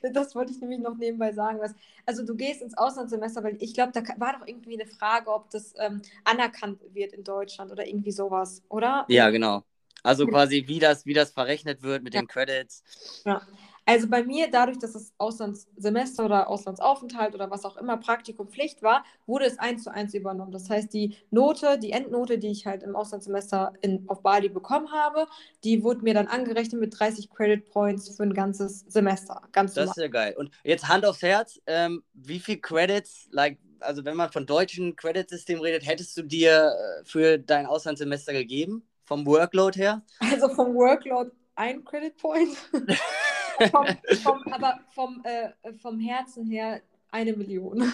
das 0.13 0.35
wollte 0.35 0.53
ich 0.53 0.61
nämlich 0.61 0.81
noch 0.81 0.97
nebenbei 0.97 1.33
sagen. 1.33 1.59
Was, 1.61 1.75
also 2.07 2.25
du 2.25 2.35
gehst 2.35 2.63
ins 2.63 2.77
Auslandssemester, 2.77 3.43
weil 3.45 3.57
ich 3.61 3.75
glaube, 3.75 3.93
da 3.93 4.03
war 4.19 4.39
doch 4.39 4.47
irgendwie 4.47 4.81
eine 4.81 4.91
Frage, 4.91 5.31
ob 5.33 5.51
das 5.51 5.75
ähm, 5.79 6.01
anerkannt 6.25 6.81
wird 6.93 7.13
in 7.13 7.25
Deutschland 7.25 7.71
oder 7.71 7.87
irgendwie 7.87 8.13
sowas, 8.13 8.63
oder? 8.69 9.05
Ja, 9.09 9.31
genau. 9.31 9.63
Also 10.05 10.27
quasi, 10.27 10.65
wie 10.69 10.79
das, 10.79 11.07
wie 11.07 11.15
das 11.15 11.31
verrechnet 11.31 11.83
wird 11.83 12.05
mit 12.05 12.15
ja. 12.15 12.21
den 12.21 12.29
Credits. 12.29 12.85
Ja. 13.25 13.41
Also 13.87 14.09
bei 14.09 14.23
mir, 14.23 14.51
dadurch, 14.51 14.79
dass 14.79 14.93
das 14.93 15.13
Auslandssemester 15.19 16.25
oder 16.25 16.49
Auslandsaufenthalt 16.49 17.35
oder 17.35 17.51
was 17.51 17.65
auch 17.65 17.77
immer 17.77 17.99
Praktikum 17.99 18.49
Pflicht 18.49 18.83
war, 18.83 19.05
wurde 19.27 19.45
es 19.45 19.59
eins 19.59 19.85
zu 19.85 19.93
eins 19.93 20.15
übernommen. 20.15 20.53
Das 20.53 20.71
heißt, 20.71 20.93
die 20.95 21.17
Note, 21.31 21.79
die 21.79 21.93
Endnote, 21.93 22.39
die 22.39 22.49
ich 22.49 22.67
halt 22.67 22.83
im 22.83 22.97
Auslandssemester 22.97 23.75
in, 23.83 24.05
auf 24.09 24.23
Bali 24.23 24.49
bekommen 24.49 24.91
habe, 24.93 25.27
die 25.65 25.83
wurde 25.83 26.03
mir 26.03 26.15
dann 26.15 26.29
angerechnet 26.29 26.81
mit 26.81 26.99
30 26.99 27.29
Credit 27.31 27.65
Points 27.71 28.17
für 28.17 28.23
ein 28.23 28.33
ganzes 28.33 28.85
Semester. 28.89 29.43
Ganz 29.53 29.75
das 29.75 29.85
normal. 29.85 29.91
ist 29.91 30.03
ja 30.03 30.09
geil. 30.09 30.35
Und 30.39 30.51
jetzt 30.65 30.89
Hand 30.89 31.05
aufs 31.05 31.21
Herz, 31.21 31.61
ähm, 31.67 32.03
wie 32.15 32.41
viel 32.41 32.59
Credits, 32.59 33.29
like, 33.33 33.59
also 33.81 34.05
wenn 34.07 34.17
man 34.17 34.33
von 34.33 34.47
deutschen 34.47 34.97
Credit-System 34.97 35.61
redet, 35.61 35.87
hättest 35.87 36.17
du 36.17 36.23
dir 36.23 36.73
äh, 36.73 37.05
für 37.05 37.39
dein 37.39 37.67
Auslandssemester 37.67 38.33
gegeben? 38.33 38.83
Vom 39.05 39.27
Workload 39.27 39.79
her? 39.79 40.03
Also 40.21 40.49
vom 40.49 40.75
Workload 40.75 41.31
ein 41.55 41.85
Credit 41.85 42.17
Point. 42.17 42.57
vom, 43.71 43.87
vom, 44.23 44.53
aber 44.53 44.81
vom, 44.91 45.23
äh, 45.25 45.51
vom 45.75 46.01
Herzen 46.01 46.47
her 46.47 46.81
eine 47.11 47.33
Million. 47.33 47.93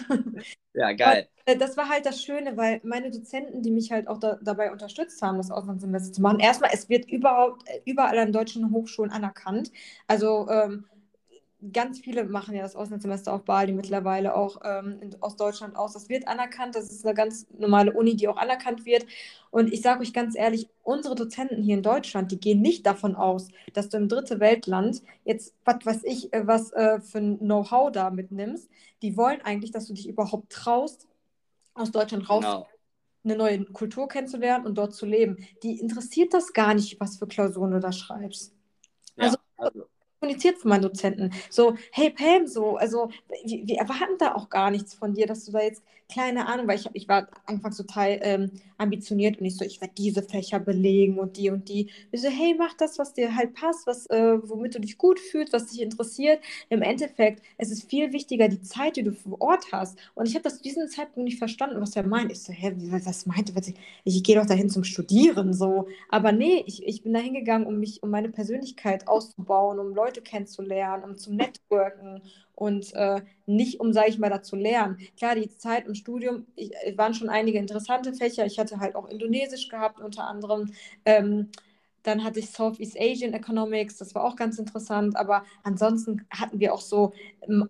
Ja, 0.73 0.93
geil. 0.93 1.27
Und, 1.45 1.53
äh, 1.53 1.57
das 1.57 1.75
war 1.75 1.89
halt 1.89 2.05
das 2.05 2.23
Schöne, 2.23 2.55
weil 2.55 2.79
meine 2.83 3.11
Dozenten, 3.11 3.61
die 3.61 3.71
mich 3.71 3.91
halt 3.91 4.07
auch 4.07 4.17
da, 4.17 4.39
dabei 4.41 4.71
unterstützt 4.71 5.21
haben, 5.21 5.37
das 5.37 5.51
Auslandssemester 5.51 6.13
zu 6.13 6.21
machen, 6.21 6.39
erstmal, 6.39 6.71
es 6.73 6.87
wird 6.87 7.09
überhaupt 7.09 7.67
äh, 7.67 7.81
überall 7.85 8.17
an 8.17 8.31
deutschen 8.31 8.71
Hochschulen 8.71 9.11
anerkannt. 9.11 9.71
Also 10.07 10.47
ähm, 10.49 10.85
ganz 11.71 11.99
viele 11.99 12.23
machen 12.25 12.55
ja 12.55 12.63
das 12.63 12.75
Auslandssemester 12.75 13.33
auf 13.33 13.43
Bali 13.43 13.73
mittlerweile 13.73 14.35
auch 14.35 14.61
ähm, 14.63 14.97
in, 15.01 15.21
aus 15.21 15.35
Deutschland 15.35 15.75
aus. 15.75 15.93
Das 15.93 16.09
wird 16.09 16.27
anerkannt, 16.27 16.75
das 16.75 16.89
ist 16.89 17.05
eine 17.05 17.13
ganz 17.13 17.45
normale 17.57 17.93
Uni, 17.93 18.15
die 18.15 18.27
auch 18.27 18.37
anerkannt 18.37 18.85
wird. 18.85 19.05
Und 19.51 19.71
ich 19.71 19.81
sage 19.81 20.01
euch 20.01 20.13
ganz 20.13 20.35
ehrlich, 20.35 20.69
unsere 20.83 21.15
Dozenten 21.15 21.61
hier 21.61 21.75
in 21.75 21.83
Deutschland, 21.83 22.31
die 22.31 22.39
gehen 22.39 22.61
nicht 22.61 22.85
davon 22.85 23.15
aus, 23.15 23.49
dass 23.73 23.89
du 23.89 23.97
im 23.97 24.09
dritte 24.09 24.39
Weltland 24.39 25.03
jetzt, 25.23 25.53
was 25.63 25.85
weiß 25.85 26.03
ich, 26.03 26.33
äh, 26.33 26.47
was 26.47 26.71
äh, 26.73 26.99
für 26.99 27.19
ein 27.19 27.39
Know-how 27.39 27.91
da 27.91 28.09
mitnimmst. 28.09 28.69
Die 29.01 29.15
wollen 29.15 29.41
eigentlich, 29.41 29.71
dass 29.71 29.87
du 29.87 29.93
dich 29.93 30.07
überhaupt 30.07 30.51
traust, 30.51 31.07
aus 31.73 31.91
Deutschland 31.91 32.29
raus 32.29 32.43
genau. 32.43 32.67
eine 33.23 33.35
neue 33.35 33.63
Kultur 33.65 34.07
kennenzulernen 34.07 34.65
und 34.65 34.77
dort 34.77 34.93
zu 34.93 35.05
leben. 35.05 35.45
Die 35.63 35.79
interessiert 35.79 36.33
das 36.33 36.53
gar 36.53 36.73
nicht, 36.73 36.99
was 36.99 37.17
für 37.17 37.27
Klausuren 37.27 37.71
du 37.71 37.79
da 37.79 37.91
schreibst. 37.91 38.53
Ja, 39.15 39.25
also, 39.25 39.37
also 39.57 39.90
kommuniziert 40.21 40.59
von 40.59 40.69
meinen 40.69 40.83
Dozenten. 40.83 41.33
So, 41.49 41.75
hey 41.91 42.11
Pam, 42.11 42.45
so, 42.45 42.77
also 42.77 43.09
wir, 43.43 43.67
wir, 43.67 43.77
erwarten 43.79 44.17
da 44.19 44.35
auch 44.35 44.49
gar 44.49 44.69
nichts 44.69 44.93
von 44.93 45.15
dir, 45.15 45.25
dass 45.25 45.45
du 45.45 45.51
da 45.51 45.61
jetzt 45.61 45.81
keine 46.13 46.47
Ahnung, 46.47 46.67
weil 46.67 46.77
ich, 46.77 46.87
ich 46.93 47.07
war 47.07 47.27
anfangs 47.45 47.77
total 47.77 48.19
ähm, 48.21 48.51
ambitioniert 48.77 49.39
und 49.39 49.45
ich 49.45 49.55
so, 49.55 49.63
ich 49.63 49.79
werde 49.79 49.93
diese 49.97 50.21
Fächer 50.21 50.59
belegen 50.59 51.19
und 51.19 51.37
die 51.37 51.49
und 51.49 51.69
die. 51.69 51.89
Ich 52.11 52.21
so, 52.21 52.27
hey, 52.27 52.55
mach 52.57 52.73
das, 52.73 52.99
was 52.99 53.13
dir 53.13 53.35
halt 53.35 53.53
passt, 53.53 53.87
was, 53.87 54.07
äh, 54.07 54.37
womit 54.43 54.75
du 54.75 54.79
dich 54.79 54.97
gut 54.97 55.19
fühlst, 55.19 55.53
was 55.53 55.67
dich 55.67 55.81
interessiert. 55.81 56.41
Im 56.69 56.81
Endeffekt, 56.81 57.41
es 57.57 57.71
ist 57.71 57.89
viel 57.89 58.11
wichtiger, 58.11 58.49
die 58.49 58.61
Zeit, 58.61 58.97
die 58.97 59.03
du 59.03 59.13
vor 59.13 59.39
Ort 59.41 59.71
hast. 59.71 59.97
Und 60.13 60.27
ich 60.27 60.35
habe 60.35 60.43
das 60.43 60.57
zu 60.57 60.63
diesem 60.63 60.87
Zeitpunkt 60.87 61.25
nicht 61.25 61.37
verstanden, 61.37 61.79
was 61.79 61.95
er 61.95 62.05
meint. 62.05 62.31
Ich 62.31 62.41
so, 62.41 62.51
hä, 62.51 62.73
was 63.05 63.25
meinte? 63.25 63.55
Was 63.55 63.67
ich, 63.67 63.75
ich 64.03 64.23
gehe 64.23 64.35
doch 64.35 64.45
dahin 64.45 64.69
zum 64.69 64.83
Studieren, 64.83 65.53
so. 65.53 65.87
Aber 66.09 66.31
nee, 66.31 66.63
ich, 66.65 66.85
ich 66.85 67.03
bin 67.03 67.13
da 67.13 67.19
hingegangen, 67.19 67.67
um 67.67 67.79
mich, 67.79 68.03
um 68.03 68.09
meine 68.09 68.29
Persönlichkeit 68.29 69.07
auszubauen, 69.07 69.79
um 69.79 69.93
Leute 69.93 70.10
kennenzulernen, 70.19 71.05
um 71.05 71.17
zu 71.17 71.33
networken 71.33 72.21
und 72.53 72.93
äh, 72.93 73.21
nicht, 73.45 73.79
um, 73.79 73.93
sage 73.93 74.09
ich 74.09 74.19
mal, 74.19 74.29
da 74.29 74.41
zu 74.43 74.57
lernen. 74.57 74.97
Klar, 75.17 75.35
die 75.35 75.49
Zeit 75.49 75.87
im 75.87 75.95
Studium, 75.95 76.45
ich, 76.55 76.71
es 76.85 76.97
waren 76.97 77.13
schon 77.13 77.29
einige 77.29 77.57
interessante 77.57 78.13
Fächer. 78.13 78.45
Ich 78.45 78.59
hatte 78.59 78.79
halt 78.81 78.95
auch 78.95 79.07
Indonesisch 79.07 79.69
gehabt, 79.69 80.01
unter 80.01 80.25
anderem. 80.25 80.73
Ähm, 81.05 81.49
dann 82.03 82.23
hatte 82.23 82.39
ich 82.39 82.49
Southeast 82.49 82.97
Asian 82.99 83.33
Economics, 83.33 83.97
das 83.97 84.15
war 84.15 84.23
auch 84.23 84.35
ganz 84.35 84.57
interessant. 84.57 85.15
Aber 85.15 85.43
ansonsten 85.63 86.25
hatten 86.31 86.59
wir 86.59 86.73
auch 86.73 86.81
so 86.81 87.13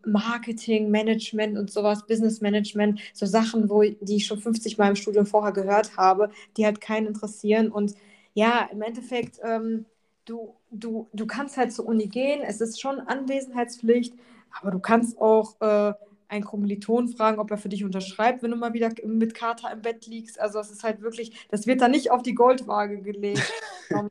Marketing, 0.06 0.90
Management 0.90 1.58
und 1.58 1.72
sowas, 1.72 2.06
Business 2.08 2.42
Management, 2.42 3.02
so 3.14 3.26
Sachen, 3.26 3.70
wo, 3.70 3.84
die 3.84 4.16
ich 4.18 4.26
schon 4.26 4.40
50 4.40 4.78
Mal 4.78 4.90
im 4.90 4.96
Studium 4.96 5.26
vorher 5.26 5.52
gehört 5.52 5.98
habe, 5.98 6.32
die 6.58 6.66
halt 6.66 6.82
keinen 6.82 7.08
interessieren. 7.08 7.72
Und 7.72 7.96
ja, 8.34 8.70
im 8.72 8.82
Endeffekt, 8.82 9.40
ähm, 9.44 9.86
du, 10.26 10.56
du, 10.70 11.10
du 11.14 11.26
kannst 11.28 11.58
halt 11.58 11.74
zur 11.74 11.86
Uni 11.86 12.08
gehen, 12.08 12.42
es 12.42 12.62
ist 12.62 12.80
schon 12.80 13.00
Anwesenheitspflicht, 13.00 14.14
aber 14.60 14.72
du 14.72 14.80
kannst 14.80 15.20
auch 15.20 15.60
äh, 15.62 15.94
einen 16.32 16.46
Kommiliton 16.46 17.10
fragen, 17.10 17.40
ob 17.40 17.52
er 17.52 17.58
für 17.58 17.68
dich 17.68 17.84
unterschreibt, 17.84 18.42
wenn 18.42 18.52
du 18.52 18.58
mal 18.58 18.74
wieder 18.74 18.90
mit 19.06 19.34
Kater 19.34 19.70
im 19.72 19.82
Bett 19.82 20.08
liegst. 20.08 20.40
Also 20.40 20.60
es 20.60 20.72
ist 20.72 20.84
halt 20.84 21.02
wirklich, 21.02 21.48
das 21.50 21.68
wird 21.68 21.82
da 21.82 21.90
nicht 21.90 22.10
auf 22.10 22.24
die 22.24 22.36
Goldwaage 22.36 23.02
gelegt. 23.02 23.52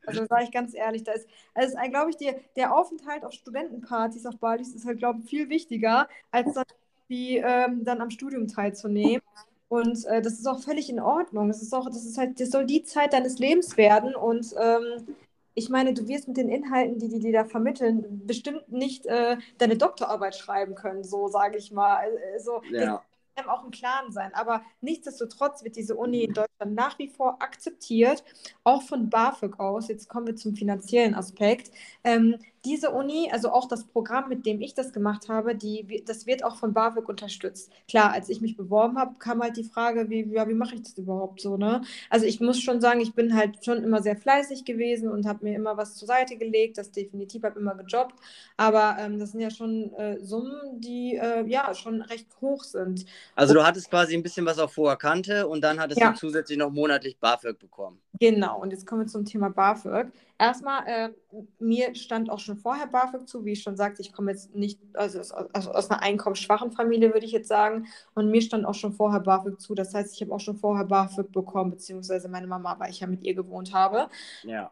also 0.05 0.25
sage 0.27 0.43
ich 0.43 0.51
ganz 0.51 0.75
ehrlich, 0.75 1.03
da 1.03 1.13
ist, 1.13 1.27
also 1.55 1.75
glaube 1.89 2.11
ich, 2.11 2.17
die, 2.17 2.31
der 2.55 2.75
Aufenthalt 2.75 3.25
auf 3.25 3.33
Studentenpartys 3.33 4.27
auf 4.27 4.37
Bali 4.37 4.61
ist 4.61 4.85
halt, 4.85 4.99
glaube 4.99 5.21
ich, 5.23 5.29
viel 5.29 5.49
wichtiger, 5.49 6.07
als 6.29 6.53
dann, 6.53 6.65
die, 7.09 7.37
ähm, 7.37 7.83
dann 7.83 8.01
am 8.01 8.11
Studium 8.11 8.47
teilzunehmen. 8.47 9.23
Und 9.67 10.05
äh, 10.05 10.21
das 10.21 10.33
ist 10.33 10.47
auch 10.47 10.61
völlig 10.61 10.89
in 10.89 10.99
Ordnung. 10.99 11.47
Das 11.47 11.61
ist 11.63 11.73
auch, 11.73 11.85
das 11.87 12.05
ist 12.05 12.17
halt, 12.17 12.39
das 12.39 12.51
soll 12.51 12.65
die 12.65 12.83
Zeit 12.83 13.13
deines 13.13 13.39
Lebens 13.39 13.77
werden. 13.77 14.13
Und 14.13 14.53
ähm, 14.61 15.15
ich 15.53 15.69
meine, 15.69 15.93
du 15.93 16.07
wirst 16.07 16.27
mit 16.27 16.37
den 16.37 16.49
Inhalten, 16.49 16.99
die 16.99 17.09
die 17.09 17.19
dir 17.19 17.33
da 17.33 17.45
vermitteln, 17.45 18.25
bestimmt 18.25 18.71
nicht 18.71 19.05
äh, 19.05 19.37
deine 19.57 19.77
Doktorarbeit 19.77 20.35
schreiben 20.35 20.75
können, 20.75 21.03
so 21.03 21.27
sage 21.27 21.57
ich 21.57 21.71
mal. 21.71 22.07
Also, 22.33 22.61
ja 22.69 23.01
einem 23.35 23.49
auch 23.49 23.63
im 23.63 23.71
Klaren 23.71 24.11
sein. 24.11 24.33
Aber 24.33 24.61
nichtsdestotrotz 24.81 25.63
wird 25.63 25.75
diese 25.75 25.95
Uni 25.95 26.23
in 26.23 26.33
Deutschland 26.33 26.75
nach 26.75 26.97
wie 26.99 27.07
vor 27.07 27.41
akzeptiert, 27.41 28.23
auch 28.63 28.81
von 28.81 29.09
BAföG 29.09 29.59
aus. 29.59 29.87
Jetzt 29.87 30.09
kommen 30.09 30.27
wir 30.27 30.35
zum 30.35 30.55
finanziellen 30.55 31.15
Aspekt. 31.15 31.71
Ähm, 32.03 32.37
diese 32.65 32.91
Uni, 32.91 33.29
also 33.31 33.51
auch 33.51 33.67
das 33.67 33.85
Programm, 33.85 34.29
mit 34.29 34.45
dem 34.45 34.61
ich 34.61 34.73
das 34.73 34.93
gemacht 34.93 35.29
habe, 35.29 35.55
die, 35.55 36.03
das 36.05 36.27
wird 36.27 36.43
auch 36.43 36.57
von 36.57 36.73
BAföG 36.73 37.09
unterstützt. 37.09 37.71
Klar, 37.87 38.11
als 38.11 38.29
ich 38.29 38.39
mich 38.41 38.55
beworben 38.55 38.99
habe, 38.99 39.15
kam 39.17 39.41
halt 39.41 39.57
die 39.57 39.63
Frage, 39.63 40.09
wie, 40.09 40.23
ja, 40.31 40.47
wie 40.47 40.53
mache 40.53 40.75
ich 40.75 40.83
das 40.83 40.97
überhaupt 40.97 41.41
so, 41.41 41.57
ne? 41.57 41.81
Also 42.09 42.25
ich 42.25 42.39
muss 42.39 42.59
schon 42.61 42.79
sagen, 42.79 43.01
ich 43.01 43.13
bin 43.13 43.35
halt 43.35 43.65
schon 43.65 43.83
immer 43.83 44.01
sehr 44.01 44.15
fleißig 44.15 44.63
gewesen 44.63 45.09
und 45.09 45.25
habe 45.25 45.45
mir 45.45 45.55
immer 45.55 45.75
was 45.77 45.95
zur 45.95 46.07
Seite 46.07 46.37
gelegt, 46.37 46.77
das 46.77 46.91
definitiv 46.91 47.43
habe 47.43 47.59
immer 47.59 47.75
gejobbt, 47.75 48.15
aber 48.57 48.97
ähm, 48.99 49.17
das 49.17 49.31
sind 49.31 49.41
ja 49.41 49.49
schon 49.49 49.93
äh, 49.95 50.19
Summen, 50.19 50.79
die 50.79 51.15
äh, 51.15 51.43
ja 51.47 51.73
schon 51.73 52.01
recht 52.01 52.27
hoch 52.41 52.63
sind. 52.63 53.05
Also 53.35 53.53
du 53.55 53.65
hattest 53.65 53.89
quasi 53.89 54.13
ein 54.13 54.23
bisschen 54.23 54.45
was 54.45 54.59
auf 54.59 54.77
hoher 54.77 54.97
Kante 54.97 55.47
und 55.47 55.61
dann 55.61 55.79
hattest 55.79 55.99
ja. 55.99 56.11
du 56.11 56.17
zusätzlich 56.17 56.57
noch 56.57 56.71
monatlich 56.71 57.17
BAföG 57.17 57.57
bekommen. 57.57 57.99
Genau, 58.21 58.61
und 58.61 58.69
jetzt 58.69 58.85
kommen 58.85 59.01
wir 59.01 59.07
zum 59.07 59.25
Thema 59.25 59.49
BAföG. 59.49 60.11
Erstmal, 60.37 60.83
äh, 60.85 61.09
mir 61.57 61.95
stand 61.95 62.29
auch 62.29 62.37
schon 62.37 62.55
vorher 62.55 62.85
BAföG 62.85 63.27
zu, 63.27 63.45
wie 63.45 63.53
ich 63.53 63.63
schon 63.63 63.75
sagte, 63.75 64.03
ich 64.03 64.13
komme 64.13 64.29
jetzt 64.29 64.53
nicht, 64.53 64.79
also 64.93 65.19
aus, 65.19 65.31
also 65.31 65.71
aus 65.71 65.89
einer 65.89 66.03
einkommensschwachen 66.03 66.71
Familie, 66.71 67.13
würde 67.13 67.25
ich 67.25 67.31
jetzt 67.31 67.47
sagen. 67.47 67.87
Und 68.13 68.29
mir 68.29 68.43
stand 68.43 68.63
auch 68.65 68.75
schon 68.75 68.93
vorher 68.93 69.21
BAföG 69.21 69.59
zu. 69.59 69.73
Das 69.73 69.95
heißt, 69.95 70.13
ich 70.13 70.21
habe 70.21 70.33
auch 70.35 70.39
schon 70.39 70.55
vorher 70.55 70.85
BAföG 70.85 71.31
bekommen, 71.31 71.71
beziehungsweise 71.71 72.29
meine 72.29 72.45
Mama, 72.45 72.75
weil 72.77 72.91
ich 72.91 72.99
ja 72.99 73.07
mit 73.07 73.23
ihr 73.23 73.33
gewohnt 73.33 73.73
habe. 73.73 74.07
Ja. 74.43 74.71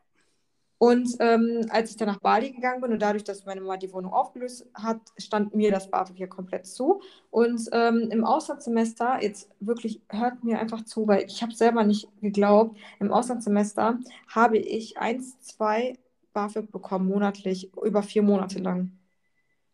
Und 0.79 1.17
ähm, 1.19 1.65
als 1.69 1.91
ich 1.91 1.97
dann 1.97 2.07
nach 2.07 2.21
Bali 2.21 2.51
gegangen 2.51 2.79
bin 2.79 2.93
und 2.93 3.01
dadurch, 3.01 3.25
dass 3.25 3.45
meine 3.45 3.59
Mama 3.59 3.75
die 3.75 3.91
Wohnung 3.91 4.13
aufgelöst 4.13 4.65
hat, 4.73 5.01
stand 5.17 5.53
mir 5.53 5.71
das 5.71 5.91
BAföG 5.91 6.15
hier 6.15 6.29
komplett 6.29 6.65
zu. 6.65 7.01
Und 7.29 7.69
ähm, 7.73 8.07
im 8.11 8.23
Auslandssemester, 8.23 9.21
jetzt 9.21 9.49
wirklich 9.59 10.01
hört 10.07 10.41
mir 10.41 10.57
einfach 10.57 10.85
zu, 10.85 11.05
weil 11.05 11.25
ich 11.25 11.43
habe 11.43 11.53
selber 11.53 11.83
nicht 11.83 12.07
geglaubt, 12.21 12.77
im 13.01 13.11
Auslandssemester 13.11 13.99
habe 14.33 14.57
ich 14.57 14.97
eins, 14.97 15.37
zwei 15.41 15.97
BAföG 16.31 16.71
bekommen, 16.71 17.09
monatlich, 17.09 17.73
über 17.83 18.01
vier 18.01 18.23
Monate 18.23 18.59
lang. 18.59 18.97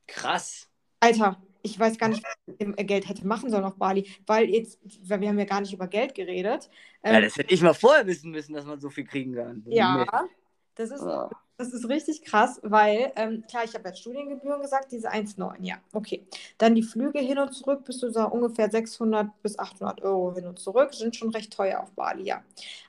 Krass. 0.07 0.67
Alter, 1.01 1.39
ich 1.61 1.79
weiß 1.79 1.99
gar 1.99 2.09
nicht, 2.09 2.23
was 2.23 2.55
ich 2.57 2.87
Geld 2.87 3.07
hätte 3.07 3.27
machen 3.27 3.51
sollen 3.51 3.63
auf 3.63 3.75
Bali, 3.75 4.09
weil 4.25 4.49
jetzt, 4.49 4.79
weil 5.07 5.21
wir 5.21 5.29
haben 5.29 5.37
ja 5.37 5.45
gar 5.45 5.61
nicht 5.61 5.73
über 5.73 5.87
Geld 5.87 6.15
geredet. 6.15 6.67
Ähm, 7.03 7.13
ja, 7.13 7.21
das 7.21 7.35
hätte 7.37 7.53
ich 7.53 7.61
mal 7.61 7.75
vorher 7.75 8.07
wissen 8.07 8.31
müssen, 8.31 8.53
dass 8.53 8.65
man 8.65 8.79
so 8.79 8.89
viel 8.89 9.05
kriegen 9.05 9.35
kann. 9.35 9.63
Ja, 9.67 10.27
das 10.75 10.91
ist, 10.91 11.01
oh. 11.01 11.29
das 11.57 11.73
ist 11.73 11.87
richtig 11.89 12.23
krass, 12.23 12.59
weil, 12.63 13.11
ähm, 13.15 13.43
klar, 13.49 13.63
ich 13.63 13.73
habe 13.73 13.87
jetzt 13.87 13.99
Studiengebühren 13.99 14.61
gesagt, 14.61 14.91
diese 14.91 15.11
1,9, 15.11 15.55
ja, 15.61 15.75
okay. 15.93 16.27
Dann 16.57 16.75
die 16.75 16.83
Flüge 16.83 17.19
hin 17.19 17.39
und 17.39 17.53
zurück, 17.53 17.83
bist 17.85 18.03
du 18.03 18.11
so 18.11 18.27
ungefähr 18.27 18.69
600 18.69 19.41
bis 19.41 19.57
800 19.57 20.01
Euro 20.03 20.35
hin 20.35 20.47
und 20.47 20.59
zurück, 20.59 20.93
sind 20.93 21.15
schon 21.15 21.29
recht 21.31 21.53
teuer 21.53 21.81
auf 21.81 21.91
Bali, 21.91 22.23
ja. 22.23 22.43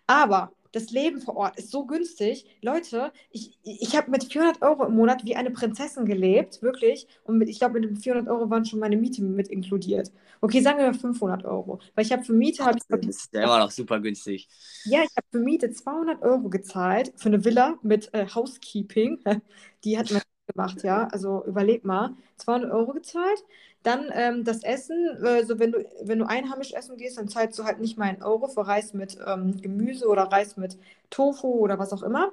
Aber 0.07 0.53
das 0.77 0.91
Leben 0.91 1.23
vor 1.23 1.37
Ort 1.37 1.59
ist 1.59 1.71
so 1.71 1.87
günstig. 1.87 2.45
Leute, 2.61 3.11
ich, 3.31 3.59
ich 3.63 3.97
habe 3.97 4.11
mit 4.11 4.25
400 4.25 4.61
Euro 4.61 4.85
im 4.85 4.95
Monat 4.95 5.25
wie 5.25 5.35
eine 5.35 5.51
Prinzessin 5.51 6.05
gelebt, 6.05 6.61
wirklich. 6.61 7.09
Und 7.25 7.39
mit, 7.39 7.49
ich 7.49 7.59
glaube, 7.59 7.81
mit 7.81 7.89
den 7.89 7.97
400 7.97 8.29
Euro 8.31 8.51
waren 8.51 8.67
schon 8.67 8.79
meine 8.79 8.99
Miete 8.99 9.23
mit 9.25 9.49
inkludiert. 9.49 10.13
Okay, 10.43 10.61
sagen 10.61 10.79
wir 10.79 10.85
mal 10.87 10.95
500 10.95 11.47
Euro. 11.47 11.81
Weil 11.95 12.05
ich 12.05 12.13
habe 12.13 12.25
für 12.25 12.35
Miete... 12.35 12.63
Das 12.63 13.01
ist 13.07 13.33
der 13.33 13.49
war 13.49 13.59
noch 13.59 13.71
super 13.71 14.01
günstig. 14.01 14.49
Ja, 14.85 15.01
ich 15.03 15.17
habe 15.17 15.27
für 15.31 15.41
Miete 15.41 15.71
200 15.71 16.21
Euro 16.23 16.51
gezahlt 16.51 17.11
für 17.17 17.31
eine 17.31 17.43
Villa 17.43 17.79
mit 17.81 18.13
äh, 18.13 18.27
Housekeeping. 18.27 19.25
Die 19.85 19.97
hat 19.97 20.11
man 20.11 20.21
gemacht, 20.47 20.83
ja. 20.83 21.09
Also 21.13 21.45
überleg 21.47 21.85
mal. 21.85 22.11
200 22.37 22.73
Euro 22.73 22.93
gezahlt. 22.93 23.45
Dann 23.83 24.11
ähm, 24.13 24.45
das 24.45 24.63
Essen, 24.65 25.19
also 25.23 25.59
wenn 25.59 25.73
du, 25.73 25.85
wenn 26.03 26.19
du 26.19 26.27
einheimisch 26.29 26.73
essen 26.73 26.97
gehst, 26.97 27.19
dann 27.19 27.29
zahlst 27.29 27.59
du 27.59 27.65
halt 27.65 27.81
nicht 27.81 27.99
mal 27.99 28.07
einen 28.07 28.23
Euro 28.23 28.49
für 28.49 28.67
Reis 28.67 28.95
mit 28.95 29.17
ähm, 29.27 29.61
Gemüse 29.61 30.09
oder 30.09 30.25
Reis 30.25 30.57
mit 30.57 30.79
Tofu 31.11 31.49
oder 31.49 31.79
was 31.79 31.93
auch 31.93 32.03
immer. 32.03 32.33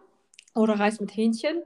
Oder 0.56 0.80
Reis 0.80 1.00
mit 1.00 1.16
Hähnchen. 1.16 1.64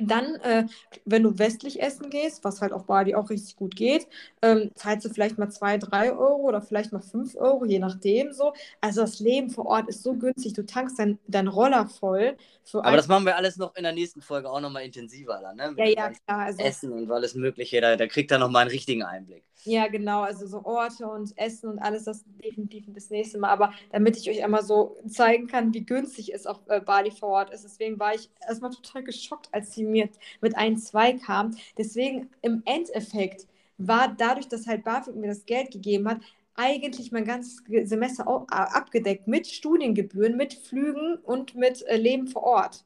Dann, 0.00 0.36
äh, 0.36 0.66
wenn 1.04 1.24
du 1.24 1.38
westlich 1.38 1.82
essen 1.82 2.10
gehst, 2.10 2.44
was 2.44 2.60
halt 2.60 2.72
auf 2.72 2.86
Bali 2.86 3.14
auch 3.14 3.30
richtig 3.30 3.56
gut 3.56 3.74
geht, 3.74 4.06
ähm, 4.42 4.70
zahlst 4.74 5.04
du 5.04 5.10
vielleicht 5.10 5.38
mal 5.38 5.50
2, 5.50 5.78
3 5.78 6.12
Euro 6.12 6.46
oder 6.48 6.62
vielleicht 6.62 6.92
mal 6.92 7.00
5 7.00 7.34
Euro, 7.36 7.64
je 7.64 7.78
nachdem 7.80 8.32
so. 8.32 8.52
Also 8.80 9.00
das 9.00 9.18
Leben 9.18 9.50
vor 9.50 9.66
Ort 9.66 9.88
ist 9.88 10.02
so 10.02 10.14
günstig. 10.14 10.52
Du 10.52 10.64
tankst 10.64 10.98
deinen 10.98 11.18
dein 11.26 11.48
Roller 11.48 11.88
voll. 11.88 12.36
Aber 12.72 12.96
das 12.96 13.08
machen 13.08 13.24
wir 13.24 13.36
alles 13.36 13.56
noch 13.56 13.74
in 13.74 13.82
der 13.82 13.92
nächsten 13.92 14.20
Folge 14.22 14.50
auch 14.50 14.60
nochmal 14.60 14.84
intensiver 14.84 15.40
dann, 15.40 15.56
ne? 15.56 15.70
Mit 15.70 15.78
ja, 15.78 15.86
ja, 15.86 16.10
klar. 16.10 16.46
Also, 16.46 16.62
Essen 16.62 16.92
und 16.92 17.10
alles 17.10 17.34
Mögliche, 17.34 17.80
da, 17.80 17.96
da 17.96 18.06
kriegt 18.06 18.30
er 18.30 18.38
nochmal 18.38 18.62
einen 18.62 18.70
richtigen 18.70 19.02
Einblick. 19.02 19.47
Ja, 19.64 19.88
genau. 19.88 20.22
Also 20.22 20.46
so 20.46 20.64
Orte 20.64 21.06
und 21.08 21.36
Essen 21.36 21.68
und 21.68 21.78
alles, 21.78 22.04
das 22.04 22.24
definitiv 22.42 22.86
das 22.94 23.10
nächste 23.10 23.38
Mal. 23.38 23.50
Aber 23.50 23.72
damit 23.92 24.16
ich 24.16 24.30
euch 24.30 24.42
einmal 24.42 24.62
so 24.64 24.96
zeigen 25.08 25.46
kann, 25.46 25.74
wie 25.74 25.84
günstig 25.84 26.32
es 26.32 26.46
auf 26.46 26.60
äh, 26.68 26.80
Bali 26.80 27.10
vor 27.10 27.28
Ort 27.30 27.50
ist. 27.50 27.64
Deswegen 27.64 27.98
war 27.98 28.14
ich 28.14 28.30
erstmal 28.46 28.70
total 28.70 29.02
geschockt, 29.04 29.48
als 29.52 29.74
sie 29.74 29.84
mir 29.84 30.08
mit 30.40 30.56
ein, 30.56 30.78
zwei 30.78 31.12
kam. 31.14 31.56
Deswegen 31.76 32.30
im 32.40 32.62
Endeffekt 32.64 33.46
war 33.78 34.14
dadurch, 34.16 34.48
dass 34.48 34.66
halt 34.66 34.84
BAföG 34.84 35.16
mir 35.16 35.28
das 35.28 35.44
Geld 35.44 35.70
gegeben 35.72 36.08
hat, 36.08 36.20
eigentlich 36.54 37.12
mein 37.12 37.24
ganzes 37.24 37.62
Semester 37.84 38.26
abgedeckt 38.48 39.28
mit 39.28 39.46
Studiengebühren, 39.46 40.36
mit 40.36 40.54
Flügen 40.54 41.16
und 41.22 41.54
mit 41.54 41.82
äh, 41.86 41.96
Leben 41.96 42.26
vor 42.28 42.42
Ort. 42.42 42.84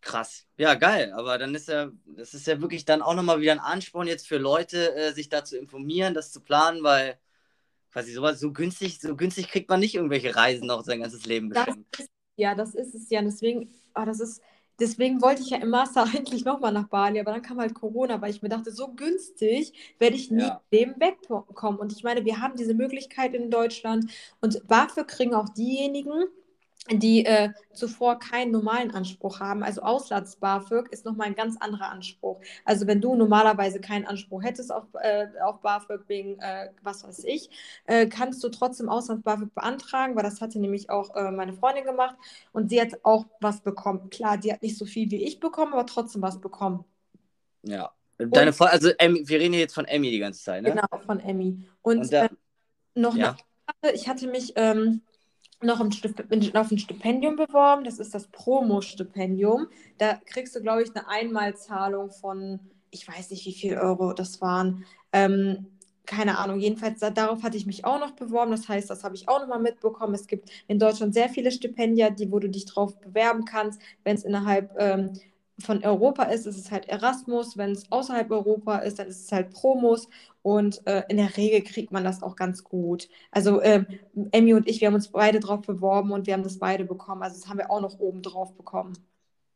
Krass. 0.00 0.46
Ja, 0.56 0.74
geil. 0.74 1.12
Aber 1.12 1.38
dann 1.38 1.54
ist 1.54 1.68
ja, 1.68 1.90
das 2.06 2.34
ist 2.34 2.46
ja 2.46 2.60
wirklich 2.60 2.84
dann 2.84 3.02
auch 3.02 3.14
nochmal 3.14 3.40
wieder 3.40 3.52
ein 3.52 3.58
Ansporn 3.58 4.06
jetzt 4.06 4.28
für 4.28 4.38
Leute, 4.38 4.94
äh, 4.94 5.12
sich 5.12 5.28
da 5.28 5.44
zu 5.44 5.58
informieren, 5.58 6.14
das 6.14 6.32
zu 6.32 6.40
planen, 6.40 6.82
weil 6.82 7.18
quasi 7.92 8.12
sowas 8.12 8.38
so 8.38 8.52
günstig, 8.52 9.00
so 9.00 9.16
günstig 9.16 9.48
kriegt 9.48 9.68
man 9.68 9.80
nicht 9.80 9.94
irgendwelche 9.94 10.36
Reisen 10.36 10.66
noch 10.66 10.84
sein 10.84 11.00
ganzes 11.00 11.26
Leben. 11.26 11.50
Ist, 11.52 12.08
ja, 12.36 12.54
das 12.54 12.74
ist 12.74 12.94
es 12.94 13.10
ja. 13.10 13.22
Deswegen, 13.22 13.70
oh, 13.94 14.04
das 14.04 14.20
ist, 14.20 14.40
Deswegen 14.80 15.20
wollte 15.20 15.42
ich 15.42 15.50
ja 15.50 15.58
im 15.58 15.70
Master 15.70 16.04
eigentlich 16.14 16.44
nochmal 16.44 16.72
nach 16.72 16.88
Bali, 16.88 17.18
aber 17.18 17.32
dann 17.32 17.42
kam 17.42 17.58
halt 17.58 17.74
Corona, 17.74 18.20
weil 18.20 18.30
ich 18.30 18.42
mir 18.42 18.48
dachte, 18.48 18.70
so 18.70 18.88
günstig 18.94 19.72
werde 19.98 20.16
ich 20.16 20.30
nie 20.30 20.42
ja. 20.42 20.62
dem 20.72 20.94
wegkommen. 20.98 21.80
Und 21.80 21.92
ich 21.92 22.04
meine, 22.04 22.24
wir 22.24 22.40
haben 22.40 22.56
diese 22.56 22.74
Möglichkeit 22.74 23.34
in 23.34 23.50
Deutschland 23.50 24.10
und 24.40 24.62
dafür 24.68 25.04
kriegen 25.04 25.34
auch 25.34 25.48
diejenigen, 25.48 26.24
die 26.94 27.24
äh, 27.26 27.50
zuvor 27.72 28.18
keinen 28.18 28.50
normalen 28.50 28.90
Anspruch 28.90 29.40
haben. 29.40 29.62
Also 29.62 29.82
Auslands-BAföG 29.82 30.88
ist 30.90 31.04
nochmal 31.04 31.26
ein 31.26 31.34
ganz 31.34 31.56
anderer 31.58 31.90
Anspruch. 31.90 32.40
Also 32.64 32.86
wenn 32.86 33.00
du 33.00 33.14
normalerweise 33.14 33.80
keinen 33.80 34.06
Anspruch 34.06 34.42
hättest 34.42 34.72
auf, 34.72 34.84
äh, 35.00 35.26
auf 35.42 35.60
BAföG 35.60 36.08
wegen, 36.08 36.38
äh, 36.40 36.70
was 36.82 37.04
weiß 37.04 37.24
ich, 37.24 37.50
äh, 37.86 38.06
kannst 38.06 38.42
du 38.42 38.48
trotzdem 38.48 38.88
Auslands-BAföG 38.88 39.54
beantragen, 39.54 40.16
weil 40.16 40.22
das 40.22 40.40
hatte 40.40 40.58
nämlich 40.58 40.90
auch 40.90 41.14
äh, 41.14 41.30
meine 41.30 41.52
Freundin 41.52 41.84
gemacht 41.84 42.16
und 42.52 42.70
sie 42.70 42.80
hat 42.80 42.92
auch 43.02 43.26
was 43.40 43.60
bekommen. 43.60 44.10
Klar, 44.10 44.38
die 44.38 44.52
hat 44.52 44.62
nicht 44.62 44.78
so 44.78 44.84
viel 44.84 45.10
wie 45.10 45.22
ich 45.22 45.40
bekommen, 45.40 45.72
aber 45.72 45.86
trotzdem 45.86 46.22
was 46.22 46.40
bekommen. 46.40 46.84
Ja. 47.62 47.92
Deine 48.18 48.52
Freundin, 48.52 48.74
also 48.74 48.90
Emmy, 48.98 49.28
wir 49.28 49.38
reden 49.38 49.54
jetzt 49.54 49.74
von 49.74 49.84
Emmy 49.84 50.10
die 50.10 50.18
ganze 50.18 50.42
Zeit, 50.42 50.62
ne? 50.62 50.70
Genau, 50.70 50.86
von 51.06 51.20
Emmy. 51.20 51.68
Und, 51.82 51.98
und 51.98 52.12
da, 52.12 52.24
äh, 52.24 52.28
noch 52.94 53.14
ja. 53.14 53.36
eine 53.82 53.94
ich 53.94 54.08
hatte 54.08 54.26
mich... 54.26 54.54
Ähm, 54.56 55.02
noch 55.62 55.80
ein 55.80 55.92
auf 56.56 56.70
ein 56.70 56.78
Stipendium 56.78 57.36
beworben. 57.36 57.84
Das 57.84 57.98
ist 57.98 58.14
das 58.14 58.28
Promo-Stipendium. 58.28 59.68
Da 59.98 60.20
kriegst 60.26 60.54
du, 60.54 60.60
glaube 60.60 60.82
ich, 60.82 60.94
eine 60.94 61.08
Einmalzahlung 61.08 62.10
von, 62.10 62.60
ich 62.90 63.06
weiß 63.06 63.30
nicht, 63.30 63.44
wie 63.46 63.52
viel 63.52 63.76
Euro 63.76 64.12
das 64.12 64.40
waren. 64.40 64.84
Ähm, 65.12 65.66
keine 66.06 66.38
Ahnung, 66.38 66.58
jedenfalls 66.58 67.00
darauf 67.00 67.42
hatte 67.42 67.58
ich 67.58 67.66
mich 67.66 67.84
auch 67.84 68.00
noch 68.00 68.12
beworben. 68.12 68.50
Das 68.50 68.66
heißt, 68.68 68.88
das 68.88 69.04
habe 69.04 69.14
ich 69.14 69.28
auch 69.28 69.40
noch 69.40 69.48
mal 69.48 69.58
mitbekommen. 69.58 70.14
Es 70.14 70.26
gibt 70.26 70.48
in 70.66 70.78
Deutschland 70.78 71.12
sehr 71.12 71.28
viele 71.28 71.50
Stipendien, 71.50 72.16
die, 72.16 72.32
wo 72.32 72.38
du 72.38 72.48
dich 72.48 72.64
drauf 72.64 72.98
bewerben 73.00 73.44
kannst, 73.44 73.80
wenn 74.04 74.16
es 74.16 74.24
innerhalb 74.24 74.74
ähm, 74.78 75.12
von 75.60 75.84
Europa 75.84 76.24
ist, 76.24 76.46
ist 76.46 76.56
es 76.58 76.70
halt 76.70 76.88
Erasmus. 76.88 77.56
Wenn 77.56 77.72
es 77.72 77.90
außerhalb 77.90 78.30
Europa 78.30 78.78
ist, 78.78 78.98
dann 78.98 79.08
ist 79.08 79.24
es 79.24 79.32
halt 79.32 79.50
Promos. 79.50 80.08
Und 80.42 80.86
äh, 80.86 81.02
in 81.08 81.16
der 81.16 81.36
Regel 81.36 81.62
kriegt 81.62 81.92
man 81.92 82.04
das 82.04 82.22
auch 82.22 82.36
ganz 82.36 82.64
gut. 82.64 83.08
Also 83.30 83.60
ähm, 83.62 83.86
Emmy 84.32 84.54
und 84.54 84.68
ich, 84.68 84.80
wir 84.80 84.88
haben 84.88 84.94
uns 84.94 85.08
beide 85.08 85.40
drauf 85.40 85.62
beworben 85.62 86.12
und 86.12 86.26
wir 86.26 86.34
haben 86.34 86.42
das 86.44 86.58
beide 86.58 86.84
bekommen. 86.84 87.22
Also 87.22 87.38
das 87.40 87.48
haben 87.48 87.58
wir 87.58 87.70
auch 87.70 87.80
noch 87.80 87.98
oben 87.98 88.22
drauf 88.22 88.54
bekommen. 88.54 88.94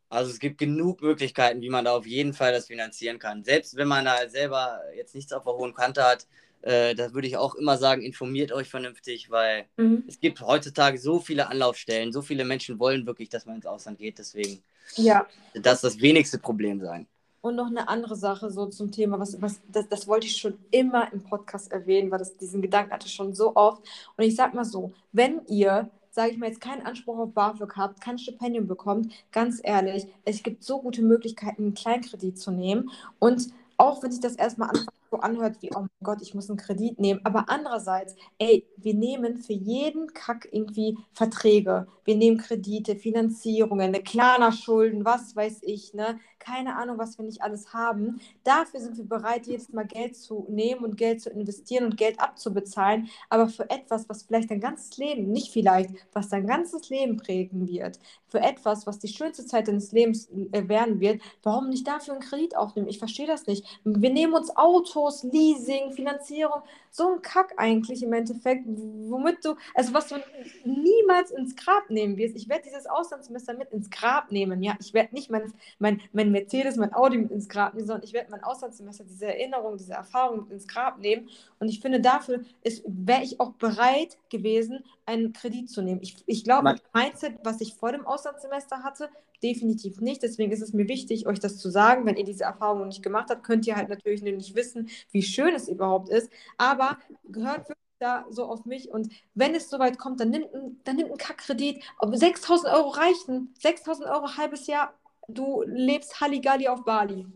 Also 0.09 0.31
es 0.31 0.39
gibt 0.41 0.59
genug 0.59 1.01
Möglichkeiten, 1.01 1.63
wie 1.63 1.71
man 1.71 1.87
da 1.87 1.93
auf 1.97 2.07
jeden 2.07 2.35
Fall 2.35 2.53
das 2.53 2.67
finanzieren 2.67 3.19
kann. 3.19 3.45
Selbst 3.45 3.77
wenn 3.77 3.89
man 3.89 4.05
da 4.05 4.29
selber 4.29 4.81
jetzt 4.95 5.15
nichts 5.15 5.33
auf 5.33 5.45
der 5.45 5.55
hohen 5.55 5.73
Kante 5.73 6.05
hat, 6.05 6.27
äh, 6.63 6.95
da 6.95 7.13
würde 7.13 7.29
ich 7.29 7.37
auch 7.37 7.55
immer 7.55 7.77
sagen, 7.77 8.03
informiert 8.03 8.53
euch 8.53 8.69
vernünftig, 8.69 9.31
weil 9.31 9.67
mhm. 9.77 10.05
es 10.09 10.19
gibt 10.21 10.41
heutzutage 10.41 10.99
so 10.99 11.19
viele 11.21 11.49
Anlaufstellen, 11.49 12.13
so 12.13 12.23
viele 12.23 12.45
Menschen 12.45 12.79
wollen 12.79 13.07
wirklich, 13.07 13.29
dass 13.29 13.47
man 13.47 13.57
ins 13.57 13.67
Ausland 13.67 13.99
geht. 13.99 14.19
Deswegen 14.19 14.63
ja. 14.97 15.27
Das 15.55 15.81
das 15.81 16.01
wenigste 16.01 16.39
Problem 16.39 16.81
sein. 16.81 17.07
Und 17.41 17.57
noch 17.57 17.67
eine 17.67 17.89
andere 17.89 18.15
Sache 18.15 18.51
so 18.51 18.67
zum 18.67 18.93
Thema, 18.93 19.19
was, 19.19 19.41
was, 19.43 19.61
das, 19.69 19.89
das 19.89 20.07
wollte 20.07 20.27
ich 20.27 20.37
schon 20.37 20.59
immer 20.71 21.13
im 21.13 21.25
Podcast 21.25 21.73
erwähnen, 21.73 22.11
weil 22.11 22.21
das, 22.21 22.37
diesen 22.37 22.63
Gedanken 22.63 22.93
hatte 22.93 23.07
ich 23.07 23.15
schon 23.15 23.35
so 23.35 23.57
oft. 23.57 23.83
Und 24.17 24.25
ich 24.25 24.37
sag 24.37 24.55
mal 24.55 24.65
so, 24.65 24.93
wenn 25.11 25.45
ihr, 25.49 25.91
sage 26.13 26.31
ich 26.31 26.39
mal, 26.39 26.49
jetzt 26.49 26.61
keinen 26.61 26.87
Anspruch 26.87 27.19
auf 27.19 27.33
BAföG 27.33 27.77
habt, 27.77 28.01
kein 28.01 28.19
Stipendium 28.19 28.69
bekommt, 28.69 29.13
ganz 29.33 29.61
ehrlich, 29.63 30.07
es 30.25 30.45
gibt 30.45 30.63
so 30.63 30.81
gute 30.81 31.03
Möglichkeiten, 31.03 31.63
einen 31.63 31.75
Kleinkredit 31.75 32.39
zu 32.39 32.53
nehmen. 32.53 32.91
Und 33.19 33.49
auch 33.77 34.05
wenn 34.05 34.13
sich 34.13 34.21
das 34.21 34.37
erstmal 34.37 34.69
anfängt, 34.69 35.02
so 35.13 35.21
anhört 35.21 35.61
wie, 35.61 35.71
oh 35.75 35.81
mein 35.81 35.91
Gott, 36.03 36.23
ich 36.23 36.35
muss 36.35 36.49
einen 36.49 36.57
Kredit 36.57 36.99
nehmen. 36.99 37.21
Aber 37.25 37.45
andererseits, 37.49 38.17
ey, 38.39 38.67
wir 38.79 38.95
nehmen 38.95 39.37
für 39.37 39.53
jeden 39.53 40.13
Kack 40.15 40.49
irgendwie 40.51 40.99
Verträge. 41.13 41.87
Wir 42.05 42.17
nehmen 42.17 42.39
Kredite, 42.39 42.97
Finanzierungen, 42.97 43.89
eine 43.89 44.03
Klarna-Schulden, 44.03 45.05
was 45.05 45.37
weiß 45.37 45.61
ich, 45.63 45.95
ne? 45.95 46.19
Keine 46.39 46.75
Ahnung, 46.75 46.99
was 46.99 47.19
wir 47.19 47.25
nicht 47.25 47.43
alles 47.43 47.73
haben. 47.73 48.21
Dafür 48.43 48.81
sind 48.81 48.97
wir 48.97 49.05
bereit, 49.05 49.47
jedes 49.47 49.73
Mal 49.73 49.87
Geld 49.87 50.17
zu 50.17 50.47
nehmen 50.49 50.83
und 50.83 50.97
Geld 50.97 51.21
zu 51.21 51.31
investieren 51.31 51.85
und 51.85 51.97
Geld 51.97 52.19
abzubezahlen. 52.19 53.09
Aber 53.29 53.49
für 53.49 53.71
etwas, 53.71 54.09
was 54.09 54.25
vielleicht 54.25 54.51
dein 54.51 54.59
ganzes 54.59 54.97
Leben, 54.97 55.31
nicht 55.31 55.53
vielleicht, 55.53 55.91
was 56.13 56.31
dein 56.31 56.49
ganzes 56.49 56.89
Leben 56.89 57.17
prägen 57.17 57.69
wird, 57.69 58.01
für 58.27 58.41
etwas, 58.41 58.89
was 58.89 58.99
die 58.99 59.09
schönste 59.09 59.47
Zeit 59.47 59.69
deines 59.69 59.93
Lebens 59.93 60.29
äh, 60.31 60.67
werden 60.69 60.99
wird, 60.99 61.23
warum 61.45 61.69
nicht 61.69 61.87
dafür 61.87 62.15
einen 62.15 62.23
Kredit 62.23 62.57
aufnehmen? 62.57 62.89
Ich 62.89 62.99
verstehe 62.99 63.27
das 63.27 63.47
nicht. 63.47 63.65
Wir 63.85 64.11
nehmen 64.11 64.33
uns 64.33 64.57
Autos 64.57 65.02
Autos, 65.03 65.25
Leasing, 65.25 65.93
Finanzierung, 65.93 66.63
so 66.93 67.14
ein 67.14 67.22
Kack 67.22 67.55
eigentlich 67.57 68.03
im 68.03 68.12
Endeffekt, 68.12 68.64
womit 68.66 69.45
du, 69.45 69.57
also 69.74 69.95
was 69.95 70.09
du 70.09 70.16
niemals 70.64 71.30
ins 71.30 71.57
Grab 71.57 71.88
nehmen 71.88 72.18
wirst. 72.18 72.36
Ich 72.36 72.49
werde 72.51 72.64
dieses 72.64 72.86
Auslandssemester 72.86 73.55
mit 73.55 73.72
ins 73.72 73.90
Grab 73.90 74.30
nehmen, 74.30 74.62
ja. 74.62 74.76
Ich 74.78 74.93
werde 74.93 75.14
nicht 75.14 75.30
mein, 75.30 75.53
mein, 75.78 76.03
mein 76.12 76.30
Mercedes, 76.30 76.76
mein 76.76 76.93
Audi 76.95 77.16
mit 77.16 77.30
ins 77.30 77.49
Grab 77.49 77.72
nehmen, 77.72 77.86
sondern 77.86 78.05
ich 78.05 78.12
werde 78.12 78.30
mein 78.30 78.45
Auslandssemester, 78.45 79.05
diese 79.05 79.26
Erinnerung, 79.26 79.78
diese 79.78 79.95
Erfahrung 79.95 80.43
mit 80.43 80.51
ins 80.51 80.68
Grab 80.68 80.99
nehmen. 80.99 81.30
Und 81.59 81.68
ich 81.68 81.80
finde, 81.80 82.01
dafür 82.01 82.43
wäre 82.86 83.22
ich 83.22 83.40
auch 83.40 83.53
bereit 83.55 84.18
gewesen, 84.28 84.84
einen 85.07 85.32
Kredit 85.32 85.70
zu 85.70 85.80
nehmen. 85.80 86.01
Ich, 86.03 86.22
ich 86.26 86.45
glaube, 86.45 86.72
das 86.72 86.82
Mindset, 86.93 87.38
was 87.43 87.61
ich 87.62 87.74
vor 87.74 87.93
dem 87.93 88.07
Auslandssemester 88.07 88.82
hatte, 88.82 89.09
definitiv 89.43 90.01
nicht. 90.01 90.22
Deswegen 90.22 90.53
ist 90.53 90.62
es 90.62 90.72
mir 90.72 90.88
wichtig, 90.88 91.26
euch 91.26 91.40
das 91.40 91.59
zu 91.59 91.70
sagen. 91.70 92.07
Wenn 92.07 92.16
ihr 92.16 92.24
diese 92.24 92.45
Erfahrung 92.45 92.80
noch 92.80 92.86
nicht 92.86 93.03
gemacht 93.03 93.28
habt, 93.30 93.43
könnt 93.43 93.66
ihr 93.66 93.76
halt 93.76 93.88
natürlich 93.88 94.22
nicht 94.22 94.55
wissen, 94.55 94.88
wie 95.11 95.22
schön 95.22 95.55
es 95.55 95.68
überhaupt 95.68 96.09
ist. 96.09 96.30
Aber 96.59 96.82
gehört 97.24 97.68
wirklich 97.68 97.78
da 97.99 98.26
so 98.30 98.45
auf 98.45 98.64
mich 98.64 98.91
und 98.91 99.12
wenn 99.35 99.55
es 99.55 99.70
soweit 99.70 99.99
kommt, 99.99 100.20
dann 100.20 100.30
nimmt, 100.30 100.49
dann 100.85 100.97
nimmt 100.97 101.12
ein 101.12 101.18
Kackkredit. 101.18 101.83
6000 102.01 102.72
Euro 102.72 102.89
reichen. 102.89 103.55
6000 103.61 104.09
Euro 104.09 104.37
halbes 104.37 104.66
Jahr. 104.66 104.99
Du 105.28 105.62
lebst 105.66 106.20
Halligalli 106.20 106.68
auf 106.68 106.85
Bali. 106.85 107.26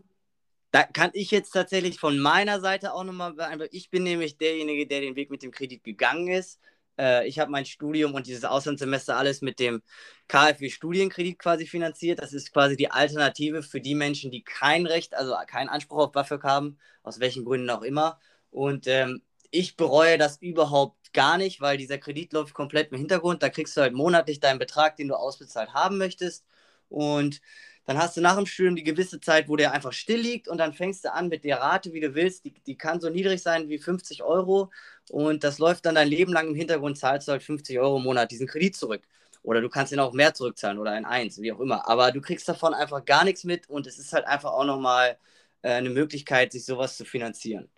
Da 0.71 0.83
kann 0.83 1.11
ich 1.13 1.31
jetzt 1.31 1.51
tatsächlich 1.51 1.99
von 1.99 2.19
meiner 2.19 2.59
Seite 2.59 2.93
auch 2.93 3.05
nochmal 3.05 3.33
beantworten. 3.33 3.75
Ich 3.75 3.89
bin 3.89 4.03
nämlich 4.03 4.37
derjenige, 4.37 4.85
der 4.85 4.99
den 4.99 5.15
Weg 5.15 5.31
mit 5.31 5.41
dem 5.41 5.51
Kredit 5.51 5.83
gegangen 5.83 6.27
ist. 6.27 6.59
Äh, 6.99 7.27
ich 7.27 7.39
habe 7.39 7.49
mein 7.51 7.65
Studium 7.65 8.13
und 8.13 8.27
dieses 8.27 8.43
Auslandssemester 8.43 9.15
alles 9.17 9.41
mit 9.41 9.59
dem 9.59 9.81
KfW-Studienkredit 10.27 11.39
quasi 11.39 11.65
finanziert. 11.65 12.19
Das 12.19 12.33
ist 12.33 12.51
quasi 12.51 12.75
die 12.75 12.91
Alternative 12.91 13.63
für 13.63 13.79
die 13.79 13.95
Menschen, 13.95 14.31
die 14.31 14.43
kein 14.43 14.85
Recht, 14.85 15.15
also 15.15 15.35
keinen 15.47 15.69
Anspruch 15.69 15.99
auf 15.99 16.11
BAföG 16.11 16.43
haben, 16.43 16.77
aus 17.03 17.19
welchen 17.19 17.45
Gründen 17.45 17.69
auch 17.69 17.83
immer. 17.83 18.19
Und 18.51 18.87
ähm, 18.87 19.21
ich 19.51 19.77
bereue 19.77 20.17
das 20.17 20.37
überhaupt 20.41 21.13
gar 21.13 21.37
nicht, 21.37 21.61
weil 21.61 21.77
dieser 21.77 21.97
Kredit 21.97 22.33
läuft 22.33 22.53
komplett 22.53 22.91
im 22.91 22.97
Hintergrund. 22.97 23.43
Da 23.43 23.49
kriegst 23.49 23.75
du 23.77 23.81
halt 23.81 23.93
monatlich 23.93 24.39
deinen 24.39 24.59
Betrag, 24.59 24.95
den 24.97 25.07
du 25.09 25.15
ausbezahlt 25.15 25.73
haben 25.73 25.97
möchtest. 25.97 26.45
Und 26.89 27.41
dann 27.85 27.97
hast 27.97 28.17
du 28.17 28.21
nach 28.21 28.35
dem 28.35 28.45
Studium 28.45 28.75
die 28.75 28.83
gewisse 28.83 29.19
Zeit, 29.21 29.47
wo 29.47 29.55
der 29.55 29.71
einfach 29.71 29.93
still 29.93 30.19
liegt 30.19 30.47
und 30.49 30.57
dann 30.57 30.73
fängst 30.73 31.05
du 31.05 31.13
an 31.13 31.29
mit 31.29 31.45
der 31.45 31.59
Rate, 31.61 31.93
wie 31.93 32.01
du 32.01 32.15
willst. 32.15 32.43
Die, 32.45 32.53
die 32.65 32.75
kann 32.77 32.99
so 32.99 33.09
niedrig 33.09 33.41
sein 33.41 33.69
wie 33.69 33.77
50 33.79 34.23
Euro 34.23 34.69
und 35.09 35.43
das 35.43 35.57
läuft 35.59 35.85
dann 35.85 35.95
dein 35.95 36.09
Leben 36.09 36.33
lang 36.33 36.49
im 36.49 36.55
Hintergrund, 36.55 36.97
zahlst 36.97 37.27
du 37.27 37.31
halt 37.31 37.43
50 37.43 37.79
Euro 37.79 37.97
im 37.97 38.03
Monat 38.03 38.31
diesen 38.31 38.47
Kredit 38.47 38.75
zurück. 38.75 39.03
Oder 39.43 39.61
du 39.61 39.69
kannst 39.69 39.93
ihn 39.93 39.99
auch 39.99 40.11
mehr 40.13 40.33
zurückzahlen 40.33 40.77
oder 40.79 40.91
ein 40.91 41.05
Eins, 41.05 41.41
wie 41.41 41.51
auch 41.53 41.59
immer. 41.61 41.87
Aber 41.87 42.11
du 42.11 42.19
kriegst 42.21 42.49
davon 42.49 42.73
einfach 42.73 43.05
gar 43.05 43.23
nichts 43.23 43.45
mit 43.45 43.69
und 43.69 43.87
es 43.87 43.97
ist 43.99 44.11
halt 44.11 44.25
einfach 44.25 44.51
auch 44.51 44.65
nochmal 44.65 45.17
äh, 45.61 45.71
eine 45.71 45.89
Möglichkeit, 45.89 46.51
sich 46.51 46.65
sowas 46.65 46.97
zu 46.97 47.05
finanzieren. 47.05 47.69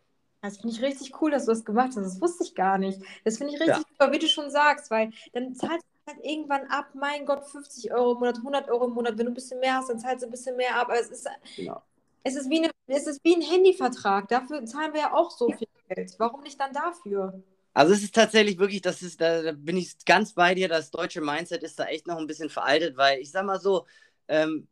Das 0.41 0.57
finde 0.57 0.75
ich 0.75 0.81
richtig 0.81 1.21
cool, 1.21 1.31
dass 1.31 1.45
du 1.45 1.51
das 1.51 1.65
gemacht 1.65 1.89
hast. 1.95 2.05
Das 2.05 2.21
wusste 2.21 2.43
ich 2.43 2.55
gar 2.55 2.77
nicht. 2.77 3.01
Das 3.25 3.37
finde 3.37 3.53
ich 3.53 3.59
richtig 3.59 3.77
ja. 3.77 3.83
super, 3.89 4.11
wie 4.11 4.19
du 4.19 4.27
schon 4.27 4.49
sagst, 4.49 4.89
weil 4.89 5.11
dann 5.33 5.53
zahlst 5.53 5.85
du 5.85 6.13
halt 6.13 6.25
irgendwann 6.25 6.65
ab, 6.67 6.89
mein 6.93 7.25
Gott, 7.25 7.45
50 7.45 7.91
Euro 7.93 8.13
im 8.13 8.19
Monat, 8.19 8.37
100 8.37 8.69
Euro 8.69 8.85
im 8.85 8.93
Monat. 8.93 9.17
Wenn 9.17 9.25
du 9.25 9.31
ein 9.31 9.35
bisschen 9.35 9.59
mehr 9.59 9.75
hast, 9.75 9.89
dann 9.89 9.99
zahlst 9.99 10.23
du 10.23 10.27
ein 10.27 10.31
bisschen 10.31 10.55
mehr 10.55 10.75
ab. 10.75 10.87
Aber 10.87 10.99
es 10.99 11.09
ist, 11.09 11.27
genau. 11.57 11.81
es 12.23 12.35
ist, 12.35 12.49
wie, 12.49 12.59
eine, 12.59 12.71
es 12.87 13.05
ist 13.05 13.19
wie 13.23 13.35
ein 13.35 13.41
Handyvertrag. 13.41 14.29
Dafür 14.29 14.65
zahlen 14.65 14.93
wir 14.93 15.01
ja 15.01 15.13
auch 15.13 15.31
so 15.31 15.51
viel 15.51 15.67
Geld. 15.89 16.15
Warum 16.17 16.41
nicht 16.41 16.59
dann 16.59 16.71
dafür? 16.71 17.43
Also 17.73 17.93
es 17.93 18.03
ist 18.03 18.15
tatsächlich 18.15 18.57
wirklich, 18.59 18.81
das 18.81 19.01
ist, 19.01 19.21
da, 19.21 19.51
bin 19.51 19.77
ich 19.77 19.93
ganz 20.05 20.33
bei 20.33 20.55
dir, 20.55 20.67
das 20.67 20.89
deutsche 20.89 21.21
Mindset 21.21 21.63
ist 21.63 21.79
da 21.79 21.85
echt 21.85 22.07
noch 22.07 22.17
ein 22.17 22.27
bisschen 22.27 22.49
veraltet, 22.49 22.97
weil 22.97 23.19
ich 23.19 23.31
sag 23.31 23.45
mal 23.45 23.59
so, 23.59 23.85
ähm, 24.27 24.67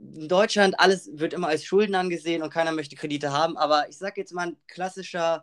Deutschland 0.00 0.78
alles 0.78 1.10
wird 1.12 1.32
immer 1.32 1.48
als 1.48 1.64
Schulden 1.64 1.94
angesehen 1.94 2.42
und 2.42 2.52
keiner 2.52 2.72
möchte 2.72 2.96
Kredite 2.96 3.32
haben, 3.32 3.56
aber 3.56 3.88
ich 3.88 3.98
sag 3.98 4.16
jetzt 4.16 4.32
mal 4.32 4.48
ein 4.48 4.56
klassischer 4.68 5.42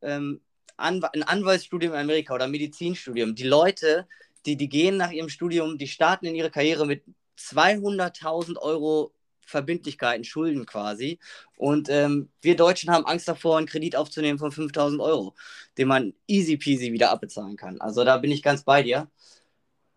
ähm, 0.00 0.40
Anw 0.76 1.08
ein 1.12 1.22
Anwaltsstudium 1.22 1.92
in 1.94 1.98
Amerika 1.98 2.34
oder 2.34 2.48
Medizinstudium. 2.48 3.34
Die 3.34 3.44
Leute, 3.44 4.06
die, 4.44 4.56
die 4.56 4.68
gehen 4.68 4.96
nach 4.96 5.10
ihrem 5.10 5.28
Studium, 5.28 5.78
die 5.78 5.88
starten 5.88 6.26
in 6.26 6.34
ihre 6.34 6.50
Karriere 6.50 6.86
mit 6.86 7.04
200.000 7.38 8.58
Euro 8.58 9.12
Verbindlichkeiten, 9.46 10.24
Schulden 10.24 10.66
quasi. 10.66 11.18
Und 11.56 11.88
ähm, 11.88 12.30
wir 12.42 12.56
Deutschen 12.56 12.90
haben 12.90 13.06
Angst 13.06 13.28
davor, 13.28 13.58
einen 13.58 13.66
Kredit 13.66 13.96
aufzunehmen 13.96 14.38
von 14.38 14.52
5000 14.52 15.00
Euro, 15.00 15.34
den 15.78 15.88
man 15.88 16.14
easy 16.26 16.56
peasy 16.56 16.92
wieder 16.92 17.10
abbezahlen 17.10 17.56
kann. 17.56 17.80
Also 17.80 18.04
da 18.04 18.18
bin 18.18 18.30
ich 18.32 18.42
ganz 18.42 18.64
bei 18.64 18.82
dir. 18.82 19.08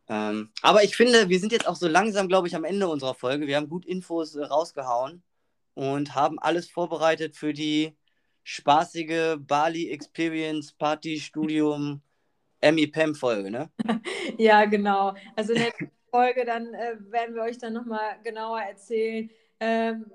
Ähm, 0.10 0.52
aber 0.64 0.84
ich 0.84 0.96
finde, 0.96 1.30
wir 1.30 1.40
sind 1.40 1.52
jetzt 1.52 1.68
auch 1.68 1.76
so 1.76 1.88
langsam, 1.88 2.28
glaube 2.28 2.48
ich, 2.48 2.56
am 2.56 2.64
Ende 2.64 2.88
unserer 2.88 3.14
Folge. 3.14 3.46
Wir 3.46 3.56
haben 3.56 3.70
gut 3.70 3.86
Infos 3.86 4.36
äh, 4.36 4.44
rausgehauen 4.44 5.24
und 5.76 6.16
haben 6.16 6.40
alles 6.40 6.70
vorbereitet 6.70 7.36
für 7.38 7.54
die 7.54 7.96
spaßige 8.44 9.38
Bali 9.40 9.92
Experience 9.92 10.74
Party 10.74 11.20
Studium 11.20 12.02
Emmy 12.60 12.88
Pam 12.88 13.14
Folge, 13.14 13.52
ne? 13.52 13.70
ja, 14.38 14.66
genau. 14.66 15.14
Also 15.36 15.54
in 15.54 15.60
der 15.60 15.74
Folge 16.10 16.44
dann 16.44 16.74
äh, 16.74 16.96
werden 17.12 17.36
wir 17.36 17.44
euch 17.44 17.60
dann 17.60 17.74
nochmal 17.74 18.18
genauer 18.24 18.62
erzählen, 18.62 19.30
ähm, 19.60 20.06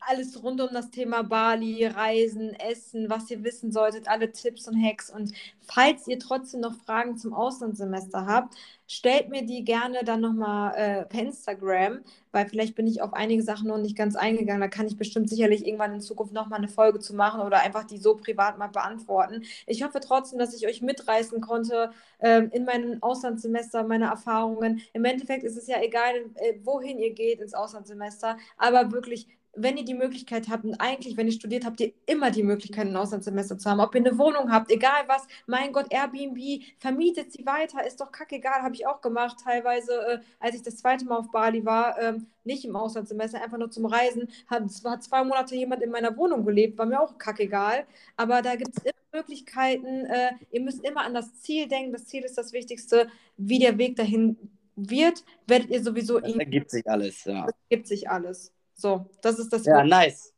alles 0.00 0.42
rund 0.42 0.60
um 0.60 0.68
das 0.72 0.90
Thema 0.90 1.22
Bali, 1.22 1.84
Reisen, 1.86 2.54
Essen, 2.54 3.10
was 3.10 3.30
ihr 3.30 3.42
wissen 3.42 3.72
solltet, 3.72 4.08
alle 4.08 4.32
Tipps 4.32 4.68
und 4.68 4.80
Hacks. 4.82 5.10
Und 5.10 5.32
falls 5.60 6.06
ihr 6.06 6.18
trotzdem 6.18 6.60
noch 6.60 6.74
Fragen 6.74 7.16
zum 7.16 7.34
Auslandssemester 7.34 8.26
habt, 8.26 8.54
stellt 8.94 9.28
mir 9.28 9.44
die 9.44 9.64
gerne 9.64 10.04
dann 10.04 10.20
nochmal 10.20 10.74
äh, 10.76 11.04
per 11.04 11.20
Instagram, 11.20 12.00
weil 12.32 12.48
vielleicht 12.48 12.74
bin 12.74 12.86
ich 12.86 13.02
auf 13.02 13.12
einige 13.12 13.42
Sachen 13.42 13.68
noch 13.68 13.78
nicht 13.78 13.96
ganz 13.96 14.16
eingegangen. 14.16 14.60
Da 14.60 14.68
kann 14.68 14.86
ich 14.86 14.96
bestimmt 14.96 15.28
sicherlich 15.28 15.66
irgendwann 15.66 15.94
in 15.94 16.00
Zukunft 16.00 16.32
nochmal 16.32 16.58
eine 16.58 16.68
Folge 16.68 17.00
zu 17.00 17.14
machen 17.14 17.40
oder 17.40 17.60
einfach 17.60 17.84
die 17.84 17.98
so 17.98 18.16
privat 18.16 18.58
mal 18.58 18.68
beantworten. 18.68 19.42
Ich 19.66 19.82
hoffe 19.82 20.00
trotzdem, 20.00 20.38
dass 20.38 20.54
ich 20.54 20.66
euch 20.66 20.80
mitreißen 20.80 21.40
konnte 21.40 21.90
äh, 22.18 22.44
in 22.52 22.64
meinem 22.64 23.02
Auslandssemester, 23.02 23.82
meine 23.84 24.06
Erfahrungen. 24.06 24.80
Im 24.92 25.04
Endeffekt 25.04 25.44
ist 25.44 25.56
es 25.56 25.66
ja 25.66 25.82
egal, 25.82 26.14
äh, 26.36 26.54
wohin 26.62 26.98
ihr 26.98 27.12
geht 27.12 27.40
ins 27.40 27.54
Auslandssemester, 27.54 28.38
aber 28.56 28.92
wirklich 28.92 29.26
wenn 29.56 29.76
ihr 29.76 29.84
die 29.84 29.94
Möglichkeit 29.94 30.48
habt, 30.48 30.64
und 30.64 30.80
eigentlich, 30.80 31.16
wenn 31.16 31.26
ihr 31.26 31.32
studiert, 31.32 31.64
habt 31.64 31.80
ihr 31.80 31.92
immer 32.06 32.30
die 32.30 32.42
Möglichkeit, 32.42 32.86
ein 32.86 32.96
Auslandssemester 32.96 33.58
zu 33.58 33.70
haben. 33.70 33.80
Ob 33.80 33.94
ihr 33.94 34.00
eine 34.00 34.18
Wohnung 34.18 34.50
habt, 34.50 34.70
egal 34.70 35.04
was, 35.06 35.26
mein 35.46 35.72
Gott, 35.72 35.86
Airbnb, 35.90 36.38
vermietet 36.78 37.32
sie 37.32 37.46
weiter, 37.46 37.86
ist 37.86 38.00
doch 38.00 38.12
kackegal, 38.12 38.62
habe 38.62 38.74
ich 38.74 38.86
auch 38.86 39.00
gemacht, 39.00 39.38
teilweise, 39.42 39.92
äh, 40.06 40.18
als 40.40 40.56
ich 40.56 40.62
das 40.62 40.76
zweite 40.76 41.04
Mal 41.04 41.18
auf 41.18 41.30
Bali 41.30 41.64
war, 41.64 42.00
ähm, 42.00 42.26
nicht 42.44 42.64
im 42.64 42.76
Auslandssemester, 42.76 43.42
einfach 43.42 43.58
nur 43.58 43.70
zum 43.70 43.86
Reisen, 43.86 44.28
hat, 44.46 44.64
hat 44.84 45.02
zwei 45.02 45.24
Monate 45.24 45.54
jemand 45.56 45.82
in 45.82 45.90
meiner 45.90 46.16
Wohnung 46.16 46.44
gelebt, 46.44 46.78
war 46.78 46.86
mir 46.86 47.00
auch 47.00 47.18
kackegal, 47.18 47.86
aber 48.16 48.42
da 48.42 48.56
gibt 48.56 48.76
es 48.76 48.82
immer 48.82 48.92
Möglichkeiten, 49.12 50.06
äh, 50.06 50.32
ihr 50.50 50.60
müsst 50.60 50.84
immer 50.84 51.02
an 51.02 51.14
das 51.14 51.40
Ziel 51.40 51.68
denken, 51.68 51.92
das 51.92 52.06
Ziel 52.06 52.24
ist 52.24 52.36
das 52.36 52.52
Wichtigste, 52.52 53.08
wie 53.36 53.60
der 53.60 53.78
Weg 53.78 53.96
dahin 53.96 54.36
wird, 54.76 55.24
werdet 55.46 55.70
ihr 55.70 55.82
sowieso... 55.82 56.18
Das 56.18 56.34
ergibt 56.34 56.70
sich 56.70 56.86
alles, 56.88 57.24
ja. 57.24 57.46
Das 57.46 57.54
ergibt 57.68 57.86
sich 57.86 58.10
alles. 58.10 58.52
So, 58.74 59.10
das 59.22 59.38
ist 59.38 59.52
das. 59.52 59.64
Ja, 59.64 59.76
Wort. 59.76 59.86
nice. 59.86 60.32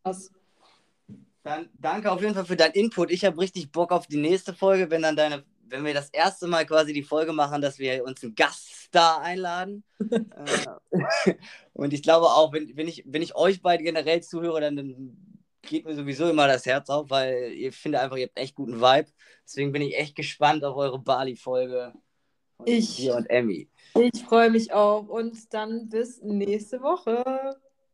Dann 1.43 1.69
danke 1.79 2.11
auf 2.11 2.21
jeden 2.21 2.35
Fall 2.35 2.45
für 2.45 2.57
deinen 2.57 2.73
Input. 2.73 3.11
Ich 3.11 3.25
habe 3.25 3.41
richtig 3.41 3.71
Bock 3.71 3.93
auf 3.93 4.07
die 4.07 4.17
nächste 4.17 4.53
Folge, 4.53 4.91
wenn 4.91 5.03
dann 5.03 5.15
deine, 5.15 5.45
wenn 5.69 5.85
wir 5.85 5.95
das 5.95 6.11
erste 6.11 6.49
Mal 6.49 6.67
quasi 6.67 6.93
die 6.93 7.05
Folge 7.05 7.33
machen, 7.33 7.63
dass 7.63 7.79
wir 7.79 8.05
uns 8.05 8.23
einen 8.23 8.35
Gaststar 8.35 9.23
einladen. 9.23 9.85
Äh, 10.11 11.35
und 11.73 11.93
ich 11.93 12.03
glaube 12.03 12.27
auch, 12.27 12.53
wenn, 12.53 12.77
wenn, 12.77 12.89
ich, 12.89 13.05
wenn 13.07 13.23
ich 13.23 13.35
euch 13.35 13.63
beide 13.63 13.83
generell 13.83 14.23
zuhöre, 14.23 14.61
dann, 14.61 14.77
dann 14.77 15.17
geht 15.63 15.85
mir 15.85 15.95
sowieso 15.95 16.29
immer 16.29 16.47
das 16.47 16.67
Herz 16.67 16.91
auf, 16.91 17.11
weil 17.11 17.53
ihr 17.53 17.73
findet 17.73 18.01
einfach, 18.01 18.17
ihr 18.17 18.27
habt 18.27 18.39
echt 18.39 18.55
guten 18.55 18.81
Vibe. 18.81 19.09
Deswegen 19.45 19.73
bin 19.73 19.83
ich 19.83 19.97
echt 19.97 20.17
gespannt 20.17 20.65
auf 20.65 20.77
eure 20.77 20.99
Bali-Folge 20.99 21.93
ich, 22.65 22.97
dir 22.97 23.15
und 23.15 23.27
Emmy. 23.31 23.69
Ich 23.95 24.25
freue 24.25 24.51
mich 24.51 24.73
auch 24.73 25.09
und 25.09 25.53
dann 25.53 25.89
bis 25.89 26.23
nächste 26.23 26.83
Woche. 26.83 27.57